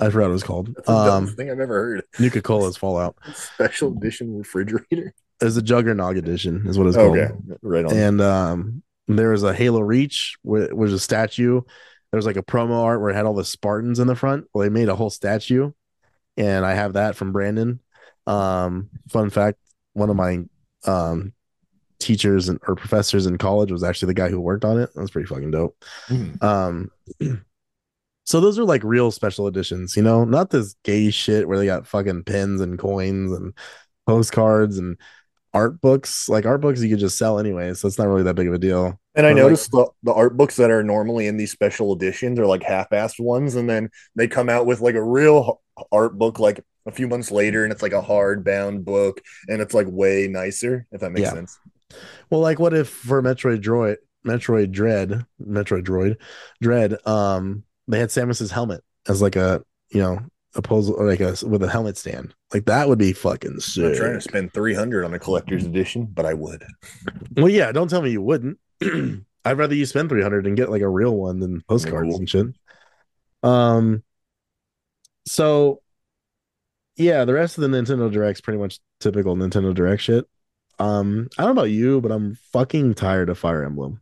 I 0.00 0.04
forgot 0.10 0.24
what 0.24 0.30
it 0.30 0.32
was 0.32 0.42
called. 0.42 0.74
That's 0.74 0.86
the 0.86 0.92
Um, 0.94 1.26
thing 1.28 1.50
I've 1.50 1.60
ever 1.60 1.74
heard. 1.74 2.04
Nuka 2.18 2.40
Cola's 2.40 2.76
Fallout. 2.82 3.16
Special 3.34 3.96
edition 3.96 4.36
refrigerator. 4.38 5.12
It's 5.40 5.56
a 5.56 5.62
Juggernog 5.62 6.16
edition, 6.18 6.66
is 6.66 6.78
what 6.78 6.86
it's 6.88 6.96
called. 6.96 7.16
Okay, 7.18 7.32
right 7.62 7.84
on. 7.84 7.92
and 7.94 8.20
um 8.20 8.82
there 9.06 9.30
was 9.30 9.42
a 9.42 9.54
halo 9.54 9.80
reach 9.80 10.36
where 10.42 10.74
was 10.74 10.92
a 10.92 10.98
statue 10.98 11.60
there 12.10 12.18
was 12.18 12.26
like 12.26 12.36
a 12.36 12.42
promo 12.42 12.82
art 12.84 13.00
where 13.00 13.08
it 13.10 13.14
had 13.14 13.24
all 13.24 13.34
the 13.34 13.44
spartans 13.44 13.98
in 14.00 14.06
the 14.06 14.14
front 14.14 14.44
well 14.52 14.62
they 14.62 14.68
made 14.68 14.88
a 14.90 14.94
whole 14.94 15.08
statue 15.08 15.70
and 16.36 16.66
i 16.66 16.74
have 16.74 16.92
that 16.92 17.16
from 17.16 17.32
brandon 17.32 17.80
um 18.26 18.90
fun 19.08 19.30
fact 19.30 19.56
one 19.94 20.10
of 20.10 20.16
my 20.16 20.40
um 20.84 21.32
teachers 22.08 22.48
and 22.48 22.58
or 22.66 22.74
professors 22.74 23.26
in 23.26 23.36
college 23.36 23.70
was 23.70 23.84
actually 23.84 24.06
the 24.06 24.14
guy 24.22 24.28
who 24.30 24.40
worked 24.40 24.64
on 24.64 24.80
it 24.80 24.88
that 24.94 25.00
was 25.00 25.10
pretty 25.10 25.26
fucking 25.26 25.50
dope 25.50 25.76
Mhm. 26.08 26.42
um 26.42 26.90
so 28.24 28.40
those 28.40 28.58
are 28.58 28.64
like 28.64 28.82
real 28.84 29.10
special 29.10 29.46
editions 29.46 29.94
you 29.96 30.02
know 30.02 30.24
not 30.24 30.50
this 30.50 30.74
gay 30.84 31.10
shit 31.10 31.46
where 31.48 31.58
they 31.58 31.66
got 31.66 31.86
fucking 31.86 32.24
pins 32.24 32.60
and 32.60 32.78
coins 32.78 33.32
and 33.32 33.52
postcards 34.06 34.78
and 34.78 34.96
art 35.54 35.80
books 35.80 36.28
like 36.28 36.44
art 36.46 36.60
books 36.60 36.82
you 36.82 36.88
could 36.90 36.98
just 36.98 37.18
sell 37.18 37.38
anyway 37.38 37.72
so 37.74 37.86
it's 37.88 37.98
not 37.98 38.06
really 38.08 38.22
that 38.22 38.34
big 38.36 38.48
of 38.48 38.54
a 38.54 38.58
deal 38.58 38.98
And 39.14 39.26
I 39.26 39.30
Or, 39.30 39.34
like- 39.34 39.42
noticed 39.44 39.70
the, 39.70 39.86
the 40.02 40.12
art 40.12 40.36
books 40.36 40.56
that 40.56 40.70
are 40.70 40.82
normally 40.84 41.26
in 41.26 41.36
these 41.36 41.52
special 41.52 41.92
editions 41.94 42.38
are 42.38 42.46
like 42.46 42.62
half-assed 42.62 43.18
ones, 43.20 43.54
and 43.56 43.68
then 43.68 43.90
they 44.14 44.28
come 44.28 44.48
out 44.48 44.64
with 44.66 44.80
like 44.80 44.94
a 44.94 45.02
real 45.02 45.60
art 45.90 46.16
book 46.18 46.38
like 46.38 46.64
a 46.86 46.92
few 46.92 47.08
months 47.08 47.30
later, 47.32 47.64
and 47.64 47.72
it's 47.72 47.82
like 47.82 47.92
a 47.92 48.00
hardbound 48.02 48.84
book, 48.84 49.20
and 49.48 49.60
it's 49.60 49.74
like 49.74 49.86
way 49.90 50.28
nicer. 50.28 50.86
If 50.92 51.00
that 51.00 51.10
makes 51.10 51.22
Yeah. 51.26 51.32
sense. 51.34 51.58
Well 52.30 52.40
like 52.40 52.58
what 52.58 52.74
if 52.74 52.88
for 52.88 53.22
metroid 53.22 53.62
droid 53.62 53.96
metroid 54.26 54.70
dread 54.70 55.24
metroid 55.40 55.82
droid 55.84 56.16
dread 56.60 56.96
um 57.06 57.62
they 57.86 57.98
had 57.98 58.10
samus's 58.10 58.50
helmet 58.50 58.82
as 59.08 59.22
like 59.22 59.36
a 59.36 59.62
you 59.90 60.00
know 60.00 60.18
opposed 60.54 60.90
like 60.98 61.20
a 61.20 61.36
with 61.46 61.62
a 61.62 61.68
helmet 61.68 61.96
stand. 61.96 62.34
Like 62.52 62.64
that 62.64 62.88
would 62.88 62.98
be 62.98 63.12
fucking 63.12 63.58
I'm 63.76 63.94
trying 63.94 64.14
to 64.14 64.20
spend 64.20 64.52
300 64.52 65.04
on 65.04 65.14
a 65.14 65.18
collector's 65.18 65.64
edition, 65.64 66.06
but 66.06 66.24
I 66.26 66.34
would. 66.34 66.64
Well, 67.36 67.50
yeah, 67.50 67.70
don't 67.70 67.88
tell 67.88 68.02
me 68.02 68.10
you 68.10 68.22
wouldn't. 68.22 68.58
I'd 69.44 69.58
rather 69.58 69.74
you 69.74 69.86
spend 69.86 70.08
300 70.08 70.46
and 70.46 70.56
get 70.56 70.70
like 70.70 70.82
a 70.82 70.88
real 70.88 71.14
one 71.14 71.38
than 71.38 71.60
postcards 71.68 72.08
Cool. 72.10 72.18
and 72.18 72.28
shit. 72.28 72.46
Um 73.42 74.02
so 75.26 75.80
yeah, 76.96 77.24
the 77.24 77.34
rest 77.34 77.58
of 77.58 77.62
the 77.62 77.68
Nintendo 77.68 78.10
Direct's 78.10 78.40
pretty 78.40 78.58
much 78.58 78.80
typical 79.00 79.36
Nintendo 79.36 79.72
Direct 79.72 80.02
shit. 80.02 80.26
Um 80.78 81.28
I 81.38 81.42
don't 81.44 81.54
know 81.54 81.62
about 81.62 81.70
you, 81.70 82.00
but 82.00 82.12
I'm 82.12 82.36
fucking 82.52 82.94
tired 82.94 83.28
of 83.30 83.38
Fire 83.38 83.64
Emblem. 83.64 84.00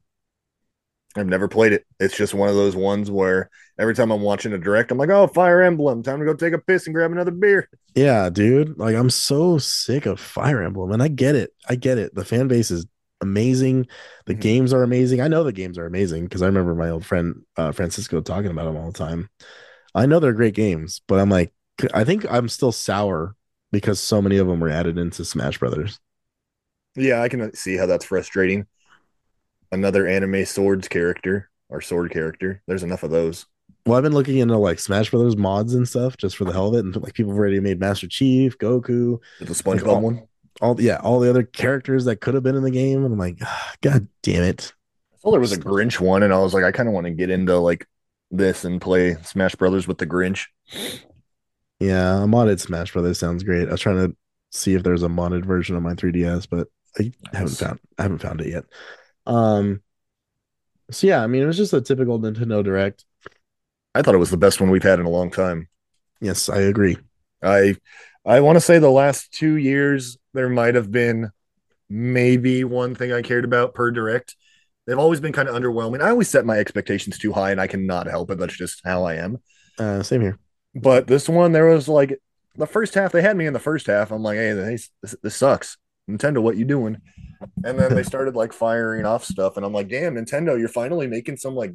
I've 1.16 1.26
never 1.26 1.48
played 1.48 1.72
it. 1.72 1.84
It's 1.98 2.16
just 2.16 2.34
one 2.34 2.50
of 2.50 2.54
those 2.54 2.76
ones 2.76 3.10
where 3.10 3.48
every 3.78 3.94
time 3.94 4.10
I'm 4.10 4.20
watching 4.20 4.52
a 4.52 4.58
direct, 4.58 4.90
I'm 4.90 4.98
like, 4.98 5.08
oh, 5.08 5.26
Fire 5.26 5.62
Emblem, 5.62 6.02
time 6.02 6.18
to 6.18 6.26
go 6.26 6.34
take 6.34 6.52
a 6.52 6.58
piss 6.58 6.86
and 6.86 6.94
grab 6.94 7.10
another 7.10 7.30
beer. 7.30 7.70
Yeah, 7.94 8.28
dude. 8.28 8.78
Like 8.78 8.94
I'm 8.96 9.10
so 9.10 9.58
sick 9.58 10.06
of 10.06 10.20
Fire 10.20 10.62
Emblem 10.62 10.92
and 10.92 11.02
I 11.02 11.08
get 11.08 11.34
it. 11.34 11.52
I 11.68 11.76
get 11.76 11.98
it. 11.98 12.14
The 12.14 12.24
fan 12.24 12.48
base 12.48 12.70
is 12.70 12.86
amazing. 13.22 13.86
The 14.26 14.34
Mhm. 14.34 14.40
games 14.40 14.72
are 14.74 14.82
amazing. 14.82 15.20
I 15.22 15.28
know 15.28 15.44
the 15.44 15.52
games 15.52 15.78
are 15.78 15.86
amazing 15.86 16.24
because 16.24 16.42
I 16.42 16.46
remember 16.46 16.74
my 16.74 16.90
old 16.90 17.06
friend 17.06 17.42
uh, 17.56 17.72
Francisco 17.72 18.20
talking 18.20 18.50
about 18.50 18.66
them 18.66 18.76
all 18.76 18.90
the 18.92 18.98
time. 18.98 19.30
I 19.94 20.06
know 20.06 20.20
they're 20.20 20.32
great 20.34 20.54
games, 20.54 21.02
but 21.08 21.20
I'm 21.20 21.30
like, 21.30 21.52
I 21.94 22.04
think 22.04 22.26
I'm 22.30 22.48
still 22.48 22.72
sour 22.72 23.36
because 23.72 24.00
so 24.00 24.22
many 24.22 24.38
of 24.38 24.46
them 24.48 24.60
were 24.60 24.70
added 24.70 24.98
into 24.98 25.24
Smash 25.24 25.58
Brothers. 25.58 25.98
Yeah, 26.96 27.20
I 27.22 27.28
can 27.28 27.54
see 27.54 27.76
how 27.76 27.87
that's 27.87 28.04
frustrating. 28.04 28.66
Another 29.72 30.06
anime 30.06 30.44
swords 30.46 30.88
character 30.88 31.50
or 31.68 31.80
sword 31.80 32.11
character. 32.11 32.62
There's 32.66 32.82
enough 32.82 33.02
of 33.02 33.11
those. 33.11 33.46
Well, 33.85 33.96
I've 33.96 34.02
been 34.02 34.14
looking 34.14 34.38
into 34.38 34.56
like 34.56 34.78
Smash 34.78 35.11
Brothers 35.11 35.37
mods 35.37 35.74
and 35.74 35.87
stuff 35.88 36.16
just 36.16 36.37
for 36.37 36.44
the 36.44 36.52
hell 36.52 36.68
of 36.68 36.74
it, 36.74 36.85
and 36.85 36.96
like 37.02 37.14
people 37.14 37.32
have 37.32 37.38
already 37.38 37.61
made 37.61 37.78
Master 37.78 38.09
Chief, 38.09 38.59
Goku, 38.59 39.18
The 39.40 39.46
SpongeBob 39.46 39.87
all- 39.87 40.00
one. 40.00 40.22
all 40.61 40.80
yeah, 40.80 40.96
all 41.02 41.20
the 41.20 41.30
other 41.30 41.42
characters 41.44 42.04
that 42.06 42.20
could 42.20 42.35
have 42.35 42.42
been 42.42 42.56
in 42.56 42.62
the 42.64 42.70
game, 42.70 43.04
and 43.04 43.12
I'm 43.12 43.18
like, 43.18 43.38
God 43.82 44.09
damn 44.22 44.42
it. 44.42 44.72
I 45.14 45.18
saw 45.18 45.30
there 45.30 45.40
was 45.40 45.52
a 45.52 45.59
Grinch 45.61 46.00
one, 46.00 46.22
and 46.22 46.32
I 46.32 46.38
was 46.38 46.54
like, 46.54 46.64
I 46.64 46.72
kind 46.72 46.88
of 46.88 46.94
want 46.94 47.06
to 47.06 47.12
get 47.12 47.30
into 47.30 47.59
like 47.59 47.87
this 48.30 48.64
and 48.64 48.80
play 48.80 49.14
Smash 49.22 49.54
Brothers 49.54 49.87
with 49.87 49.98
the 49.98 50.06
Grinch. 50.06 50.46
Yeah, 51.78 52.22
a 52.22 52.26
modded 52.26 52.61
Smash 52.61 52.92
Brothers 52.92 53.18
sounds 53.18 53.42
great. 53.42 53.68
I 53.68 53.72
was 53.72 53.80
trying 53.80 54.09
to 54.09 54.16
see 54.50 54.74
if 54.74 54.82
there's 54.82 55.02
a 55.02 55.09
modded 55.09 55.44
version 55.44 55.76
of 55.76 55.82
my 55.82 55.94
3DS, 55.94 56.48
but 56.50 56.68
I 56.98 57.12
haven't 57.32 57.56
found 57.56 57.80
I 57.98 58.02
haven't 58.02 58.18
found 58.18 58.40
it 58.40 58.48
yet. 58.48 58.64
Um 59.26 59.82
so 60.90 61.06
yeah, 61.06 61.22
I 61.22 61.26
mean 61.26 61.42
it 61.42 61.46
was 61.46 61.56
just 61.56 61.72
a 61.72 61.80
typical 61.80 62.18
Nintendo 62.18 62.62
Direct. 62.62 63.04
I 63.94 64.02
thought 64.02 64.14
it 64.14 64.18
was 64.18 64.30
the 64.30 64.37
best 64.37 64.61
one 64.61 64.70
we've 64.70 64.82
had 64.82 65.00
in 65.00 65.06
a 65.06 65.11
long 65.11 65.30
time. 65.30 65.68
Yes, 66.20 66.48
I 66.48 66.61
agree. 66.61 66.98
I 67.42 67.76
I 68.24 68.40
want 68.40 68.56
to 68.56 68.61
say 68.61 68.78
the 68.78 68.90
last 68.90 69.32
two 69.32 69.56
years 69.56 70.18
there 70.35 70.48
might 70.48 70.74
have 70.74 70.90
been 70.90 71.30
maybe 71.88 72.64
one 72.64 72.94
thing 72.94 73.12
I 73.12 73.22
cared 73.22 73.44
about 73.44 73.74
per 73.74 73.90
direct. 73.90 74.37
They've 74.87 74.98
always 74.98 75.20
been 75.20 75.32
kind 75.32 75.48
of 75.48 75.54
underwhelming. 75.54 76.00
I 76.02 76.11
always 76.11 76.28
set 76.28 76.46
my 76.46 76.59
expectations 76.59 77.18
too 77.18 77.32
high, 77.32 77.50
and 77.50 77.61
I 77.61 77.66
cannot 77.66 78.06
help 78.06 78.30
it. 78.30 78.38
That's 78.38 78.56
just 78.56 78.82
how 78.85 79.04
I 79.04 79.14
am. 79.14 79.38
Uh 79.78 80.02
same 80.02 80.20
here. 80.20 80.38
But 80.74 81.06
this 81.06 81.28
one, 81.28 81.52
there 81.52 81.66
was 81.66 81.88
like 81.88 82.18
the 82.56 82.66
first 82.66 82.94
half. 82.94 83.12
They 83.12 83.22
had 83.22 83.37
me 83.37 83.46
in 83.46 83.52
the 83.52 83.59
first 83.59 83.87
half. 83.87 84.11
I'm 84.11 84.22
like, 84.22 84.37
hey, 84.37 84.52
this, 84.52 84.90
this 85.22 85.37
sucks. 85.37 85.78
Nintendo, 86.09 86.40
what 86.40 86.57
you 86.57 86.64
doing? 86.64 86.99
And 87.64 87.79
then 87.79 87.95
they 87.95 88.03
started 88.05 88.37
like 88.37 88.53
firing 88.53 89.05
off 89.05 89.25
stuff, 89.25 89.57
and 89.57 89.66
I'm 89.66 89.73
like, 89.73 89.88
damn, 89.88 90.14
Nintendo, 90.14 90.59
you're 90.59 90.69
finally 90.69 91.07
making 91.07 91.37
some 91.37 91.55
like 91.55 91.73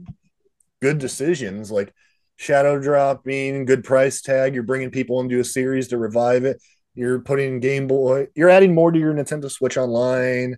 good 0.82 0.98
decisions, 0.98 1.72
like 1.72 1.94
shadow 2.38 2.80
dropping, 2.80 3.65
good 3.65 3.84
price 3.84 4.22
tag. 4.22 4.54
You're 4.54 4.63
bringing 4.63 4.91
people 4.91 5.20
into 5.20 5.39
a 5.39 5.44
series 5.44 5.88
to 5.89 5.98
revive 5.98 6.44
it. 6.44 6.62
You're 6.96 7.20
putting 7.20 7.60
Game 7.60 7.88
Boy. 7.88 8.28
You're 8.36 8.50
adding 8.50 8.74
more 8.74 8.91
to 8.91 9.00
your 9.00 9.13
Nintendo 9.13 9.50
Switch 9.50 9.78
Online. 9.78 10.58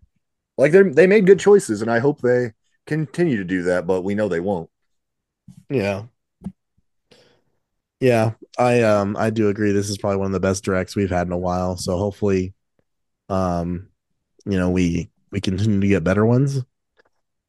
Like 0.57 0.71
they 0.71 0.83
they 0.83 1.07
made 1.07 1.25
good 1.25 1.39
choices, 1.39 1.81
and 1.81 1.91
I 1.91 1.99
hope 1.99 2.21
they 2.21 2.53
continue 2.87 3.37
to 3.37 3.43
do 3.43 3.63
that. 3.63 3.85
But 3.87 4.01
we 4.03 4.15
know 4.15 4.27
they 4.27 4.39
won't. 4.39 4.69
Yeah. 5.69 6.03
Yeah, 7.99 8.31
I 8.59 8.81
um 8.81 9.15
I 9.17 9.29
do 9.29 9.47
agree 9.47 9.71
this 9.71 9.89
is 9.89 9.97
probably 9.97 10.17
one 10.17 10.27
of 10.27 10.33
the 10.33 10.39
best 10.41 10.63
directs 10.65 10.95
we've 10.95 11.09
had 11.09 11.27
in 11.27 11.33
a 11.33 11.37
while. 11.37 11.77
So 11.77 11.97
hopefully 11.97 12.53
um 13.33 13.87
you 14.45 14.57
know 14.57 14.69
we 14.69 15.09
we 15.31 15.41
continue 15.41 15.79
to 15.79 15.87
get 15.87 16.03
better 16.03 16.25
ones. 16.25 16.63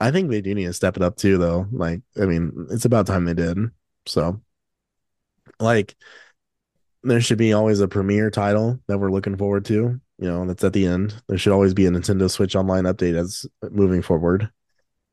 I 0.01 0.11
think 0.11 0.31
they 0.31 0.41
do 0.41 0.55
need 0.55 0.67
to 0.67 0.73
step 0.73 0.97
it 0.97 1.03
up 1.03 1.17
too 1.17 1.39
though. 1.39 1.67
Like 1.71 2.03
I 2.21 2.27
mean, 2.27 2.67
it's 2.71 2.85
about 2.85 3.07
time 3.07 3.25
they 3.25 3.35
did. 3.35 3.59
So 4.07 4.41
like 5.61 5.95
there 7.03 7.21
should 7.21 7.39
be 7.39 7.53
always 7.53 7.81
a 7.81 7.89
premiere 7.89 8.31
title 8.31 8.81
that 8.87 8.99
we're 8.99 9.11
looking 9.11 9.37
forward 9.37 9.67
to, 9.67 9.75
you 9.75 10.01
know, 10.19 10.47
that's 10.47 10.65
at 10.65 10.73
the 10.73 10.87
end. 10.87 11.23
There 11.29 11.37
should 11.37 11.53
always 11.53 11.75
be 11.75 11.87
a 11.87 11.91
Nintendo 11.91 12.31
Switch 12.31 12.57
online 12.57 12.85
update 12.85 13.15
as 13.15 13.47
moving 13.71 14.01
forward 14.01 14.51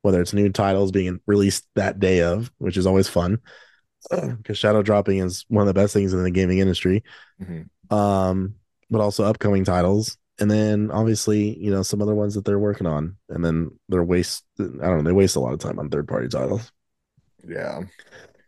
whether 0.02 0.20
it's 0.20 0.34
new 0.34 0.50
titles 0.50 0.92
being 0.92 1.20
released 1.26 1.66
that 1.74 1.98
day 1.98 2.22
of, 2.22 2.52
which 2.58 2.76
is 2.76 2.86
always 2.86 3.08
fun 3.08 3.38
because 4.10 4.58
shadow 4.58 4.82
dropping 4.82 5.18
is 5.18 5.44
one 5.48 5.62
of 5.62 5.68
the 5.68 5.80
best 5.80 5.94
things 5.94 6.12
in 6.12 6.22
the 6.22 6.30
gaming 6.30 6.58
industry. 6.58 7.02
Mhm. 7.40 7.68
Um, 7.90 8.56
but 8.90 9.00
also 9.00 9.24
upcoming 9.24 9.64
titles, 9.64 10.18
and 10.42 10.50
then 10.50 10.90
obviously 10.90 11.56
you 11.56 11.70
know 11.70 11.84
some 11.84 12.02
other 12.02 12.16
ones 12.16 12.34
that 12.34 12.44
they're 12.44 12.58
working 12.58 12.86
on, 12.86 13.16
and 13.28 13.44
then 13.44 13.70
they're 13.88 14.02
waste. 14.02 14.44
I 14.58 14.64
don't 14.64 14.98
know. 14.98 15.02
They 15.02 15.12
waste 15.12 15.36
a 15.36 15.40
lot 15.40 15.52
of 15.52 15.60
time 15.60 15.78
on 15.78 15.88
third 15.88 16.08
party 16.08 16.26
titles. 16.26 16.72
Yeah. 17.46 17.82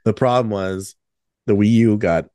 The 0.05 0.13
problem 0.13 0.51
was 0.51 0.97
the 1.47 1.55
Wii 1.55 1.71
U 1.71 1.97
got 1.97 2.27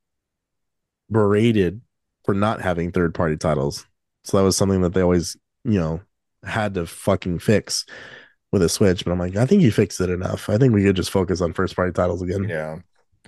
berated 1.10 1.82
for 2.24 2.34
not 2.34 2.62
having 2.62 2.92
third 2.92 3.14
party 3.14 3.36
titles. 3.36 3.86
So 4.24 4.38
that 4.38 4.44
was 4.44 4.56
something 4.56 4.82
that 4.82 4.94
they 4.94 5.02
always, 5.02 5.36
you 5.66 5.80
know, 5.80 6.00
had 6.44 6.76
to 6.76 6.86
fucking 6.86 7.40
fix 7.40 7.86
with 8.54 8.62
a 8.62 8.70
Switch. 8.70 9.04
But 9.04 9.12
I'm 9.12 9.20
like, 9.20 9.36
I 9.36 9.46
think 9.46 9.62
you 9.62 9.72
fixed 9.72 10.00
it 10.00 10.10
enough. 10.10 10.50
I 10.50 10.58
think 10.58 10.74
we 10.74 10.84
could 10.84 10.96
just 10.96 11.12
focus 11.12 11.42
on 11.42 11.54
first 11.54 11.76
party 11.76 11.92
titles 11.92 12.22
again. 12.22 12.48
Yeah. 12.48 12.78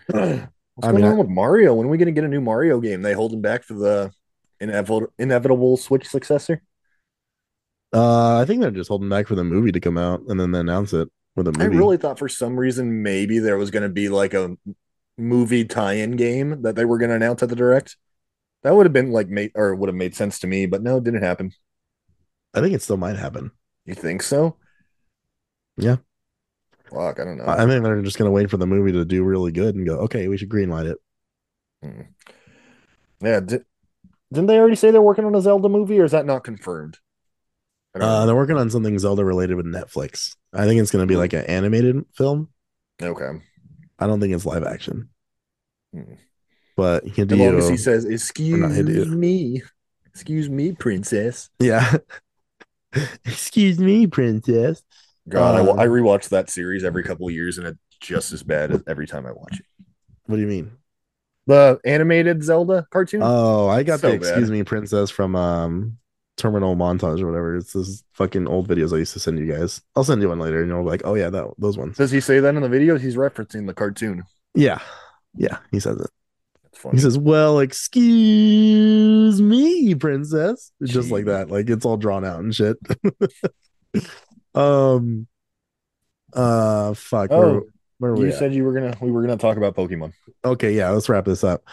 What's 0.76 0.88
I 0.88 0.91
going 0.91 1.04
mean, 1.04 1.12
on 1.12 1.17
with 1.17 1.28
Mario? 1.28 1.74
When 1.74 1.88
are 1.88 1.89
we 1.89 1.98
going 1.98 2.08
to 2.08 2.13
get 2.13 2.24
a 2.24 2.30
new 2.30 2.41
Mario 2.41 2.80
game? 2.80 3.02
They 3.02 3.13
holding 3.13 3.41
back 3.41 3.63
for 3.63 3.74
the 3.74 4.12
inevitable 4.62 5.08
inevitable 5.17 5.78
Switch 5.78 6.08
successor? 6.08 6.62
Uh, 7.93 8.39
I 8.39 8.45
think 8.45 8.62
they're 8.62 8.71
just 8.71 8.88
holding 8.88 9.10
back 9.10 9.28
for 9.28 9.36
the 9.36 9.43
movie 9.43 9.71
to 9.71 9.80
come 9.80 9.97
out 9.97 10.21
and 10.28 10.39
then 10.39 10.52
they 10.52 10.60
announce 10.60 10.93
it 10.93 11.10
with 11.36 11.47
a 11.47 11.52
movie. 11.52 11.63
I 11.63 11.78
really 11.78 11.97
thought 11.97 12.19
for 12.19 12.30
some 12.30 12.58
reason 12.58 13.04
maybe 13.04 13.39
there 13.39 13.58
was 13.58 13.71
going 13.71 13.84
to 13.84 13.89
be 13.89 14.08
like 14.08 14.34
a 14.34 14.58
movie 15.17 15.65
tie-in 15.65 16.12
game 16.12 16.62
that 16.62 16.76
they 16.76 16.86
were 16.86 16.97
going 16.97 17.10
to 17.10 17.15
announce 17.15 17.43
at 17.43 17.50
the 17.50 17.56
direct. 17.56 17.97
That 18.63 18.76
would 18.76 18.86
have 18.86 18.93
been 18.93 19.12
like 19.12 19.28
made 19.28 19.52
or 19.56 19.76
would 19.76 19.89
have 19.89 19.95
made 19.95 20.15
sense 20.15 20.39
to 20.39 20.47
me, 20.47 20.67
but 20.67 20.82
no, 20.82 20.97
it 20.97 21.04
didn't 21.04 21.24
happen. 21.24 21.52
I 22.54 22.62
think 22.62 22.74
it 22.74 22.82
still 22.82 22.97
might 22.97 23.17
happen. 23.17 23.52
You 23.86 23.95
think 23.95 24.21
so? 24.21 24.58
Yeah. 25.78 25.97
Fuck, 26.89 27.19
I 27.19 27.24
don't 27.24 27.38
know. 27.38 27.45
I 27.47 27.65
think 27.65 27.84
they're 27.84 28.02
just 28.02 28.17
gonna 28.17 28.32
wait 28.32 28.50
for 28.50 28.58
the 28.58 28.67
movie 28.67 28.91
to 28.91 29.06
do 29.06 29.24
really 29.24 29.52
good 29.52 29.76
and 29.76 29.86
go, 29.86 30.00
okay, 30.00 30.28
we 30.28 30.38
should 30.38 30.50
greenlight 30.50 30.91
it. 30.91 30.97
Hmm. 31.82 32.02
Yeah, 33.21 33.39
di- 33.39 33.65
didn't 34.32 34.48
they 34.48 34.58
already 34.58 34.76
say 34.76 34.91
they're 34.91 35.02
working 35.02 35.26
on 35.26 35.36
a 35.36 35.41
Zelda 35.41 35.70
movie, 35.70 36.00
or 36.00 36.06
is 36.06 36.12
that 36.12 36.26
not 36.26 36.44
confirmed? 36.44 36.98
Uh, 37.94 38.26
they're 38.26 38.36
working 38.36 38.58
on 38.58 38.70
something 38.70 38.98
Zelda 38.98 39.26
related 39.26 39.56
with 39.56 39.65
Netflix. 39.65 40.36
I 40.54 40.65
think 40.65 40.80
it's 40.82 40.91
gonna 40.91 41.06
be 41.06 41.17
like 41.17 41.34
an 41.34 41.46
animated 41.46 42.06
film. 42.15 42.50
okay. 43.02 43.41
I 44.00 44.08
don't 44.08 44.20
think 44.20 44.34
it's 44.34 44.46
live 44.46 44.63
action. 44.63 45.10
Hmm. 45.94 46.13
But 46.78 47.06
Hideo, 47.06 47.58
as 47.58 47.70
he 47.70 47.78
says, 47.78 48.06
"Excuse 48.06 49.10
me, 49.10 49.62
excuse 50.06 50.50
me, 50.50 50.72
princess." 50.72 51.50
yeah. 51.60 51.98
Excuse 53.26 53.80
me, 53.80 54.06
princess. 54.06 54.84
God, 55.30 55.56
I 55.56 55.70
Um, 55.70 55.80
I 55.80 55.86
rewatch 55.86 56.30
that 56.30 56.50
series 56.50 56.84
every 56.84 57.04
couple 57.04 57.28
of 57.28 57.34
years, 57.34 57.58
and 57.58 57.67
it's 57.67 57.80
just 58.02 58.34
as 58.34 58.44
bad 58.44 58.72
as 58.72 58.84
every 58.88 59.08
time 59.08 59.26
I 59.26 59.32
watch 59.32 59.60
it. 59.60 59.65
What 60.26 60.36
do 60.38 60.41
you 60.41 60.48
mean? 60.48 60.72
The 61.47 61.80
animated 61.86 62.43
Zelda 62.43 62.88
cartoon. 62.91 63.22
Oh, 63.24 63.68
I 63.68 63.84
got 63.84 63.99
So 63.99 64.09
the 64.09 64.16
excuse 64.16 64.49
bad. 64.49 64.53
me, 64.53 64.63
princess 64.63 65.09
from 65.09 65.36
um 65.36 65.97
Terminal 66.38 66.76
Montage 66.76 67.22
or 67.22 67.28
whatever. 67.28 67.57
It's 67.57 67.74
this 67.74 68.03
fucking 68.13 68.47
old 68.47 68.68
videos 68.68 68.93
I 68.93 68.97
used 68.97 69.13
to 69.13 69.20
send 69.20 69.38
you 69.39 69.51
guys. 69.51 69.82
I'll 69.95 70.03
send 70.03 70.22
you 70.22 70.30
one 70.30 70.39
later, 70.39 70.61
and 70.61 70.70
you'll 70.70 70.84
be 70.84 70.89
like, 70.89 71.01
oh 71.03 71.16
yeah, 71.16 71.30
that 71.30 71.51
those 71.57 71.78
ones. 71.78 71.97
Does 71.97 72.11
he 72.11 72.20
say 72.20 72.39
that 72.39 72.55
in 72.55 72.61
the 72.61 72.70
video? 72.70 72.97
He's 72.97 73.16
referencing 73.16 73.68
the 73.68 73.74
cartoon. 73.74 74.24
Yeah, 74.55 74.80
yeah. 75.36 75.57
He 75.72 75.80
says 75.80 75.99
it. 75.99 76.09
He 76.91 76.97
says, 76.97 77.18
"Well, 77.18 77.59
excuse 77.59 79.39
me, 79.41 79.93
princess," 79.93 80.72
just 80.84 81.11
like 81.11 81.26
that. 81.26 81.51
Like 81.51 81.70
it's 81.70 81.86
all 81.86 81.97
drawn 81.97 82.26
out 82.26 82.39
and 82.39 82.55
shit. 82.55 82.78
um, 84.55 85.28
uh, 86.34 86.93
fuck. 86.95 87.32
Oh, 87.32 87.63
where, 88.02 88.16
you 88.16 88.24
we 88.24 88.32
said 88.32 88.54
you 88.54 88.64
were 88.64 88.74
gonna 88.74 88.97
we 88.99 89.12
were 89.12 89.22
gonna 89.22 89.38
talk 89.38 89.58
about 89.58 89.76
Pokemon. 89.76 90.14
Okay, 90.43 90.74
yeah, 90.74 90.89
let's 90.89 91.08
wrap 91.08 91.26
this 91.26 91.43
up. 91.43 91.64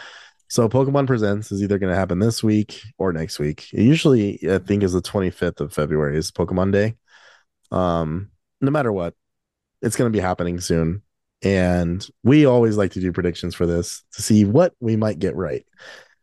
So 0.47 0.67
Pokemon 0.67 1.07
Presents 1.07 1.51
is 1.51 1.61
either 1.61 1.77
going 1.77 1.93
to 1.93 1.99
happen 1.99 2.17
this 2.17 2.43
week 2.43 2.81
or 2.97 3.13
next 3.13 3.37
week. 3.37 3.67
It 3.71 3.83
usually, 3.83 4.39
I 4.49 4.57
think, 4.57 4.81
is 4.81 4.93
the 4.93 5.01
25th 5.01 5.61
of 5.61 5.71
February 5.71 6.17
is 6.17 6.31
Pokemon 6.31 6.71
Day. 6.71 6.95
Um, 7.71 8.31
no 8.59 8.71
matter 8.71 8.91
what, 8.91 9.13
it's 9.83 9.95
going 9.95 10.11
to 10.11 10.15
be 10.15 10.21
happening 10.21 10.59
soon. 10.59 11.03
And 11.43 12.05
we 12.23 12.45
always 12.47 12.77
like 12.77 12.93
to 12.93 12.99
do 12.99 13.13
predictions 13.13 13.53
for 13.53 13.67
this 13.67 14.03
to 14.13 14.23
see 14.23 14.43
what 14.43 14.73
we 14.79 14.95
might 14.95 15.19
get 15.19 15.35
right. 15.35 15.63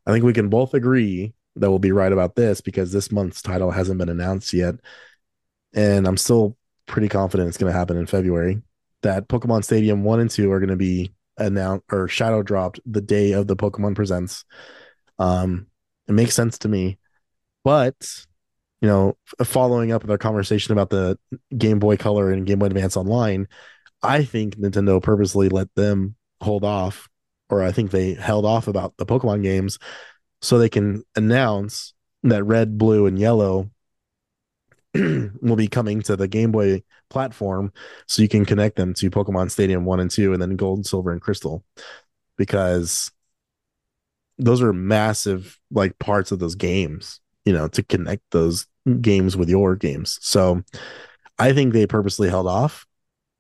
I 0.07 0.13
think 0.13 0.25
we 0.25 0.33
can 0.33 0.49
both 0.49 0.75
agree 0.75 1.33
that 1.55 1.71
we'll 1.71 1.79
be 1.79 1.93
right 1.93 2.13
about 2.13 2.35
this 2.35 2.61
because 2.61 2.91
this 2.91 3.13
month's 3.13 3.43
title 3.43 3.71
hasn't 3.71 3.99
been 3.99 4.09
announced 4.09 4.53
yet. 4.53 4.75
And 5.73 6.05
I'm 6.05 6.17
still 6.17 6.57
pretty 6.87 7.09
confident 7.09 7.49
it's 7.49 7.59
going 7.59 7.73
to 7.73 7.79
happen 7.79 7.97
in 7.97 8.07
February. 8.07 8.61
That 9.07 9.29
Pokemon 9.29 9.63
Stadium 9.63 10.03
1 10.03 10.19
and 10.19 10.29
2 10.29 10.51
are 10.51 10.59
going 10.59 10.69
to 10.69 10.77
be 10.77 11.13
announced 11.39 11.85
or 11.93 12.09
shadow 12.09 12.43
dropped 12.43 12.81
the 12.85 13.01
day 13.01 13.33
of 13.33 13.47
the 13.47 13.55
Pokemon 13.55 13.95
Presents. 13.95 14.45
Um, 15.21 15.69
it 16.09 16.13
makes 16.13 16.35
sense 16.35 16.59
to 16.59 16.69
me. 16.69 16.99
But, 17.63 17.95
you 18.81 18.89
know, 18.89 19.17
following 19.45 19.93
up 19.93 20.03
with 20.03 20.11
our 20.11 20.19
conversation 20.19 20.73
about 20.73 20.91
the 20.91 21.17
Game 21.57 21.79
Boy 21.79 21.97
Color 21.97 22.33
and 22.33 22.45
Game 22.45 22.59
Boy 22.59 22.67
Advance 22.67 22.97
Online, 22.97 23.47
I 24.03 24.25
think 24.25 24.57
Nintendo 24.57 25.01
purposely 25.01 25.51
let 25.51 25.73
them 25.77 26.17
hold 26.41 26.65
off, 26.65 27.09
or 27.49 27.63
I 27.63 27.71
think 27.71 27.93
they 27.93 28.15
held 28.15 28.45
off 28.45 28.67
about 28.67 28.97
the 28.97 29.07
Pokemon 29.07 29.45
games 29.45 29.79
so 30.43 30.59
they 30.59 30.69
can 30.69 31.05
announce 31.15 31.95
that 32.25 32.43
red, 32.43 32.77
blue, 32.77 33.07
and 33.07 33.21
yellow 33.21 33.71
will 35.43 35.57
be 35.57 35.69
coming 35.69 36.03
to 36.03 36.17
the 36.17 36.29
Game 36.29 36.53
Boy 36.53 36.83
platform 37.11 37.73
so 38.07 38.23
you 38.23 38.29
can 38.29 38.45
connect 38.45 38.77
them 38.77 38.95
to 38.95 39.11
Pokemon 39.11 39.51
Stadium 39.51 39.85
1 39.85 40.01
and 40.01 40.11
2 40.11 40.33
and 40.33 40.43
then 40.43 40.57
gold, 40.57 40.87
silver, 40.87 41.13
and 41.13 41.21
crystal. 41.21 41.65
Because 42.37 43.11
those 44.39 44.61
are 44.63 44.73
massive 44.73 45.59
like 45.71 45.99
parts 45.99 46.31
of 46.33 46.39
those 46.39 46.55
games, 46.55 47.21
you 47.45 47.53
know, 47.53 47.69
to 47.69 47.83
connect 47.83 48.23
those 48.31 48.67
games 49.01 49.37
with 49.37 49.49
your 49.49 49.77
games. 49.77 50.19
So 50.21 50.63
I 51.39 51.53
think 51.53 51.73
they 51.73 51.87
purposely 51.87 52.29
held 52.29 52.47
off. 52.47 52.87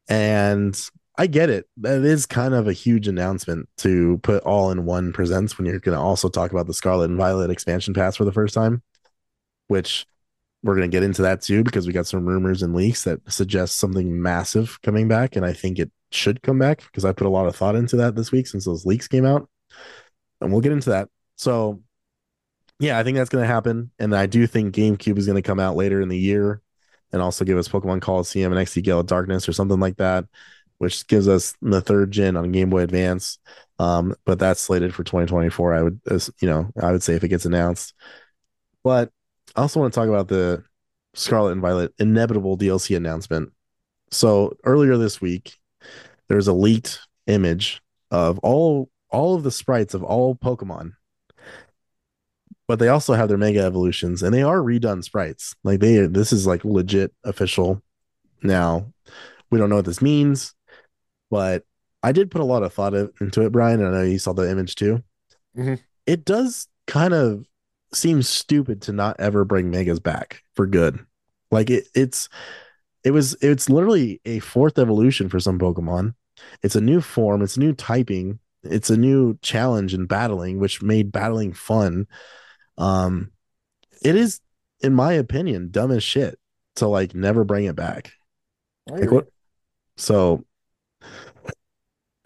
And 0.08 0.78
I 1.18 1.26
get 1.26 1.50
it. 1.50 1.66
That 1.78 2.04
is 2.04 2.26
kind 2.26 2.54
of 2.54 2.68
a 2.68 2.72
huge 2.72 3.08
announcement 3.08 3.68
to 3.78 4.18
put 4.22 4.42
all 4.44 4.70
in 4.70 4.84
one 4.84 5.12
presents 5.12 5.56
when 5.56 5.66
you're 5.66 5.80
going 5.80 5.96
to 5.96 6.02
also 6.02 6.28
talk 6.28 6.50
about 6.50 6.66
the 6.66 6.74
Scarlet 6.74 7.10
and 7.10 7.18
Violet 7.18 7.50
expansion 7.50 7.94
pass 7.94 8.16
for 8.16 8.24
the 8.24 8.32
first 8.32 8.54
time, 8.54 8.82
which 9.68 10.06
we're 10.66 10.76
going 10.76 10.90
to 10.90 10.94
get 10.94 11.02
into 11.02 11.22
that 11.22 11.42
too 11.42 11.62
because 11.62 11.86
we 11.86 11.92
got 11.92 12.06
some 12.06 12.26
rumors 12.26 12.62
and 12.62 12.74
leaks 12.74 13.04
that 13.04 13.20
suggest 13.30 13.78
something 13.78 14.20
massive 14.20 14.80
coming 14.82 15.08
back. 15.08 15.36
And 15.36 15.46
I 15.46 15.52
think 15.52 15.78
it 15.78 15.90
should 16.10 16.42
come 16.42 16.58
back 16.58 16.82
because 16.84 17.04
I 17.04 17.12
put 17.12 17.26
a 17.26 17.30
lot 17.30 17.46
of 17.46 17.56
thought 17.56 17.76
into 17.76 17.96
that 17.96 18.16
this 18.16 18.32
week 18.32 18.46
since 18.46 18.64
those 18.64 18.84
leaks 18.84 19.08
came 19.08 19.24
out 19.24 19.48
and 20.40 20.50
we'll 20.50 20.60
get 20.60 20.72
into 20.72 20.90
that. 20.90 21.08
So, 21.36 21.82
yeah, 22.78 22.98
I 22.98 23.04
think 23.04 23.16
that's 23.16 23.30
going 23.30 23.42
to 23.42 23.48
happen, 23.52 23.90
and 23.98 24.14
I 24.14 24.26
do 24.26 24.46
think 24.46 24.74
GameCube 24.74 25.18
is 25.18 25.26
going 25.26 25.36
to 25.36 25.46
come 25.46 25.60
out 25.60 25.76
later 25.76 26.00
in 26.00 26.08
the 26.08 26.18
year, 26.18 26.60
and 27.12 27.22
also 27.22 27.44
give 27.44 27.56
us 27.56 27.68
Pokemon 27.68 28.02
Colosseum 28.02 28.52
and 28.52 28.66
XD 28.66 28.82
Gale 28.82 29.00
of 29.00 29.06
Darkness 29.06 29.48
or 29.48 29.52
something 29.52 29.80
like 29.80 29.96
that, 29.96 30.26
which 30.78 31.06
gives 31.06 31.28
us 31.28 31.54
the 31.62 31.80
third 31.80 32.10
gen 32.10 32.36
on 32.36 32.52
Game 32.52 32.68
Boy 32.68 32.80
Advance. 32.80 33.38
Um, 33.78 34.14
but 34.24 34.38
that's 34.38 34.60
slated 34.60 34.94
for 34.94 35.04
2024. 35.04 35.74
I 35.74 35.82
would, 35.82 36.00
you 36.40 36.48
know, 36.48 36.70
I 36.80 36.92
would 36.92 37.02
say 37.02 37.14
if 37.14 37.24
it 37.24 37.28
gets 37.28 37.46
announced. 37.46 37.94
But 38.82 39.10
I 39.56 39.62
also 39.62 39.80
want 39.80 39.92
to 39.92 39.98
talk 39.98 40.08
about 40.08 40.28
the 40.28 40.62
Scarlet 41.14 41.52
and 41.52 41.62
Violet 41.62 41.94
inevitable 41.98 42.58
DLC 42.58 42.96
announcement. 42.96 43.52
So 44.10 44.56
earlier 44.64 44.96
this 44.98 45.20
week, 45.20 45.56
there 46.28 46.36
was 46.36 46.48
a 46.48 46.52
leaked 46.52 47.00
image 47.26 47.80
of 48.10 48.38
all 48.40 48.90
all 49.10 49.34
of 49.34 49.42
the 49.42 49.50
sprites 49.50 49.94
of 49.94 50.04
all 50.04 50.34
Pokemon. 50.34 50.92
But 52.68 52.80
they 52.80 52.88
also 52.88 53.14
have 53.14 53.28
their 53.28 53.38
mega 53.38 53.60
evolutions 53.60 54.22
and 54.22 54.34
they 54.34 54.42
are 54.42 54.58
redone 54.58 55.02
sprites. 55.02 55.54
Like 55.64 55.80
they 55.80 56.06
this 56.06 56.32
is 56.32 56.46
like 56.46 56.64
legit 56.64 57.12
official 57.24 57.82
now. 58.42 58.92
We 59.50 59.58
don't 59.58 59.70
know 59.70 59.76
what 59.76 59.84
this 59.84 60.02
means, 60.02 60.54
but 61.30 61.64
I 62.02 62.12
did 62.12 62.30
put 62.30 62.40
a 62.40 62.44
lot 62.44 62.62
of 62.62 62.72
thought 62.72 62.94
into 62.94 63.42
it, 63.42 63.52
Brian. 63.52 63.84
I 63.84 63.90
know 63.90 64.02
you 64.02 64.18
saw 64.18 64.32
the 64.32 64.50
image 64.50 64.74
too. 64.74 65.02
Mm-hmm. 65.56 65.74
It 66.06 66.24
does 66.24 66.68
kind 66.86 67.14
of 67.14 67.46
seem 67.96 68.22
stupid 68.22 68.82
to 68.82 68.92
not 68.92 69.18
ever 69.18 69.44
bring 69.44 69.70
megas 69.70 70.00
back 70.00 70.42
for 70.54 70.66
good. 70.66 71.04
Like 71.50 71.70
it, 71.70 71.88
it's 71.94 72.28
it 73.04 73.12
was 73.12 73.36
it's 73.40 73.68
literally 73.68 74.20
a 74.24 74.40
fourth 74.40 74.78
evolution 74.78 75.28
for 75.28 75.40
some 75.40 75.58
Pokemon. 75.58 76.14
It's 76.62 76.76
a 76.76 76.80
new 76.80 77.00
form, 77.00 77.42
it's 77.42 77.56
new 77.56 77.72
typing, 77.72 78.38
it's 78.62 78.90
a 78.90 78.96
new 78.96 79.38
challenge 79.42 79.94
in 79.94 80.06
battling, 80.06 80.58
which 80.58 80.82
made 80.82 81.12
battling 81.12 81.52
fun. 81.52 82.06
Um, 82.78 83.32
it 84.02 84.16
is, 84.16 84.40
in 84.80 84.94
my 84.94 85.12
opinion, 85.12 85.70
dumb 85.70 85.90
as 85.90 86.02
shit 86.02 86.38
to 86.76 86.88
like 86.88 87.14
never 87.14 87.44
bring 87.44 87.64
it 87.64 87.76
back. 87.76 88.12
Like 88.88 89.10
what? 89.10 89.28
So, 89.96 90.44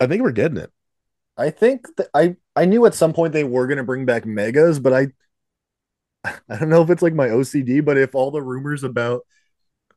I 0.00 0.06
think 0.06 0.22
we're 0.22 0.32
getting 0.32 0.58
it. 0.58 0.72
I 1.36 1.50
think 1.50 1.86
that 1.96 2.08
I 2.14 2.36
I 2.56 2.64
knew 2.64 2.84
at 2.86 2.94
some 2.94 3.12
point 3.12 3.32
they 3.32 3.44
were 3.44 3.66
going 3.66 3.78
to 3.78 3.84
bring 3.84 4.04
back 4.04 4.26
megas, 4.26 4.78
but 4.78 4.92
I 4.92 5.08
I 6.24 6.56
don't 6.58 6.68
know 6.68 6.82
if 6.82 6.90
it's 6.90 7.02
like 7.02 7.14
my 7.14 7.28
OCD, 7.28 7.80
but 7.80 7.96
if 7.96 8.14
all 8.14 8.30
the 8.30 8.42
rumors 8.42 8.84
about 8.84 9.22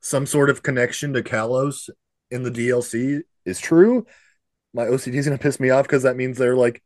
some 0.00 0.26
sort 0.26 0.50
of 0.50 0.62
connection 0.62 1.12
to 1.12 1.22
Kalos 1.22 1.90
in 2.30 2.42
the 2.42 2.50
DLC 2.50 3.22
is 3.44 3.60
true, 3.60 4.06
my 4.72 4.86
OCD 4.86 5.14
is 5.16 5.26
gonna 5.26 5.38
piss 5.38 5.60
me 5.60 5.70
off 5.70 5.86
because 5.86 6.02
that 6.04 6.16
means 6.16 6.38
they're 6.38 6.56
like 6.56 6.82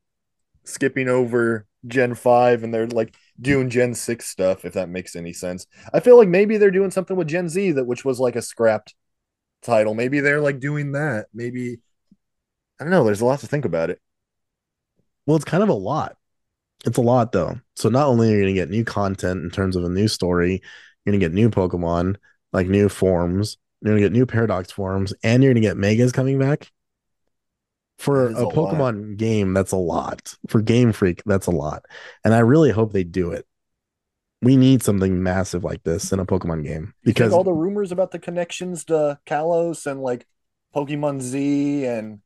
skipping 0.65 1.09
over 1.09 1.67
Gen 1.87 2.15
5 2.15 2.65
and 2.65 2.75
they're 2.75 2.89
like 2.89 3.15
doing 3.41 3.71
Gen 3.71 3.95
6 3.95 4.27
stuff, 4.27 4.65
if 4.65 4.75
that 4.75 4.89
makes 4.89 5.17
any 5.17 5.33
sense. 5.33 5.67
I 5.93 6.01
feel 6.01 6.17
like 6.17 6.29
maybe 6.29 6.57
they're 6.57 6.71
doing 6.71 6.91
something 6.91 7.17
with 7.17 7.29
Gen 7.29 7.49
Z 7.49 7.73
that 7.73 7.87
which 7.87 8.05
was 8.05 8.21
like 8.21 8.37
a 8.37 8.43
scrapped 8.43 8.95
title. 9.63 9.95
Maybe 9.95 10.21
they're 10.21 10.41
like 10.41 10.61
doing 10.61 10.93
that. 10.93 11.27
Maybe 11.33 11.79
I 12.81 12.85
don't 12.85 12.91
know. 12.91 13.05
There's 13.05 13.21
a 13.21 13.25
lot 13.25 13.41
to 13.41 13.47
think 13.47 13.65
about 13.65 13.91
it. 13.91 14.01
Well, 15.27 15.37
it's 15.37 15.45
kind 15.45 15.63
of 15.63 15.69
a 15.69 15.75
lot. 15.75 16.17
It's 16.85 16.99
a 16.99 17.03
lot 17.03 17.33
though. 17.33 17.61
So 17.77 17.89
not 17.89 18.07
only 18.07 18.33
are 18.33 18.37
you 18.37 18.43
gonna 18.43 18.55
get 18.55 18.71
new 18.71 18.85
content 18.85 19.43
in 19.43 19.51
terms 19.51 19.77
of 19.77 19.85
a 19.85 19.89
new 19.89 20.09
story, 20.09 20.63
you're 21.05 21.13
gonna 21.13 21.19
get 21.19 21.33
new 21.33 21.51
Pokemon, 21.51 22.17
like 22.53 22.69
new 22.69 22.89
forms, 22.89 23.57
you're 23.81 23.93
gonna 23.95 24.05
get 24.05 24.13
new 24.13 24.27
paradox 24.27 24.71
forms, 24.71 25.15
and 25.23 25.43
you're 25.43 25.53
gonna 25.53 25.61
get 25.61 25.77
megas 25.77 26.13
coming 26.13 26.39
back 26.39 26.71
for 27.99 28.29
a, 28.29 28.47
a 28.47 28.53
Pokemon 28.53 29.09
lot. 29.09 29.17
game, 29.17 29.55
that's 29.55 29.73
a 29.73 29.77
lot. 29.77 30.35
For 30.49 30.61
Game 30.63 30.93
Freak, 30.93 31.23
that's 31.27 31.47
a 31.47 31.53
lot. 31.53 31.85
And 32.25 32.33
I 32.33 32.41
really 32.41 32.71
hope 32.71 32.93
they 32.93 33.05
do 33.05 33.33
it. 33.33 33.47
We 34.41 34.57
need 34.57 34.85
something 34.85 35.21
massive 35.21 35.65
like 35.65 35.83
this 35.83 36.13
in 36.13 36.21
a 36.21 36.27
Pokemon 36.27 36.65
game 36.65 36.95
because 37.03 37.33
all 37.33 37.43
the 37.43 37.53
rumors 37.53 37.91
about 37.91 38.13
the 38.13 38.21
connections 38.21 38.85
to 38.85 39.19
Kalos 39.27 39.85
and 39.85 40.01
like 40.01 40.29
Pokemon 40.73 41.21
Z 41.21 41.85
and 41.87 42.21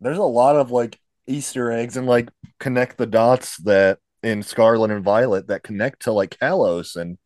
there's 0.00 0.18
a 0.18 0.24
lot 0.24 0.56
of 0.56 0.72
like 0.72 0.98
Easter 1.30 1.70
eggs 1.70 1.96
and 1.96 2.06
like 2.06 2.28
connect 2.58 2.98
the 2.98 3.06
dots 3.06 3.56
that 3.58 3.98
in 4.22 4.42
Scarlet 4.42 4.90
and 4.90 5.04
Violet 5.04 5.46
that 5.48 5.62
connect 5.62 6.02
to 6.02 6.12
like 6.12 6.36
Kalos 6.38 6.96
and 6.96 7.18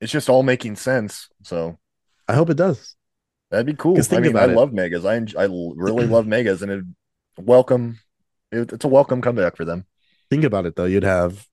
it's 0.00 0.12
just 0.12 0.28
all 0.28 0.42
making 0.42 0.76
sense. 0.76 1.28
So 1.42 1.78
I 2.28 2.34
hope 2.34 2.50
it 2.50 2.56
does. 2.56 2.96
That'd 3.50 3.66
be 3.66 3.74
cool. 3.74 3.98
I 3.98 4.20
mean, 4.20 4.36
I 4.36 4.44
it. 4.44 4.54
love 4.54 4.72
megas. 4.72 5.04
I 5.04 5.16
I 5.16 5.44
really 5.48 6.06
love 6.06 6.26
megas, 6.26 6.62
and 6.62 6.70
it 6.70 6.84
welcome. 7.38 7.98
It, 8.52 8.72
it's 8.72 8.84
a 8.84 8.88
welcome 8.88 9.22
comeback 9.22 9.56
for 9.56 9.64
them. 9.64 9.86
Think 10.30 10.44
about 10.44 10.66
it 10.66 10.76
though. 10.76 10.84
You'd 10.84 11.02
have 11.02 11.46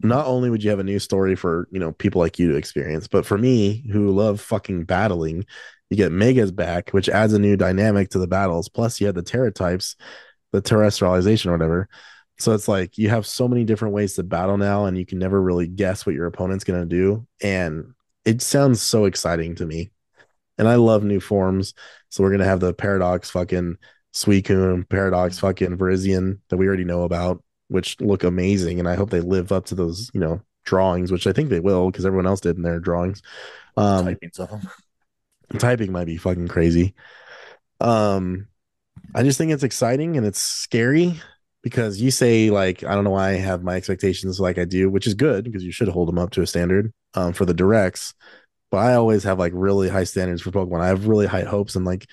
not 0.00 0.26
only 0.26 0.50
would 0.50 0.64
you 0.64 0.70
have 0.70 0.78
a 0.78 0.84
new 0.84 0.98
story 0.98 1.36
for 1.36 1.68
you 1.70 1.78
know 1.78 1.92
people 1.92 2.20
like 2.20 2.38
you 2.38 2.50
to 2.52 2.56
experience, 2.56 3.06
but 3.06 3.26
for 3.26 3.36
me 3.36 3.84
who 3.92 4.10
love 4.10 4.40
fucking 4.40 4.84
battling, 4.84 5.44
you 5.90 5.96
get 5.96 6.12
megas 6.12 6.50
back, 6.50 6.90
which 6.90 7.08
adds 7.08 7.34
a 7.34 7.38
new 7.38 7.56
dynamic 7.56 8.10
to 8.10 8.18
the 8.18 8.26
battles. 8.26 8.68
Plus, 8.68 9.00
you 9.00 9.06
have 9.06 9.14
the 9.14 9.22
Tera 9.22 9.52
types, 9.52 9.96
the 10.52 10.62
terrestrialization 10.62 11.46
or 11.46 11.52
whatever. 11.52 11.88
So 12.38 12.52
it's 12.52 12.68
like 12.68 12.98
you 12.98 13.08
have 13.08 13.26
so 13.26 13.48
many 13.48 13.64
different 13.64 13.94
ways 13.94 14.14
to 14.14 14.22
battle 14.22 14.56
now, 14.56 14.86
and 14.86 14.96
you 14.96 15.06
can 15.06 15.18
never 15.18 15.40
really 15.40 15.66
guess 15.66 16.06
what 16.06 16.14
your 16.14 16.26
opponent's 16.26 16.64
gonna 16.64 16.86
do. 16.86 17.26
And 17.42 17.94
it 18.24 18.42
sounds 18.42 18.80
so 18.80 19.04
exciting 19.04 19.56
to 19.56 19.66
me 19.66 19.90
and 20.58 20.68
I 20.68 20.76
love 20.76 21.04
new 21.04 21.20
forms. 21.20 21.74
So 22.08 22.22
we're 22.22 22.30
gonna 22.30 22.44
have 22.44 22.60
the 22.60 22.74
Paradox 22.74 23.30
fucking 23.30 23.76
Suicune, 24.14 24.88
Paradox 24.88 25.38
fucking 25.38 25.78
Virizion 25.78 26.38
that 26.48 26.56
we 26.56 26.66
already 26.66 26.84
know 26.84 27.02
about, 27.02 27.42
which 27.68 28.00
look 28.00 28.24
amazing, 28.24 28.78
and 28.78 28.88
I 28.88 28.94
hope 28.94 29.10
they 29.10 29.20
live 29.20 29.52
up 29.52 29.66
to 29.66 29.74
those, 29.74 30.10
you 30.14 30.20
know, 30.20 30.40
drawings, 30.64 31.10
which 31.10 31.26
I 31.26 31.32
think 31.32 31.50
they 31.50 31.60
will 31.60 31.90
because 31.90 32.06
everyone 32.06 32.26
else 32.26 32.40
did 32.40 32.56
in 32.56 32.62
their 32.62 32.80
drawings. 32.80 33.22
Um, 33.76 34.16
them. 34.36 34.60
Typing 35.58 35.92
might 35.92 36.06
be 36.06 36.16
fucking 36.16 36.48
crazy. 36.48 36.94
Um, 37.80 38.46
I 39.14 39.22
just 39.22 39.38
think 39.38 39.52
it's 39.52 39.62
exciting 39.62 40.16
and 40.16 40.26
it's 40.26 40.40
scary 40.40 41.20
because 41.62 42.00
you 42.00 42.10
say 42.10 42.50
like 42.50 42.82
I 42.84 42.94
don't 42.94 43.04
know 43.04 43.10
why 43.10 43.30
I 43.30 43.34
have 43.34 43.62
my 43.62 43.76
expectations 43.76 44.40
like 44.40 44.58
I 44.58 44.64
do, 44.64 44.90
which 44.90 45.06
is 45.06 45.14
good 45.14 45.44
because 45.44 45.64
you 45.64 45.72
should 45.72 45.88
hold 45.88 46.08
them 46.08 46.18
up 46.18 46.30
to 46.32 46.42
a 46.42 46.46
standard 46.46 46.92
um, 47.14 47.32
for 47.32 47.44
the 47.44 47.54
directs 47.54 48.14
but 48.72 48.78
I 48.78 48.94
always 48.94 49.22
have 49.24 49.38
like 49.38 49.52
really 49.54 49.90
high 49.90 50.04
standards 50.04 50.40
for 50.40 50.50
Pokemon. 50.50 50.80
I 50.80 50.88
have 50.88 51.06
really 51.06 51.26
high 51.26 51.44
hopes 51.44 51.76
and 51.76 51.84
like 51.84 52.08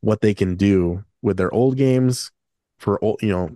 what 0.00 0.20
they 0.20 0.32
can 0.32 0.54
do 0.54 1.04
with 1.20 1.36
their 1.36 1.52
old 1.52 1.76
games 1.76 2.30
for 2.78 3.04
old, 3.04 3.20
you 3.20 3.30
know, 3.30 3.50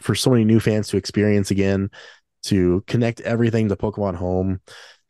for 0.00 0.16
so 0.16 0.28
many 0.28 0.44
new 0.44 0.58
fans 0.58 0.88
to 0.88 0.96
experience 0.96 1.52
again, 1.52 1.90
to 2.42 2.82
connect 2.88 3.20
everything 3.20 3.68
to 3.68 3.76
Pokemon 3.76 4.16
Home, 4.16 4.60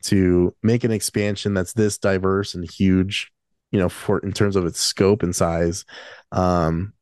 to 0.03 0.55
make 0.61 0.83
an 0.83 0.91
expansion 0.91 1.55
that's 1.55 1.73
this 1.73 1.97
diverse 1.97 2.53
and 2.53 2.69
huge, 2.69 3.31
you 3.71 3.79
know, 3.79 3.89
for 3.89 4.19
in 4.19 4.31
terms 4.31 4.55
of 4.55 4.67
its 4.67 4.79
scope 4.79 5.23
and 5.23 5.35
size. 5.35 5.85
Um, 6.31 6.93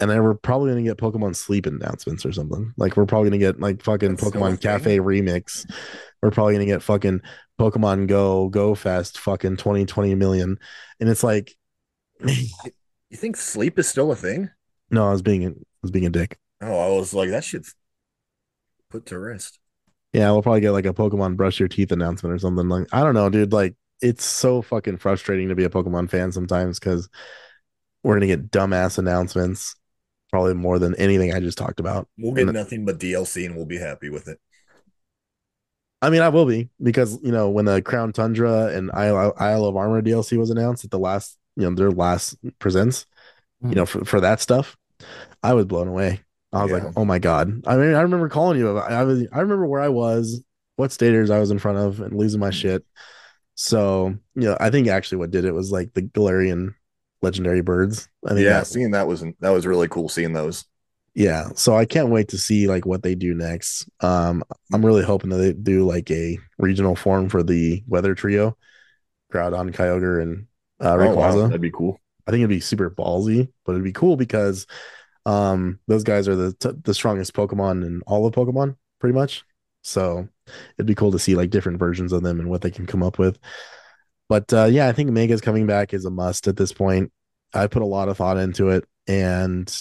and 0.00 0.10
then 0.10 0.22
we're 0.22 0.34
probably 0.34 0.70
gonna 0.70 0.82
get 0.82 0.96
Pokemon 0.98 1.36
Sleep 1.36 1.66
announcements 1.66 2.26
or 2.26 2.32
something. 2.32 2.72
Like 2.76 2.96
we're 2.96 3.06
probably 3.06 3.30
gonna 3.30 3.38
get 3.38 3.60
like 3.60 3.82
fucking 3.82 4.16
That's 4.16 4.30
Pokemon? 4.30 4.60
Cafe 4.60 4.98
remix. 4.98 5.70
We're 6.22 6.30
probably 6.30 6.54
gonna 6.54 6.66
get 6.66 6.82
fucking 6.82 7.20
Pokemon 7.60 8.08
Go 8.08 8.48
Go 8.48 8.74
Fest 8.74 9.18
fucking 9.18 9.56
2020 9.56 10.14
million. 10.14 10.58
And 11.00 11.08
it's 11.08 11.22
like 11.24 11.54
You 13.10 13.16
think 13.16 13.36
sleep 13.36 13.78
is 13.78 13.88
still 13.88 14.10
a 14.12 14.16
thing? 14.16 14.50
no, 14.90 15.08
I 15.08 15.12
was 15.12 15.22
being 15.22 15.46
I 15.46 15.52
was 15.82 15.90
being 15.90 16.06
a 16.06 16.10
dick. 16.10 16.38
Oh, 16.60 16.78
I 16.96 16.98
was 16.98 17.12
like, 17.14 17.30
that 17.30 17.44
shit's 17.44 17.74
put 18.90 19.06
to 19.06 19.18
rest. 19.18 19.58
Yeah, 20.12 20.30
we'll 20.30 20.42
probably 20.42 20.60
get 20.60 20.70
like 20.72 20.86
a 20.86 20.94
Pokemon 20.94 21.36
brush 21.36 21.58
your 21.58 21.68
teeth 21.68 21.90
announcement 21.92 22.34
or 22.34 22.38
something. 22.38 22.68
Like 22.68 22.86
I 22.92 23.02
don't 23.02 23.14
know, 23.14 23.28
dude. 23.30 23.52
Like 23.52 23.74
it's 24.00 24.24
so 24.24 24.62
fucking 24.62 24.98
frustrating 24.98 25.48
to 25.48 25.54
be 25.54 25.64
a 25.64 25.70
Pokemon 25.70 26.10
fan 26.10 26.32
sometimes 26.32 26.78
because 26.78 27.08
we're 28.02 28.14
gonna 28.14 28.26
get 28.26 28.50
dumbass 28.50 28.98
announcements, 28.98 29.76
probably 30.34 30.52
more 30.54 30.80
than 30.80 30.96
anything 30.96 31.32
I 31.32 31.38
just 31.38 31.56
talked 31.56 31.78
about. 31.78 32.08
We'll 32.18 32.32
get 32.34 32.48
And- 32.48 32.54
nothing 32.54 32.84
but 32.84 32.98
DLC 32.98 33.46
and 33.46 33.54
we'll 33.54 33.66
be 33.66 33.78
happy 33.78 34.08
with 34.08 34.26
it. 34.26 34.40
I 36.02 36.10
mean, 36.10 36.22
I 36.22 36.28
will 36.28 36.44
be 36.44 36.70
because 36.82 37.20
you 37.22 37.30
know 37.30 37.48
when 37.50 37.66
the 37.66 37.80
Crown 37.80 38.12
Tundra 38.12 38.66
and 38.66 38.90
Isle, 38.92 39.32
Isle 39.38 39.64
of 39.64 39.76
Armor 39.76 40.02
DLC 40.02 40.36
was 40.36 40.50
announced 40.50 40.84
at 40.84 40.90
the 40.90 40.98
last, 40.98 41.38
you 41.54 41.62
know, 41.70 41.76
their 41.76 41.92
last 41.92 42.34
presents, 42.58 43.06
you 43.62 43.68
Mhm. 43.68 43.74
know, 43.76 43.86
for, 43.86 44.04
for 44.04 44.20
that 44.20 44.40
stuff, 44.40 44.76
I 45.40 45.54
was 45.54 45.66
blown 45.66 45.86
away. 45.86 46.20
I 46.52 46.64
was 46.64 46.72
Yeah. 46.72 46.78
like, 46.78 46.92
oh 46.96 47.04
my 47.04 47.20
god! 47.20 47.62
I 47.64 47.76
mean, 47.76 47.94
I 47.94 48.02
remember 48.02 48.28
calling 48.28 48.58
you. 48.58 48.68
About, 48.70 48.90
I 48.90 49.04
was, 49.04 49.24
I 49.30 49.38
remember 49.40 49.66
where 49.66 49.80
I 49.82 49.88
was, 49.88 50.42
what 50.74 50.90
staters 50.90 51.30
I 51.30 51.38
was 51.38 51.52
in 51.52 51.60
front 51.60 51.78
of, 51.78 52.00
and 52.00 52.12
losing 52.18 52.40
my 52.40 52.50
shit. 52.50 52.84
So, 53.54 54.16
you 54.34 54.42
know, 54.48 54.56
I 54.58 54.70
think 54.70 54.88
actually 54.88 55.18
what 55.18 55.30
did 55.30 55.44
it 55.44 55.52
was 55.54 55.70
like 55.70 55.94
the 55.94 56.02
Galarian 56.02 56.74
legendary 57.24 57.62
birds. 57.62 58.08
I 58.24 58.30
think 58.34 58.40
yeah, 58.44 58.60
that- 58.60 58.66
seeing 58.68 58.92
that 58.92 59.08
was 59.08 59.24
that 59.40 59.50
was 59.50 59.66
really 59.66 59.88
cool. 59.88 60.08
Seeing 60.08 60.32
those. 60.32 60.64
yeah 61.16 61.48
so 61.54 61.76
i 61.76 61.84
can't 61.84 62.08
wait 62.10 62.26
to 62.28 62.36
see 62.38 62.66
like 62.66 62.84
what 62.86 63.04
they 63.04 63.14
do 63.14 63.34
next 63.34 63.88
um 64.00 64.42
i'm 64.72 64.84
really 64.84 65.04
hoping 65.04 65.30
that 65.30 65.36
they 65.36 65.52
do 65.52 65.86
like 65.86 66.10
a 66.10 66.36
regional 66.58 66.96
form 66.96 67.28
for 67.28 67.44
the 67.44 67.84
weather 67.86 68.16
trio 68.16 68.56
groudon 69.32 69.70
kyogre 69.72 70.20
and 70.22 70.46
uh 70.80 70.96
Oh, 70.98 71.14
wow, 71.14 71.30
Rayquaza. 71.32 71.46
that'd 71.46 71.60
be 71.60 71.70
cool. 71.70 72.00
i 72.26 72.32
think 72.32 72.40
it'd 72.40 72.48
be 72.50 72.58
super 72.58 72.90
ballsy 72.90 73.46
but 73.64 73.72
it'd 73.72 73.84
be 73.84 73.92
cool 73.92 74.16
because 74.16 74.66
um 75.24 75.78
those 75.86 76.02
guys 76.02 76.26
are 76.26 76.34
the 76.36 76.52
t- 76.54 76.80
the 76.82 76.94
strongest 76.94 77.32
pokemon 77.32 77.86
in 77.86 78.02
all 78.08 78.26
of 78.26 78.34
pokemon 78.34 78.74
pretty 78.98 79.14
much 79.14 79.44
so 79.82 80.26
it'd 80.76 80.86
be 80.86 80.96
cool 80.96 81.12
to 81.12 81.18
see 81.20 81.36
like 81.36 81.50
different 81.50 81.78
versions 81.78 82.12
of 82.12 82.22
them 82.24 82.40
and 82.40 82.50
what 82.50 82.60
they 82.62 82.72
can 82.72 82.86
come 82.86 83.04
up 83.04 83.20
with 83.20 83.38
but 84.34 84.52
uh 84.52 84.64
yeah 84.64 84.88
i 84.88 84.92
think 84.92 85.10
mega's 85.10 85.40
coming 85.40 85.64
back 85.64 85.94
is 85.94 86.04
a 86.04 86.10
must 86.10 86.48
at 86.48 86.56
this 86.56 86.72
point. 86.72 87.12
I 87.52 87.68
put 87.68 87.82
a 87.82 87.86
lot 87.86 88.08
of 88.08 88.16
thought 88.16 88.36
into 88.36 88.70
it 88.70 88.84
and 89.06 89.72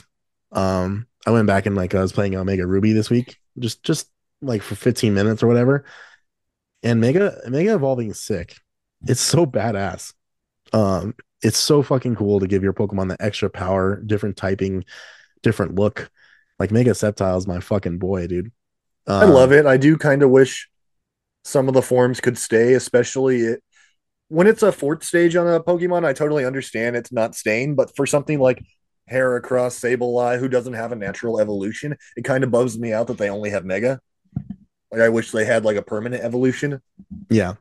um 0.51 1.07
i 1.25 1.31
went 1.31 1.47
back 1.47 1.65
and 1.65 1.75
like 1.75 1.95
i 1.95 2.01
was 2.01 2.11
playing 2.11 2.35
omega 2.35 2.67
ruby 2.67 2.93
this 2.93 3.09
week 3.09 3.39
just 3.57 3.81
just 3.81 4.11
like 4.43 4.61
for 4.61 4.75
15 4.75 5.11
minutes 5.13 5.41
or 5.41 5.47
whatever. 5.47 5.85
And 6.83 7.01
mega 7.01 7.39
mega 7.47 7.73
evolving 7.73 8.11
is 8.11 8.21
sick. 8.21 8.57
It's 9.07 9.21
so 9.21 9.47
badass. 9.47 10.13
Um 10.71 11.15
it's 11.41 11.57
so 11.57 11.81
fucking 11.81 12.15
cool 12.15 12.39
to 12.39 12.47
give 12.47 12.61
your 12.61 12.73
pokemon 12.73 13.09
the 13.09 13.25
extra 13.25 13.49
power 13.49 13.99
different 14.05 14.37
typing 14.37 14.85
different 15.41 15.73
look. 15.73 16.11
Like 16.59 16.69
mega 16.69 16.91
Sceptile 16.91 17.39
is 17.39 17.47
my 17.47 17.59
fucking 17.59 17.97
boy 17.97 18.27
dude. 18.27 18.51
I 19.07 19.25
love 19.25 19.51
it. 19.51 19.65
I 19.65 19.77
do 19.77 19.97
kind 19.97 20.21
of 20.21 20.29
wish 20.29 20.69
some 21.43 21.67
of 21.67 21.73
the 21.73 21.81
forms 21.81 22.21
could 22.21 22.37
stay, 22.37 22.75
especially 22.75 23.41
it 23.41 23.63
when 24.29 24.47
it's 24.47 24.63
a 24.63 24.71
fourth 24.71 25.03
stage 25.03 25.35
on 25.35 25.47
a 25.47 25.59
Pokemon. 25.59 26.05
I 26.05 26.13
totally 26.13 26.45
understand 26.45 26.95
it's 26.95 27.11
not 27.11 27.35
staying, 27.35 27.75
but 27.75 27.95
for 27.95 28.05
something 28.05 28.39
like 28.39 28.63
Heracross, 29.11 29.79
Sableye, 29.79 30.39
who 30.39 30.47
doesn't 30.47 30.73
have 30.73 30.91
a 30.91 30.95
natural 30.95 31.39
evolution, 31.39 31.95
it 32.15 32.23
kind 32.23 32.43
of 32.43 32.51
bums 32.51 32.77
me 32.79 32.93
out 32.93 33.07
that 33.07 33.17
they 33.17 33.29
only 33.29 33.49
have 33.49 33.65
Mega. 33.65 33.99
Like 34.91 35.01
I 35.01 35.09
wish 35.09 35.31
they 35.31 35.45
had 35.45 35.65
like 35.65 35.77
a 35.77 35.81
permanent 35.81 36.23
evolution. 36.23 36.81
Yeah. 37.29 37.55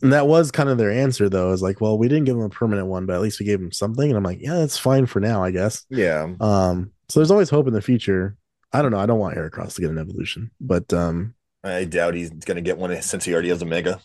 And 0.00 0.12
that 0.12 0.28
was 0.28 0.52
kind 0.52 0.68
of 0.68 0.78
their 0.78 0.92
answer, 0.92 1.28
though. 1.28 1.50
Is 1.50 1.62
like, 1.62 1.80
well, 1.80 1.98
we 1.98 2.08
didn't 2.08 2.24
give 2.24 2.36
them 2.36 2.44
a 2.44 2.50
permanent 2.50 2.86
one, 2.86 3.06
but 3.06 3.14
at 3.14 3.20
least 3.20 3.40
we 3.40 3.46
gave 3.46 3.58
them 3.58 3.72
something. 3.72 4.08
And 4.08 4.16
I'm 4.16 4.22
like, 4.22 4.40
yeah, 4.40 4.54
that's 4.54 4.78
fine 4.78 5.06
for 5.06 5.18
now, 5.18 5.42
I 5.42 5.50
guess. 5.50 5.84
Yeah, 5.90 6.34
Um, 6.40 6.92
so 7.08 7.18
there's 7.18 7.30
always 7.30 7.50
hope 7.50 7.66
in 7.66 7.72
the 7.72 7.82
future. 7.82 8.36
I 8.72 8.82
don't 8.82 8.92
know. 8.92 8.98
I 8.98 9.06
don't 9.06 9.18
want 9.18 9.36
Heracross 9.36 9.74
to 9.74 9.80
get 9.80 9.90
an 9.90 9.98
evolution, 9.98 10.50
but 10.60 10.92
um, 10.92 11.34
I 11.64 11.84
doubt 11.84 12.14
he's 12.14 12.30
gonna 12.30 12.60
get 12.60 12.78
one 12.78 13.00
since 13.02 13.24
he 13.24 13.32
already 13.32 13.48
has 13.48 13.62
a 13.62 13.66
Mega. 13.66 14.00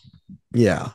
Yeah. 0.54 0.90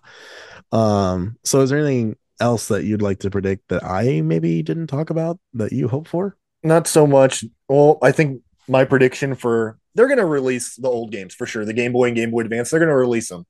Um, 0.71 1.37
so 1.43 1.61
is 1.61 1.69
there 1.69 1.79
anything 1.79 2.15
else 2.39 2.67
that 2.69 2.85
you'd 2.85 3.01
like 3.01 3.19
to 3.19 3.29
predict 3.29 3.69
that 3.69 3.83
I 3.83 4.21
maybe 4.21 4.61
didn't 4.63 4.87
talk 4.87 5.09
about 5.09 5.39
that 5.53 5.71
you 5.71 5.87
hope 5.87 6.07
for? 6.07 6.37
Not 6.63 6.87
so 6.87 7.05
much. 7.05 7.43
Well, 7.67 7.97
I 8.01 8.11
think 8.11 8.41
my 8.67 8.85
prediction 8.85 9.35
for 9.35 9.77
they're 9.95 10.07
going 10.07 10.19
to 10.19 10.25
release 10.25 10.75
the 10.75 10.87
old 10.87 11.11
games 11.11 11.33
for 11.33 11.45
sure. 11.45 11.65
The 11.65 11.73
Game 11.73 11.91
Boy 11.91 12.07
and 12.07 12.15
Game 12.15 12.31
Boy 12.31 12.41
Advance, 12.41 12.69
they're 12.69 12.79
going 12.79 12.89
to 12.89 12.95
release 12.95 13.29
them. 13.29 13.45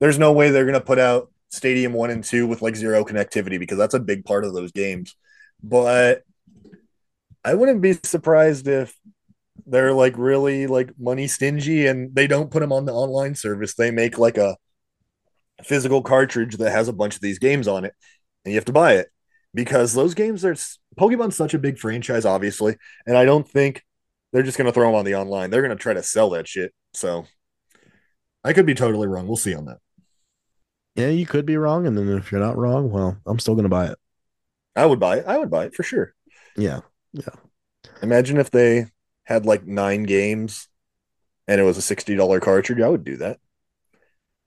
There's 0.00 0.18
no 0.18 0.32
way 0.32 0.50
they're 0.50 0.64
going 0.64 0.74
to 0.74 0.80
put 0.80 0.98
out 0.98 1.30
Stadium 1.50 1.92
1 1.92 2.10
and 2.10 2.24
2 2.24 2.46
with 2.46 2.62
like 2.62 2.76
zero 2.76 3.04
connectivity 3.04 3.58
because 3.58 3.78
that's 3.78 3.94
a 3.94 4.00
big 4.00 4.24
part 4.24 4.44
of 4.44 4.52
those 4.52 4.72
games. 4.72 5.14
But 5.62 6.22
I 7.44 7.54
wouldn't 7.54 7.80
be 7.80 7.94
surprised 8.02 8.66
if 8.66 8.94
they're 9.66 9.92
like 9.92 10.18
really 10.18 10.66
like 10.66 10.90
money 10.98 11.26
stingy 11.28 11.86
and 11.86 12.14
they 12.14 12.26
don't 12.26 12.50
put 12.50 12.60
them 12.60 12.72
on 12.72 12.84
the 12.84 12.92
online 12.92 13.34
service. 13.34 13.74
They 13.74 13.90
make 13.90 14.18
like 14.18 14.36
a 14.36 14.56
physical 15.64 16.02
cartridge 16.02 16.56
that 16.56 16.70
has 16.70 16.88
a 16.88 16.92
bunch 16.92 17.14
of 17.14 17.20
these 17.22 17.38
games 17.38 17.66
on 17.68 17.84
it 17.84 17.94
and 18.44 18.52
you 18.52 18.58
have 18.58 18.64
to 18.66 18.72
buy 18.72 18.94
it 18.94 19.08
because 19.54 19.94
those 19.94 20.14
games 20.14 20.44
are 20.44 20.54
Pokemon's 20.98 21.36
such 21.36 21.54
a 21.54 21.58
big 21.58 21.78
franchise, 21.78 22.24
obviously, 22.24 22.76
and 23.06 23.16
I 23.16 23.24
don't 23.24 23.48
think 23.48 23.82
they're 24.32 24.42
just 24.42 24.58
going 24.58 24.66
to 24.66 24.72
throw 24.72 24.86
them 24.86 24.94
on 24.94 25.04
the 25.04 25.14
online. 25.14 25.50
They're 25.50 25.62
going 25.62 25.76
to 25.76 25.82
try 25.82 25.94
to 25.94 26.02
sell 26.02 26.30
that 26.30 26.46
shit. 26.46 26.72
So 26.92 27.26
I 28.44 28.52
could 28.52 28.66
be 28.66 28.74
totally 28.74 29.08
wrong. 29.08 29.26
We'll 29.26 29.36
see 29.36 29.54
on 29.54 29.64
that. 29.64 29.78
Yeah, 30.96 31.08
you 31.08 31.26
could 31.26 31.44
be 31.44 31.58
wrong, 31.58 31.86
and 31.86 31.96
then 31.96 32.08
if 32.16 32.32
you're 32.32 32.40
not 32.40 32.56
wrong, 32.56 32.90
well, 32.90 33.18
I'm 33.26 33.38
still 33.38 33.54
gonna 33.54 33.68
buy 33.68 33.88
it. 33.88 33.98
I 34.74 34.86
would 34.86 34.98
buy 34.98 35.18
it. 35.18 35.26
I 35.26 35.36
would 35.36 35.50
buy 35.50 35.66
it 35.66 35.74
for 35.74 35.82
sure. 35.82 36.14
Yeah, 36.56 36.80
yeah. 37.12 37.34
Imagine 38.02 38.38
if 38.38 38.50
they 38.50 38.86
had 39.24 39.44
like 39.44 39.66
nine 39.66 40.04
games 40.04 40.68
and 41.46 41.60
it 41.60 41.64
was 41.64 41.76
a 41.76 41.82
sixty 41.82 42.16
dollar 42.16 42.40
cartridge. 42.40 42.80
I 42.80 42.88
would 42.88 43.04
do 43.04 43.18
that. 43.18 43.38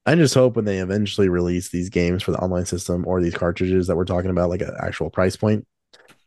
I 0.06 0.16
just 0.16 0.34
hope 0.34 0.56
when 0.56 0.66
they 0.66 0.80
eventually 0.80 1.30
release 1.30 1.70
these 1.70 1.90
games 1.90 2.24
for 2.24 2.32
the 2.32 2.40
online 2.40 2.66
system 2.66 3.06
or 3.08 3.22
these 3.22 3.36
cartridges 3.36 3.88
that 3.88 3.96
we're 3.96 4.06
talking 4.06 4.32
about, 4.32 4.50
like 4.50 4.62
an 4.62 4.76
actual 4.80 5.10
price 5.10 5.36
point, 5.36 5.68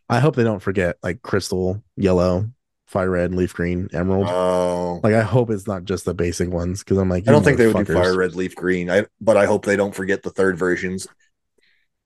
I 0.08 0.20
hope 0.20 0.36
they 0.36 0.44
don't 0.44 0.60
forget 0.60 0.96
like 1.02 1.22
Crystal, 1.22 1.82
Yellow, 1.96 2.50
Fire 2.86 3.10
Red, 3.10 3.34
Leaf 3.34 3.54
Green, 3.54 3.88
Emerald. 3.92 4.26
Oh, 4.28 5.00
like 5.02 5.14
I 5.14 5.22
hope 5.22 5.50
it's 5.50 5.66
not 5.66 5.84
just 5.84 6.04
the 6.04 6.14
basic 6.14 6.50
ones 6.50 6.84
because 6.84 6.98
I'm 6.98 7.08
like, 7.08 7.26
I 7.26 7.32
don't 7.32 7.42
think 7.42 7.58
they 7.58 7.66
would 7.66 7.86
do 7.86 7.94
fire 7.94 8.16
red, 8.16 8.34
leaf 8.34 8.54
green. 8.54 8.90
I 8.90 9.06
but 9.20 9.36
I 9.36 9.46
hope 9.46 9.64
they 9.64 9.76
don't 9.76 9.94
forget 9.94 10.22
the 10.22 10.30
third 10.30 10.58
versions. 10.58 11.08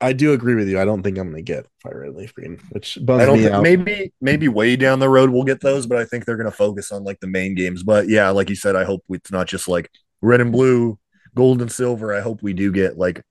I 0.00 0.12
do 0.12 0.32
agree 0.32 0.54
with 0.54 0.68
you. 0.68 0.78
I 0.78 0.84
don't 0.84 1.02
think 1.02 1.16
I'm 1.18 1.30
gonna 1.30 1.42
get 1.42 1.66
Fire 1.82 2.02
Red, 2.02 2.14
Leaf 2.14 2.34
Green, 2.34 2.60
which 2.70 2.98
bums 3.02 3.22
I 3.22 3.26
don't 3.26 3.38
me 3.38 3.44
think 3.44 3.54
out. 3.54 3.62
maybe 3.62 4.12
maybe 4.20 4.46
way 4.46 4.76
down 4.76 4.98
the 4.98 5.08
road 5.08 5.30
we'll 5.30 5.44
get 5.44 5.62
those, 5.62 5.86
but 5.86 5.98
I 5.98 6.04
think 6.04 6.24
they're 6.24 6.36
gonna 6.36 6.50
focus 6.50 6.92
on 6.92 7.02
like 7.02 7.18
the 7.20 7.26
main 7.26 7.54
games. 7.54 7.82
But 7.82 8.08
yeah, 8.08 8.28
like 8.30 8.50
you 8.50 8.56
said, 8.56 8.76
I 8.76 8.84
hope 8.84 9.02
it's 9.08 9.32
not 9.32 9.46
just 9.46 9.68
like 9.68 9.90
red 10.20 10.40
and 10.40 10.52
blue, 10.52 10.98
gold 11.36 11.62
and 11.62 11.70
silver. 11.70 12.12
I 12.12 12.20
hope 12.20 12.42
we 12.42 12.52
do 12.52 12.72
get 12.72 12.98
like 12.98 13.22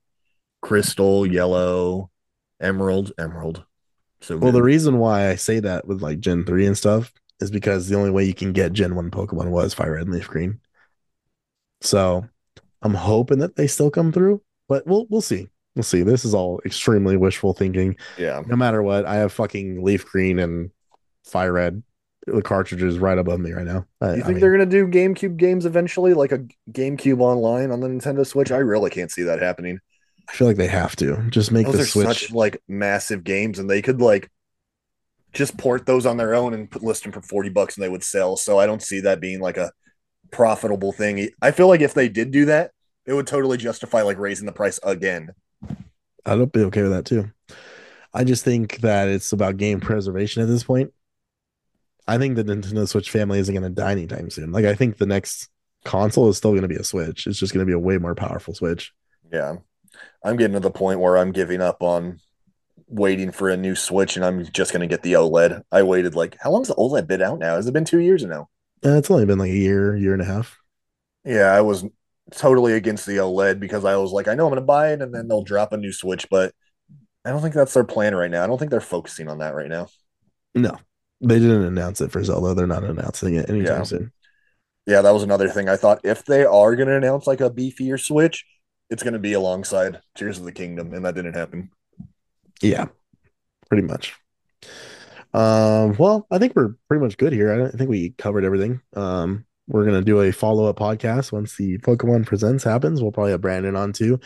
crystal, 0.61 1.25
yellow, 1.25 2.09
emerald, 2.61 3.11
emerald. 3.19 3.65
So 4.21 4.37
Well, 4.37 4.53
the 4.53 4.63
reason 4.63 4.97
why 4.97 5.29
I 5.29 5.35
say 5.35 5.59
that 5.59 5.85
with 5.85 6.01
like 6.01 6.19
Gen 6.19 6.45
3 6.45 6.65
and 6.65 6.77
stuff 6.77 7.11
is 7.41 7.51
because 7.51 7.89
the 7.89 7.97
only 7.97 8.11
way 8.11 8.23
you 8.23 8.33
can 8.33 8.53
get 8.53 8.71
Gen 8.71 8.95
1 8.95 9.11
Pokemon 9.11 9.49
was 9.49 9.73
Fire 9.73 9.95
Red 9.95 10.07
and 10.07 10.13
Leaf 10.15 10.27
Green. 10.27 10.61
So 11.81 12.25
I'm 12.81 12.93
hoping 12.93 13.39
that 13.39 13.55
they 13.55 13.67
still 13.67 13.91
come 13.91 14.11
through, 14.11 14.41
but 14.69 14.87
we'll 14.87 15.05
we'll 15.09 15.21
see. 15.21 15.49
We'll 15.75 15.83
see. 15.83 16.03
This 16.03 16.23
is 16.23 16.33
all 16.33 16.61
extremely 16.65 17.17
wishful 17.17 17.53
thinking. 17.53 17.97
yeah, 18.17 18.41
No 18.47 18.55
matter 18.55 18.81
what, 18.81 19.05
I 19.05 19.15
have 19.15 19.33
fucking 19.33 19.83
Leaf 19.83 20.05
Green 20.05 20.39
and 20.39 20.71
Fire 21.25 21.51
Red 21.51 21.83
the 22.25 22.41
cartridges 22.41 22.99
right 22.99 23.17
above 23.17 23.39
me 23.39 23.51
right 23.51 23.65
now. 23.65 23.85
I, 24.01 24.05
you 24.07 24.11
I 24.11 24.15
think 24.15 24.27
mean, 24.27 24.39
they're 24.39 24.51
gonna 24.51 24.65
do 24.65 24.87
GameCube 24.87 25.37
games 25.37 25.65
eventually, 25.65 26.13
like 26.13 26.31
a 26.31 26.45
GameCube 26.71 27.19
online 27.19 27.71
on 27.71 27.79
the 27.79 27.87
Nintendo 27.87 28.25
Switch? 28.25 28.51
I 28.51 28.57
really 28.57 28.89
can't 28.89 29.11
see 29.11 29.23
that 29.23 29.41
happening. 29.41 29.79
I 30.27 30.33
feel 30.33 30.47
like 30.47 30.57
they 30.57 30.67
have 30.67 30.95
to 30.97 31.27
just 31.29 31.51
make 31.51 31.67
those 31.67 31.75
the 31.75 31.81
are 31.83 31.85
Switch. 31.85 32.07
such 32.07 32.31
like 32.31 32.61
massive 32.67 33.23
games, 33.23 33.59
and 33.59 33.69
they 33.69 33.81
could 33.81 34.01
like 34.01 34.31
just 35.33 35.57
port 35.57 35.85
those 35.85 36.05
on 36.05 36.17
their 36.17 36.33
own 36.33 36.53
and 36.53 36.69
put, 36.69 36.83
list 36.83 37.03
them 37.03 37.11
for 37.11 37.21
forty 37.21 37.49
bucks, 37.49 37.75
and 37.75 37.83
they 37.83 37.89
would 37.89 38.03
sell. 38.03 38.37
So 38.37 38.57
I 38.57 38.65
don't 38.65 38.81
see 38.81 39.01
that 39.01 39.19
being 39.19 39.39
like 39.39 39.57
a 39.57 39.71
profitable 40.31 40.91
thing. 40.91 41.29
I 41.41 41.51
feel 41.51 41.67
like 41.67 41.81
if 41.81 41.93
they 41.93 42.09
did 42.09 42.31
do 42.31 42.45
that, 42.45 42.71
it 43.05 43.13
would 43.13 43.27
totally 43.27 43.57
justify 43.57 44.01
like 44.01 44.17
raising 44.17 44.45
the 44.45 44.51
price 44.51 44.79
again. 44.81 45.29
I'd 46.25 46.51
be 46.51 46.61
okay 46.61 46.81
with 46.81 46.91
that 46.91 47.05
too. 47.05 47.31
I 48.13 48.23
just 48.23 48.43
think 48.43 48.79
that 48.79 49.09
it's 49.09 49.33
about 49.33 49.57
game 49.57 49.79
preservation 49.79 50.41
at 50.41 50.47
this 50.47 50.63
point. 50.63 50.91
I 52.07 52.17
think 52.17 52.35
the 52.35 52.43
Nintendo 52.43 52.87
Switch 52.87 53.09
family 53.09 53.39
isn't 53.39 53.53
going 53.53 53.63
to 53.63 53.69
die 53.69 53.91
anytime 53.91 54.29
soon. 54.29 54.51
Like, 54.51 54.65
I 54.65 54.75
think 54.75 54.97
the 54.97 55.05
next 55.05 55.49
console 55.83 56.29
is 56.29 56.37
still 56.37 56.51
going 56.51 56.61
to 56.61 56.67
be 56.67 56.75
a 56.75 56.83
Switch. 56.83 57.27
It's 57.27 57.39
just 57.39 57.53
going 57.53 57.65
to 57.65 57.69
be 57.69 57.73
a 57.73 57.79
way 57.79 57.97
more 57.97 58.15
powerful 58.15 58.53
Switch. 58.53 58.93
Yeah, 59.31 59.57
I'm 60.23 60.37
getting 60.37 60.53
to 60.53 60.59
the 60.59 60.71
point 60.71 60.99
where 60.99 61.17
I'm 61.17 61.31
giving 61.31 61.61
up 61.61 61.81
on 61.81 62.19
waiting 62.87 63.31
for 63.31 63.49
a 63.49 63.57
new 63.57 63.75
Switch, 63.75 64.15
and 64.15 64.25
I'm 64.25 64.45
just 64.45 64.71
gonna 64.71 64.87
get 64.87 65.01
the 65.01 65.13
OLED. 65.13 65.63
I 65.71 65.83
waited 65.83 66.15
like 66.15 66.37
how 66.39 66.51
long's 66.51 66.67
the 66.67 66.75
OLED 66.75 67.07
been 67.07 67.21
out 67.21 67.39
now? 67.39 67.55
Has 67.55 67.67
it 67.67 67.73
been 67.73 67.85
two 67.85 67.99
years 67.99 68.23
now? 68.23 68.49
Uh, 68.85 68.97
it's 68.97 69.09
only 69.09 69.25
been 69.25 69.39
like 69.39 69.51
a 69.51 69.57
year, 69.57 69.95
year 69.95 70.13
and 70.13 70.21
a 70.21 70.25
half. 70.25 70.57
Yeah, 71.23 71.51
I 71.51 71.61
was 71.61 71.85
totally 72.31 72.73
against 72.73 73.05
the 73.05 73.17
OLED 73.17 73.59
because 73.59 73.85
I 73.85 73.95
was 73.97 74.11
like, 74.11 74.27
I 74.27 74.35
know 74.35 74.45
I'm 74.45 74.51
gonna 74.51 74.61
buy 74.61 74.93
it, 74.93 75.01
and 75.01 75.13
then 75.13 75.27
they'll 75.27 75.43
drop 75.43 75.73
a 75.73 75.77
new 75.77 75.91
Switch, 75.91 76.27
but 76.29 76.53
I 77.23 77.31
don't 77.31 77.41
think 77.41 77.55
that's 77.55 77.73
their 77.73 77.83
plan 77.83 78.15
right 78.15 78.29
now. 78.29 78.43
I 78.43 78.47
don't 78.47 78.57
think 78.57 78.71
they're 78.71 78.81
focusing 78.81 79.27
on 79.27 79.39
that 79.39 79.55
right 79.55 79.69
now. 79.69 79.87
No, 80.53 80.77
they 81.21 81.39
didn't 81.39 81.63
announce 81.65 82.01
it 82.01 82.11
for 82.11 82.23
Zelda. 82.23 82.53
They're 82.53 82.67
not 82.67 82.83
announcing 82.83 83.35
it 83.35 83.49
anytime 83.49 83.77
Yeah. 83.79 83.83
soon. 83.83 84.11
Yeah, 84.85 85.01
that 85.01 85.11
was 85.13 85.23
another 85.23 85.49
thing. 85.49 85.67
I 85.67 85.77
thought 85.77 86.01
if 86.03 86.25
they 86.25 86.45
are 86.45 86.75
gonna 86.75 86.97
announce 86.97 87.25
like 87.27 87.41
a 87.41 87.49
beefier 87.49 87.99
Switch, 87.99 88.45
it's 88.89 89.01
gonna 89.01 89.19
be 89.19 89.33
alongside 89.33 89.99
Tears 90.15 90.37
of 90.37 90.45
the 90.45 90.51
Kingdom, 90.51 90.93
and 90.93 91.03
that 91.05 91.15
didn't 91.15 91.33
happen. 91.33 91.71
Yeah, 92.61 92.87
pretty 93.67 93.85
much. 93.87 94.13
Um, 95.33 95.95
well, 95.97 96.25
I 96.31 96.37
think 96.37 96.55
we're 96.55 96.75
pretty 96.87 97.03
much 97.03 97.17
good 97.17 97.33
here. 97.33 97.51
I, 97.51 97.57
don't, 97.57 97.73
I 97.75 97.77
think 97.77 97.89
we 97.89 98.11
covered 98.11 98.45
everything. 98.45 98.79
Um, 98.95 99.45
we're 99.67 99.85
gonna 99.85 100.03
do 100.03 100.21
a 100.21 100.31
follow 100.31 100.65
up 100.65 100.77
podcast 100.77 101.31
once 101.31 101.57
the 101.57 101.77
Pokemon 101.79 102.25
Presents 102.25 102.63
happens. 102.63 103.01
We'll 103.01 103.11
probably 103.11 103.31
have 103.31 103.41
Brandon 103.41 103.75
on 103.75 103.91
too, 103.91 104.19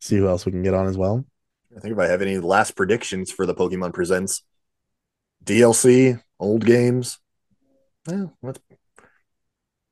see 0.00 0.16
who 0.16 0.26
else 0.28 0.44
we 0.44 0.52
can 0.52 0.62
get 0.62 0.74
on 0.74 0.86
as 0.88 0.98
well. 0.98 1.24
I 1.76 1.80
think 1.80 1.92
if 1.92 1.98
I 2.00 2.08
have 2.08 2.20
any 2.20 2.38
last 2.38 2.72
predictions 2.74 3.30
for 3.30 3.46
the 3.46 3.54
Pokemon 3.54 3.94
Presents 3.94 4.42
DLC, 5.44 6.22
old 6.38 6.64
games, 6.64 7.18
yeah, 8.08 8.26
what's 8.40 8.60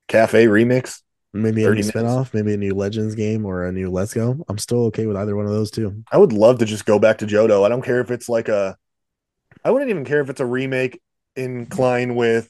Cafe 0.08 0.46
remix? 0.46 1.02
Maybe 1.34 1.62
a 1.62 1.66
new 1.66 1.74
minutes. 1.74 1.90
spinoff, 1.90 2.32
maybe 2.32 2.54
a 2.54 2.56
new 2.56 2.74
Legends 2.74 3.14
game 3.14 3.44
or 3.44 3.66
a 3.66 3.72
new 3.72 3.90
Let's 3.90 4.14
Go. 4.14 4.44
I'm 4.48 4.56
still 4.58 4.84
okay 4.86 5.06
with 5.06 5.16
either 5.16 5.36
one 5.36 5.44
of 5.44 5.52
those 5.52 5.70
too. 5.70 6.02
I 6.10 6.16
would 6.16 6.32
love 6.32 6.58
to 6.58 6.64
just 6.64 6.86
go 6.86 6.98
back 6.98 7.18
to 7.18 7.26
Johto. 7.26 7.64
I 7.64 7.68
don't 7.68 7.82
care 7.82 8.00
if 8.00 8.10
it's 8.10 8.28
like 8.28 8.48
a, 8.48 8.76
I 9.62 9.70
wouldn't 9.70 9.90
even 9.90 10.06
care 10.06 10.20
if 10.20 10.30
it's 10.30 10.40
a 10.40 10.46
remake 10.46 11.00
in 11.36 11.66
Klein 11.66 12.14
with 12.14 12.48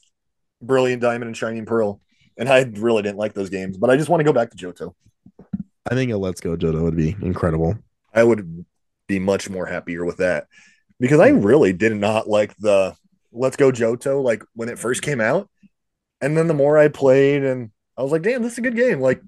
Brilliant 0.63 1.03
Diamond 1.03 1.29
and 1.29 1.37
Shining 1.37 1.67
Pearl. 1.67 2.01
And 2.37 2.49
I 2.49 2.63
really 2.75 3.03
didn't 3.03 3.19
like 3.19 3.35
those 3.35 3.51
games, 3.51 3.77
but 3.77 3.91
I 3.91 3.97
just 3.97 4.09
want 4.09 4.21
to 4.21 4.25
go 4.25 4.33
back 4.33 4.51
to 4.51 4.57
Johto. 4.57 4.95
I 5.91 5.95
think 5.95 6.13
a 6.13 6.17
Let's 6.17 6.41
Go 6.41 6.57
Johto 6.57 6.83
would 6.83 6.97
be 6.97 7.17
incredible. 7.21 7.77
I 8.15 8.23
would 8.23 8.65
be 9.09 9.19
much 9.19 9.51
more 9.51 9.67
happier 9.67 10.05
with 10.05 10.19
that 10.19 10.47
because 11.01 11.21
I 11.21 11.29
really 11.29 11.73
did 11.73 11.97
not 11.97 12.29
like 12.29 12.57
the 12.57 12.95
Let's 13.33 13.57
Go 13.57 13.71
Johto 13.71 14.23
like 14.23 14.43
when 14.55 14.69
it 14.69 14.79
first 14.79 15.03
came 15.03 15.21
out. 15.21 15.49
And 16.21 16.37
then 16.37 16.49
the 16.49 16.55
more 16.55 16.77
I 16.77 16.89
played, 16.89 17.45
and 17.45 17.71
I 17.97 18.03
was 18.03 18.11
like, 18.11 18.23
damn, 18.23 18.43
this 18.43 18.53
is 18.53 18.59
a 18.59 18.63
good 18.63 18.75
game. 18.75 19.01
Like, 19.01 19.23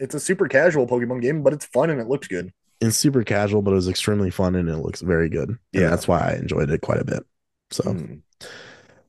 it's 0.00 0.14
a 0.16 0.20
super 0.20 0.48
casual 0.48 0.86
Pokemon 0.86 1.22
game, 1.22 1.42
but 1.42 1.52
it's 1.52 1.66
fun 1.66 1.90
and 1.90 2.00
it 2.00 2.08
looks 2.08 2.26
good. 2.26 2.52
It's 2.80 2.96
super 2.96 3.22
casual, 3.22 3.62
but 3.62 3.70
it 3.72 3.74
was 3.76 3.88
extremely 3.88 4.30
fun 4.30 4.54
and 4.56 4.68
it 4.68 4.78
looks 4.78 5.00
very 5.00 5.28
good. 5.28 5.48
And 5.50 5.58
Yeah. 5.72 5.90
that's 5.90 6.08
why 6.08 6.18
I 6.20 6.32
enjoyed 6.36 6.70
it 6.70 6.80
quite 6.80 7.00
a 7.00 7.04
bit. 7.04 7.24
So, 7.70 7.92
Hmm. 7.92 8.14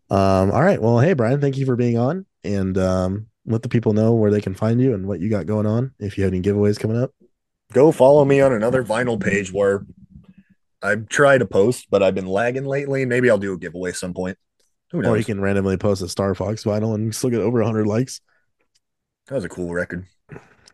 um, 0.10 0.52
all 0.52 0.62
right. 0.64 0.82
Well, 0.82 1.00
hey 1.00 1.14
Brian, 1.14 1.42
thank 1.42 1.58
you 1.58 1.66
for 1.66 1.76
being 1.76 1.98
on 1.98 2.26
and 2.44 2.78
um 2.78 3.28
let 3.46 3.64
the 3.64 3.70
people 3.70 3.94
know 3.94 4.14
where 4.14 4.32
they 4.32 4.42
can 4.42 4.54
find 4.54 4.80
you 4.80 4.94
and 4.94 5.08
what 5.08 5.20
you 5.20 5.30
got 5.30 5.46
going 5.46 5.66
on. 5.66 5.92
If 6.00 6.18
you 6.18 6.24
have 6.24 6.34
any 6.34 6.42
giveaways 6.42 6.80
coming 6.80 6.98
up. 6.98 7.12
Go 7.74 7.92
follow 7.92 8.26
me 8.26 8.42
on 8.42 8.54
another 8.54 8.84
vinyl 8.84 9.20
page 9.20 9.52
where 9.52 9.86
I 10.82 10.96
try 10.96 11.38
to 11.38 11.46
post, 11.46 11.88
but 11.90 12.02
I've 12.02 12.16
been 12.16 12.28
lagging 12.28 12.66
lately. 12.66 13.06
Maybe 13.06 13.30
I'll 13.30 13.38
do 13.38 13.54
a 13.54 13.58
giveaway 13.58 13.92
some 13.92 14.14
point. 14.14 14.38
Who 14.92 15.00
Or 15.00 15.04
knows? 15.04 15.20
you 15.20 15.26
can 15.26 15.42
randomly 15.42 15.78
post 15.78 16.02
a 16.02 16.08
Star 16.08 16.34
Fox 16.36 16.64
vinyl 16.64 16.96
and 16.96 17.14
still 17.14 17.30
get 17.30 17.42
over 17.42 17.60
100 17.60 17.86
likes. 17.86 18.22
That 19.28 19.36
was 19.36 19.44
a 19.44 19.50
cool 19.50 19.72
record. 19.74 20.06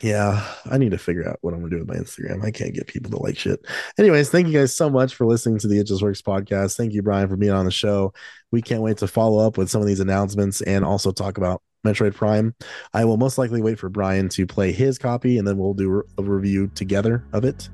Yeah, 0.02 0.46
I 0.70 0.78
need 0.78 0.92
to 0.92 0.98
figure 0.98 1.28
out 1.28 1.38
what 1.42 1.54
I'm 1.54 1.62
gonna 1.62 1.72
do 1.72 1.80
with 1.80 1.88
my 1.88 1.96
Instagram. 1.96 2.44
I 2.44 2.52
can't 2.52 2.74
get 2.74 2.86
people 2.88 3.10
to 3.12 3.18
like 3.18 3.38
shit. 3.38 3.66
Anyways, 3.98 4.30
thank 4.30 4.48
you 4.48 4.54
guys 4.54 4.76
so 4.76 4.90
much 4.90 5.16
for 5.16 5.26
listening 5.26 5.58
to 5.60 5.68
the 5.68 5.80
It 5.80 5.88
Just 5.88 6.02
Works 6.04 6.22
podcast. 6.22 6.76
Thank 6.76 6.94
you, 6.94 7.02
Brian, 7.02 7.30
for 7.30 7.38
being 7.38 7.54
on 7.54 7.66
the 7.66 7.72
show. 7.72 8.14
We 8.52 8.62
can't 8.62 8.82
wait 8.82 8.98
to 8.98 9.08
follow 9.08 9.46
up 9.46 9.58
with 9.58 9.70
some 9.70 9.82
of 9.82 9.88
these 9.88 10.02
announcements 10.02 10.62
and 10.62 10.84
also 10.86 11.12
talk 11.12 11.38
about 11.38 11.62
Metroid 11.86 12.16
Prime. 12.16 12.54
I 12.94 13.06
will 13.06 13.18
most 13.18 13.38
likely 13.38 13.62
wait 13.62 13.80
for 13.80 13.90
Brian 13.90 14.28
to 14.30 14.46
play 14.46 14.72
his 14.72 14.98
copy 14.98 15.38
and 15.38 15.48
then 15.48 15.58
we'll 15.58 15.74
do 15.74 16.04
a 16.18 16.24
review 16.24 16.70
together 16.76 17.24
of 17.32 17.46
it, 17.46 17.70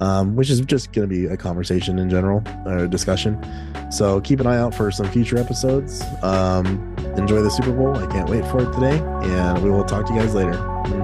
um, 0.00 0.36
which 0.36 0.50
is 0.50 0.60
just 0.60 0.92
going 0.92 1.08
to 1.08 1.14
be 1.14 1.26
a 1.26 1.36
conversation 1.36 1.98
in 1.98 2.10
general 2.10 2.42
or 2.66 2.78
a 2.78 2.88
discussion. 2.88 3.42
So 3.90 4.20
keep 4.20 4.40
an 4.40 4.46
eye 4.46 4.58
out 4.58 4.74
for 4.74 4.90
some 4.90 5.08
future 5.10 5.38
episodes. 5.38 6.02
Um, 6.22 6.94
enjoy 7.16 7.42
the 7.42 7.50
Super 7.50 7.72
Bowl. 7.72 7.96
I 7.96 8.06
can't 8.06 8.28
wait 8.28 8.44
for 8.46 8.60
it 8.62 8.72
today, 8.72 8.98
and 8.98 9.62
we 9.62 9.70
will 9.70 9.84
talk 9.84 10.06
to 10.06 10.14
you 10.14 10.20
guys 10.20 10.34
later. 10.34 10.58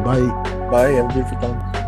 Bye. 0.05 0.21
Bye. 0.71 0.91
Have 0.91 1.11
a 1.11 1.15
beautiful 1.15 1.39
time. 1.39 1.88